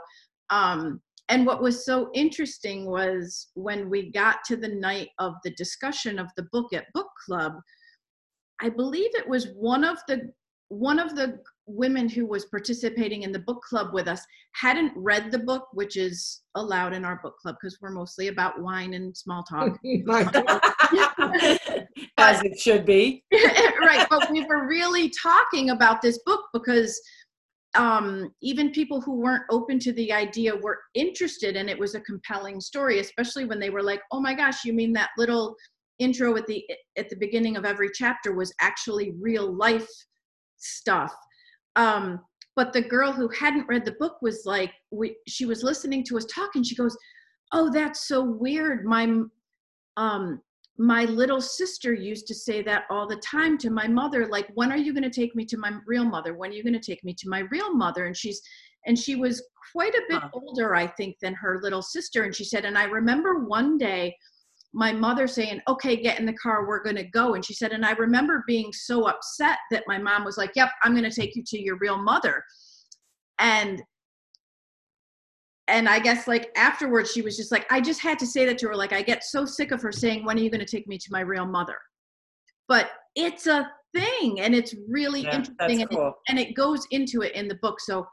Um, 0.49 1.01
and 1.33 1.47
what 1.47 1.63
was 1.63 1.83
so 1.83 2.11
interesting 2.13 2.85
was 2.85 3.47
when 3.55 3.89
we 3.89 4.11
got 4.11 4.43
to 4.45 4.55
the 4.55 4.67
night 4.67 5.09
of 5.17 5.33
the 5.43 5.49
discussion 5.51 6.19
of 6.19 6.27
the 6.37 6.43
book 6.51 6.71
at 6.73 6.85
book 6.93 7.09
club 7.25 7.53
i 8.61 8.69
believe 8.69 9.09
it 9.13 9.27
was 9.27 9.47
one 9.55 9.83
of 9.83 9.97
the 10.07 10.31
one 10.69 10.99
of 10.99 11.15
the 11.15 11.39
women 11.65 12.09
who 12.09 12.25
was 12.25 12.45
participating 12.45 13.23
in 13.23 13.31
the 13.31 13.39
book 13.39 13.61
club 13.61 13.93
with 13.93 14.07
us 14.07 14.21
hadn't 14.53 14.91
read 14.95 15.31
the 15.31 15.39
book 15.39 15.67
which 15.73 15.97
is 15.97 16.41
allowed 16.55 16.93
in 16.93 17.05
our 17.05 17.19
book 17.23 17.35
club 17.41 17.55
because 17.59 17.77
we're 17.81 17.89
mostly 17.89 18.27
about 18.27 18.61
wine 18.61 18.93
and 18.93 19.15
small 19.15 19.43
talk. 19.43 19.77
As 22.17 22.43
it 22.43 22.59
should 22.59 22.85
be. 22.85 23.23
Right 23.81 24.05
but 24.09 24.31
we 24.31 24.45
were 24.45 24.67
really 24.67 25.11
talking 25.21 25.71
about 25.71 26.01
this 26.01 26.19
book 26.25 26.45
because 26.53 26.99
um, 27.75 28.31
even 28.41 28.71
people 28.71 29.01
who 29.01 29.15
weren't 29.15 29.43
open 29.49 29.79
to 29.79 29.93
the 29.93 30.13
idea 30.13 30.55
were 30.55 30.79
interested 30.93 31.55
and 31.55 31.69
it 31.69 31.79
was 31.79 31.95
a 31.95 32.01
compelling 32.01 32.61
story 32.61 32.99
especially 32.99 33.45
when 33.45 33.59
they 33.59 33.69
were 33.69 33.81
like 33.81 34.01
oh 34.11 34.19
my 34.19 34.33
gosh 34.33 34.63
you 34.63 34.73
mean 34.73 34.93
that 34.93 35.09
little 35.17 35.55
intro 35.99 36.35
at 36.35 36.47
the 36.47 36.63
at 36.97 37.09
the 37.09 37.15
beginning 37.15 37.55
of 37.55 37.65
every 37.65 37.89
chapter 37.93 38.33
was 38.33 38.53
actually 38.61 39.13
real 39.19 39.55
life 39.55 39.87
stuff? 40.57 41.13
Um, 41.75 42.19
but 42.55 42.71
the 42.71 42.81
girl 42.81 43.11
who 43.11 43.27
hadn't 43.29 43.67
read 43.67 43.85
the 43.85 43.95
book 43.99 44.17
was 44.21 44.43
like 44.45 44.71
we, 44.91 45.15
she 45.27 45.45
was 45.45 45.63
listening 45.63 46.03
to 46.05 46.17
us 46.17 46.25
talk 46.25 46.51
and 46.55 46.65
she 46.65 46.75
goes 46.75 46.95
oh 47.51 47.71
that's 47.71 48.07
so 48.07 48.23
weird. 48.23 48.85
My 48.85 49.21
um 49.97 50.41
my 50.77 51.05
little 51.05 51.41
sister 51.41 51.93
used 51.93 52.25
to 52.27 52.33
say 52.33 52.63
that 52.63 52.85
all 52.89 53.07
the 53.07 53.17
time 53.17 53.57
to 53.59 53.69
my 53.69 53.87
mother 53.87 54.27
like 54.27 54.49
when 54.55 54.71
are 54.71 54.77
you 54.77 54.91
going 54.91 55.03
to 55.03 55.09
take 55.09 55.35
me 55.35 55.45
to 55.45 55.57
my 55.57 55.71
real 55.85 56.03
mother? 56.03 56.33
When 56.33 56.49
are 56.49 56.53
you 56.53 56.63
going 56.63 56.73
to 56.73 56.79
take 56.79 57.03
me 57.03 57.13
to 57.13 57.29
my 57.29 57.39
real 57.51 57.73
mother? 57.73 58.05
And 58.05 58.17
she's 58.17 58.41
and 58.85 58.97
she 58.97 59.15
was 59.15 59.43
quite 59.71 59.93
a 59.93 60.01
bit 60.09 60.21
huh. 60.21 60.29
older 60.33 60.75
i 60.75 60.85
think 60.85 61.15
than 61.21 61.33
her 61.35 61.59
little 61.61 61.81
sister. 61.81 62.23
And 62.23 62.35
she 62.35 62.43
said 62.43 62.65
and 62.65 62.77
i 62.77 62.85
remember 62.85 63.45
one 63.45 63.77
day 63.77 64.15
my 64.73 64.91
mother 64.91 65.27
saying 65.27 65.61
okay 65.67 65.95
get 65.95 66.19
in 66.19 66.25
the 66.25 66.33
car 66.33 66.67
we're 66.67 66.83
going 66.83 66.95
to 66.95 67.03
go. 67.03 67.35
And 67.35 67.45
she 67.45 67.53
said 67.53 67.71
and 67.71 67.85
i 67.85 67.91
remember 67.91 68.43
being 68.47 68.73
so 68.73 69.07
upset 69.07 69.59
that 69.69 69.83
my 69.87 69.99
mom 69.99 70.25
was 70.25 70.37
like 70.37 70.51
yep 70.55 70.71
i'm 70.81 70.93
going 70.93 71.09
to 71.09 71.15
take 71.15 71.35
you 71.35 71.43
to 71.45 71.61
your 71.61 71.77
real 71.77 71.97
mother. 71.97 72.43
And 73.37 73.83
and 75.73 75.89
I 75.89 75.99
guess 75.99 76.27
like 76.27 76.51
afterwards 76.55 77.11
she 77.11 77.23
was 77.23 77.35
just 77.35 77.51
like, 77.51 77.65
I 77.71 77.81
just 77.81 77.99
had 77.99 78.19
to 78.19 78.27
say 78.27 78.45
that 78.45 78.57
to 78.59 78.67
her. 78.67 78.75
Like 78.75 78.93
I 78.93 79.01
get 79.01 79.23
so 79.23 79.43
sick 79.43 79.71
of 79.71 79.81
her 79.81 79.91
saying, 79.91 80.23
When 80.23 80.37
are 80.37 80.41
you 80.41 80.49
gonna 80.49 80.65
take 80.65 80.87
me 80.87 80.97
to 80.99 81.07
my 81.11 81.21
real 81.21 81.45
mother? 81.45 81.77
But 82.67 82.91
it's 83.15 83.47
a 83.47 83.69
thing 83.93 84.39
and 84.39 84.55
it's 84.55 84.75
really 84.87 85.21
yeah, 85.21 85.35
interesting 85.35 85.81
and, 85.81 85.89
cool. 85.89 86.07
it, 86.07 86.13
and 86.29 86.39
it 86.39 86.55
goes 86.55 86.85
into 86.91 87.21
it 87.21 87.33
in 87.33 87.47
the 87.47 87.55
book. 87.55 87.79
So 87.79 88.05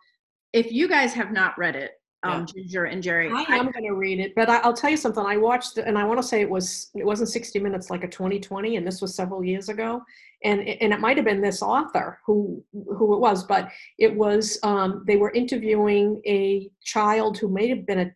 if 0.53 0.73
you 0.73 0.89
guys 0.89 1.13
have 1.13 1.33
not 1.33 1.57
read 1.59 1.77
it, 1.77 1.93
um, 2.23 2.41
yeah. 2.41 2.45
Ginger 2.55 2.85
and 2.85 3.03
Jerry. 3.03 3.31
I 3.33 3.57
am 3.57 3.71
going 3.71 3.85
to 3.85 3.95
read 3.95 4.21
it, 4.21 4.35
but 4.35 4.49
I, 4.49 4.67
will 4.67 4.75
tell 4.75 4.91
you 4.91 4.97
something. 4.97 5.25
I 5.25 5.37
watched, 5.37 5.79
and 5.79 5.97
I 5.97 6.05
want 6.05 6.21
to 6.21 6.27
say 6.27 6.41
it 6.41 6.51
was 6.51 6.91
it 6.95 7.05
wasn't 7.05 7.31
60 7.31 7.59
minutes 7.61 7.91
like 7.91 8.05
a 8.05 8.09
2020, 8.09 8.77
and 8.77 8.87
this 8.87 9.01
was 9.01 9.15
several 9.15 9.43
years 9.43 9.69
ago 9.69 10.03
and 10.43 10.61
and 10.61 10.93
it 10.93 11.01
might 11.01 11.17
have 11.17 11.27
been 11.27 11.41
this 11.41 11.63
author 11.63 12.19
who 12.25 12.63
who 12.73 13.15
it 13.15 13.21
was 13.21 13.45
but 13.45 13.69
it 13.99 14.15
was 14.15 14.59
um, 14.63 15.05
they 15.07 15.17
were 15.17 15.31
interviewing 15.33 16.21
a 16.27 16.71
child 16.85 17.37
who 17.39 17.49
may 17.49 17.69
have 17.69 17.87
been 17.87 18.01
a 18.01 18.11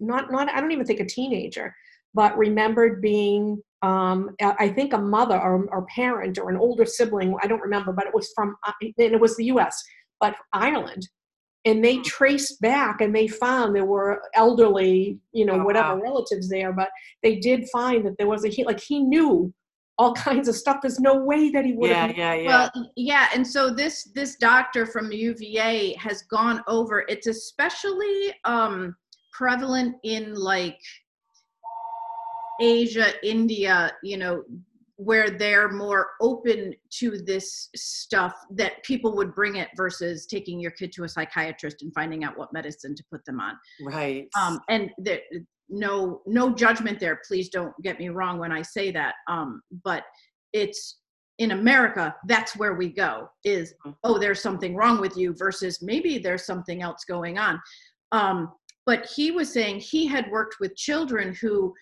not 0.00 0.30
not 0.30 0.48
i 0.50 0.60
don't 0.60 0.72
even 0.72 0.86
think 0.86 1.00
a 1.00 1.06
teenager 1.06 1.74
but 2.14 2.36
remembered 2.36 3.00
being 3.00 3.60
um, 3.82 4.30
i 4.40 4.68
think 4.68 4.92
a 4.92 4.98
mother 4.98 5.38
or, 5.38 5.66
or 5.70 5.86
parent 5.86 6.38
or 6.38 6.50
an 6.50 6.56
older 6.56 6.84
sibling 6.84 7.36
i 7.42 7.46
don't 7.46 7.62
remember 7.62 7.92
but 7.92 8.06
it 8.06 8.14
was 8.14 8.32
from 8.34 8.56
uh, 8.66 8.72
and 8.80 8.92
it 8.98 9.20
was 9.20 9.36
the 9.36 9.44
us 9.44 9.82
but 10.20 10.34
ireland 10.52 11.06
and 11.64 11.84
they 11.84 11.98
traced 11.98 12.60
back 12.60 13.00
and 13.00 13.14
they 13.14 13.26
found 13.26 13.74
there 13.74 13.84
were 13.84 14.22
elderly 14.34 15.18
you 15.32 15.44
know 15.44 15.60
oh, 15.60 15.64
whatever 15.64 15.96
wow. 15.96 16.02
relatives 16.02 16.48
there 16.48 16.72
but 16.72 16.88
they 17.22 17.36
did 17.36 17.68
find 17.72 18.06
that 18.06 18.16
there 18.18 18.28
was 18.28 18.44
a 18.44 18.48
he 18.48 18.64
like 18.64 18.80
he 18.80 19.00
knew 19.00 19.52
all 19.98 20.14
kinds 20.14 20.48
of 20.48 20.54
stuff. 20.54 20.78
There's 20.80 21.00
no 21.00 21.16
way 21.16 21.50
that 21.50 21.64
he 21.64 21.72
would. 21.72 21.90
Yeah, 21.90 22.12
yeah, 22.16 22.34
yeah. 22.34 22.46
Well, 22.46 22.90
yeah, 22.96 23.28
and 23.34 23.46
so 23.46 23.70
this 23.70 24.04
this 24.14 24.36
doctor 24.36 24.86
from 24.86 25.12
UVA 25.12 25.94
has 25.96 26.22
gone 26.22 26.62
over. 26.66 27.04
It's 27.08 27.26
especially 27.26 28.32
um, 28.44 28.96
prevalent 29.32 29.96
in 30.04 30.34
like 30.34 30.78
Asia, 32.60 33.12
India. 33.28 33.92
You 34.02 34.18
know, 34.18 34.44
where 34.98 35.30
they're 35.30 35.70
more 35.70 36.08
open 36.20 36.74
to 36.90 37.18
this 37.18 37.70
stuff 37.76 38.34
that 38.50 38.82
people 38.82 39.14
would 39.14 39.32
bring 39.32 39.54
it 39.56 39.68
versus 39.76 40.26
taking 40.26 40.58
your 40.58 40.72
kid 40.72 40.92
to 40.92 41.04
a 41.04 41.08
psychiatrist 41.08 41.82
and 41.82 41.94
finding 41.94 42.24
out 42.24 42.36
what 42.36 42.52
medicine 42.52 42.96
to 42.96 43.04
put 43.10 43.24
them 43.24 43.38
on. 43.38 43.54
Right. 43.80 44.26
Um, 44.36 44.58
and 44.68 44.90
the, 44.98 45.20
no 45.68 46.22
no 46.26 46.54
judgment 46.54 46.98
there. 46.98 47.20
Please 47.26 47.48
don't 47.48 47.74
get 47.82 47.98
me 47.98 48.08
wrong 48.08 48.38
when 48.38 48.52
i 48.52 48.62
say 48.62 48.90
that. 48.92 49.14
Um 49.28 49.62
but 49.84 50.04
it's 50.52 51.00
in 51.38 51.50
america 51.52 52.14
that's 52.26 52.56
where 52.56 52.74
we 52.74 52.88
go 52.88 53.28
is 53.44 53.74
mm-hmm. 53.86 53.90
oh 54.02 54.18
there's 54.18 54.40
something 54.40 54.74
wrong 54.74 55.00
with 55.00 55.16
you 55.16 55.34
versus 55.38 55.80
maybe 55.82 56.18
there's 56.18 56.44
something 56.46 56.82
else 56.82 57.04
going 57.04 57.38
on. 57.38 57.60
Um 58.12 58.52
but 58.86 59.06
he 59.14 59.30
was 59.30 59.52
saying 59.52 59.80
he 59.80 60.06
had 60.06 60.30
worked 60.30 60.56
with 60.60 60.74
children 60.74 61.34
who 61.34 61.74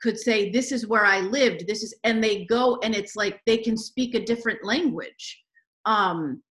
could 0.00 0.18
say 0.18 0.50
this 0.50 0.72
is 0.72 0.86
where 0.86 1.04
i 1.04 1.20
lived. 1.20 1.66
This 1.66 1.82
is 1.82 1.94
and 2.04 2.22
they 2.22 2.44
go 2.44 2.78
and 2.82 2.94
it's 2.94 3.16
like 3.16 3.40
they 3.46 3.58
can 3.58 3.76
speak 3.76 4.14
a 4.14 4.24
different 4.24 4.64
language. 4.64 5.42
Um 5.84 6.42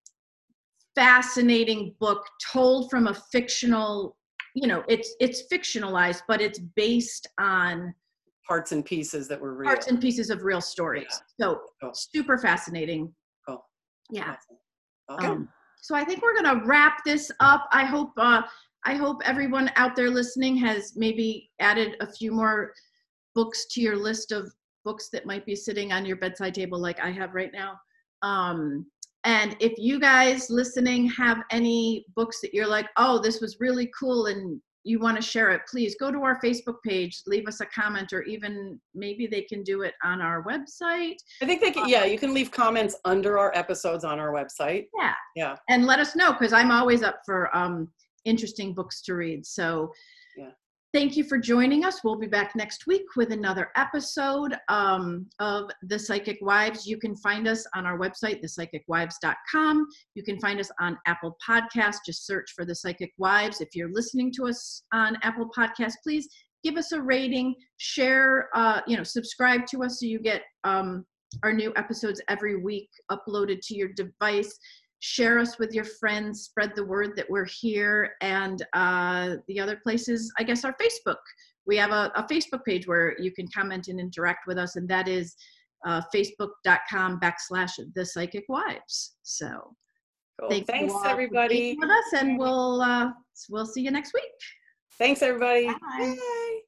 fascinating 0.95 1.93
book 1.99 2.25
told 2.51 2.89
from 2.89 3.05
a 3.07 3.13
fictional 3.31 4.17
you 4.55 4.67
know 4.67 4.83
it's 4.87 5.15
it's 5.19 5.43
fictionalized 5.51 6.23
but 6.27 6.41
it's 6.41 6.57
based 6.75 7.27
on 7.39 7.93
parts 8.47 8.71
and 8.71 8.85
pieces 8.85 9.27
that 9.27 9.39
were 9.39 9.53
real. 9.53 9.67
Parts 9.67 9.87
and 9.87 10.01
pieces 10.01 10.29
of 10.29 10.43
real 10.43 10.61
stories. 10.61 11.05
Yeah. 11.09 11.45
so 11.45 11.61
cool. 11.81 11.91
super 11.93 12.37
fascinating. 12.37 13.13
Cool. 13.47 13.63
Yeah. 14.09 14.35
Okay. 15.11 15.27
Um, 15.27 15.49
so 15.81 15.95
i 15.95 16.03
think 16.03 16.21
we're 16.21 16.35
gonna 16.35 16.65
wrap 16.65 17.03
this 17.05 17.31
up. 17.39 17.67
I 17.71 17.85
hope 17.85 18.11
uh 18.17 18.41
i 18.85 18.95
hope 18.95 19.21
everyone 19.25 19.71
out 19.75 19.95
there 19.95 20.09
listening 20.09 20.55
has 20.57 20.93
maybe 20.95 21.51
added 21.59 21.95
a 21.99 22.11
few 22.11 22.31
more 22.31 22.73
books 23.39 23.59
to 23.71 23.81
your 23.81 23.97
list 24.09 24.31
of 24.31 24.43
books 24.83 25.09
that 25.13 25.25
might 25.31 25.45
be 25.45 25.55
sitting 25.55 25.91
on 25.91 26.05
your 26.05 26.19
bedside 26.23 26.55
table 26.59 26.79
like 26.87 26.99
i 26.99 27.09
have 27.19 27.33
right 27.41 27.53
now 27.63 27.71
um 28.31 28.85
And 29.23 29.57
if 29.59 29.73
you 29.77 29.99
guys 29.99 30.49
listening 30.49 31.01
have 31.23 31.39
any 31.51 32.05
books 32.15 32.37
that 32.41 32.53
you're 32.53 32.73
like, 32.77 32.87
oh, 33.03 33.15
this 33.25 33.41
was 33.41 33.57
really 33.59 33.87
cool 33.99 34.27
and 34.31 34.61
you 34.89 34.99
want 35.05 35.17
to 35.17 35.21
share 35.33 35.49
it, 35.55 35.61
please 35.69 35.97
go 35.99 36.11
to 36.11 36.19
our 36.27 36.39
Facebook 36.39 36.77
page, 36.89 37.13
leave 37.33 37.45
us 37.51 37.59
a 37.59 37.65
comment, 37.79 38.13
or 38.13 38.21
even 38.23 38.79
maybe 39.03 39.27
they 39.27 39.41
can 39.41 39.63
do 39.63 39.81
it 39.87 39.95
on 40.01 40.21
our 40.21 40.39
website. 40.51 41.17
I 41.41 41.45
think 41.45 41.59
they 41.59 41.71
can, 41.71 41.89
yeah, 41.89 42.05
you 42.05 42.17
can 42.17 42.33
leave 42.33 42.51
comments 42.51 42.95
under 43.03 43.37
our 43.37 43.51
episodes 43.53 44.05
on 44.05 44.17
our 44.17 44.31
website. 44.31 44.83
Yeah. 44.97 45.17
Yeah. 45.35 45.55
And 45.67 45.85
let 45.85 45.99
us 45.99 46.15
know 46.15 46.31
because 46.31 46.53
I'm 46.53 46.71
always 46.71 47.03
up 47.03 47.19
for 47.25 47.39
um, 47.61 47.75
interesting 48.23 48.73
books 48.73 49.01
to 49.05 49.11
read. 49.15 49.45
So 49.45 49.91
Thank 50.93 51.17
you 51.17 51.25
for 51.25 51.37
joining 51.37 51.83
us. 51.83 52.01
We'll 52.01 52.17
be 52.17 52.27
back 52.27 52.55
next 52.55 52.87
week 52.87 53.03
with 53.17 53.33
another 53.33 53.71
episode 53.75 54.55
um, 54.69 55.25
of 55.39 55.69
The 55.83 55.99
Psychic 55.99 56.37
Wives. 56.41 56.87
You 56.87 56.97
can 56.97 57.13
find 57.17 57.45
us 57.45 57.67
on 57.75 57.85
our 57.85 57.99
website, 57.99 58.41
thepsychicwives.com. 58.41 59.87
You 60.15 60.23
can 60.23 60.39
find 60.39 60.61
us 60.61 60.71
on 60.79 60.97
Apple 61.05 61.35
Podcasts. 61.45 61.97
Just 62.05 62.25
search 62.25 62.53
for 62.55 62.63
The 62.63 62.73
Psychic 62.73 63.11
Wives. 63.17 63.59
If 63.59 63.75
you're 63.75 63.91
listening 63.91 64.31
to 64.37 64.47
us 64.47 64.81
on 64.93 65.17
Apple 65.23 65.49
Podcasts, 65.55 65.95
please 66.01 66.29
give 66.63 66.77
us 66.77 66.93
a 66.93 67.01
rating, 67.01 67.53
share, 67.75 68.47
uh, 68.55 68.79
you 68.87 68.95
know, 68.95 69.03
subscribe 69.03 69.65
to 69.67 69.83
us 69.83 69.99
so 69.99 70.05
you 70.05 70.19
get 70.19 70.43
um, 70.63 71.05
our 71.43 71.51
new 71.51 71.73
episodes 71.75 72.21
every 72.29 72.55
week 72.55 72.89
uploaded 73.11 73.59
to 73.63 73.75
your 73.75 73.89
device 73.89 74.57
share 74.99 75.39
us 75.39 75.59
with 75.59 75.73
your 75.73 75.85
friends, 75.85 76.43
spread 76.43 76.73
the 76.75 76.83
word 76.83 77.15
that 77.15 77.29
we're 77.29 77.45
here. 77.45 78.13
And 78.21 78.65
uh, 78.73 79.35
the 79.47 79.59
other 79.59 79.77
places, 79.77 80.31
I 80.37 80.43
guess, 80.43 80.65
our 80.65 80.75
Facebook. 80.81 81.17
We 81.65 81.77
have 81.77 81.91
a, 81.91 82.11
a, 82.15 82.23
Facebook 82.23 82.63
page 82.65 82.87
where 82.87 83.19
you 83.19 83.31
can 83.31 83.47
comment 83.53 83.89
and 83.89 83.99
interact 83.99 84.47
with 84.47 84.57
us, 84.57 84.77
and 84.77 84.87
that 84.87 85.09
is 85.09 85.35
uh, 85.85 86.01
facebook.com 86.15 87.19
backslash 87.19 87.71
the 87.93 88.05
psychic 88.05 88.45
wives. 88.47 89.15
So 89.23 89.75
cool. 90.39 90.49
thank 90.49 90.67
thanks 90.67 90.93
everybody 91.05 91.75
with 91.77 91.89
us, 91.89 92.21
and 92.21 92.39
we'll 92.39 92.81
uh, 92.81 93.11
we'll 93.49 93.65
see 93.65 93.81
you 93.81 93.91
next 93.91 94.13
week. 94.13 94.23
Thanks 94.97 95.21
everybody. 95.21 95.67
Bye. 95.67 95.75
Bye. 95.99 96.59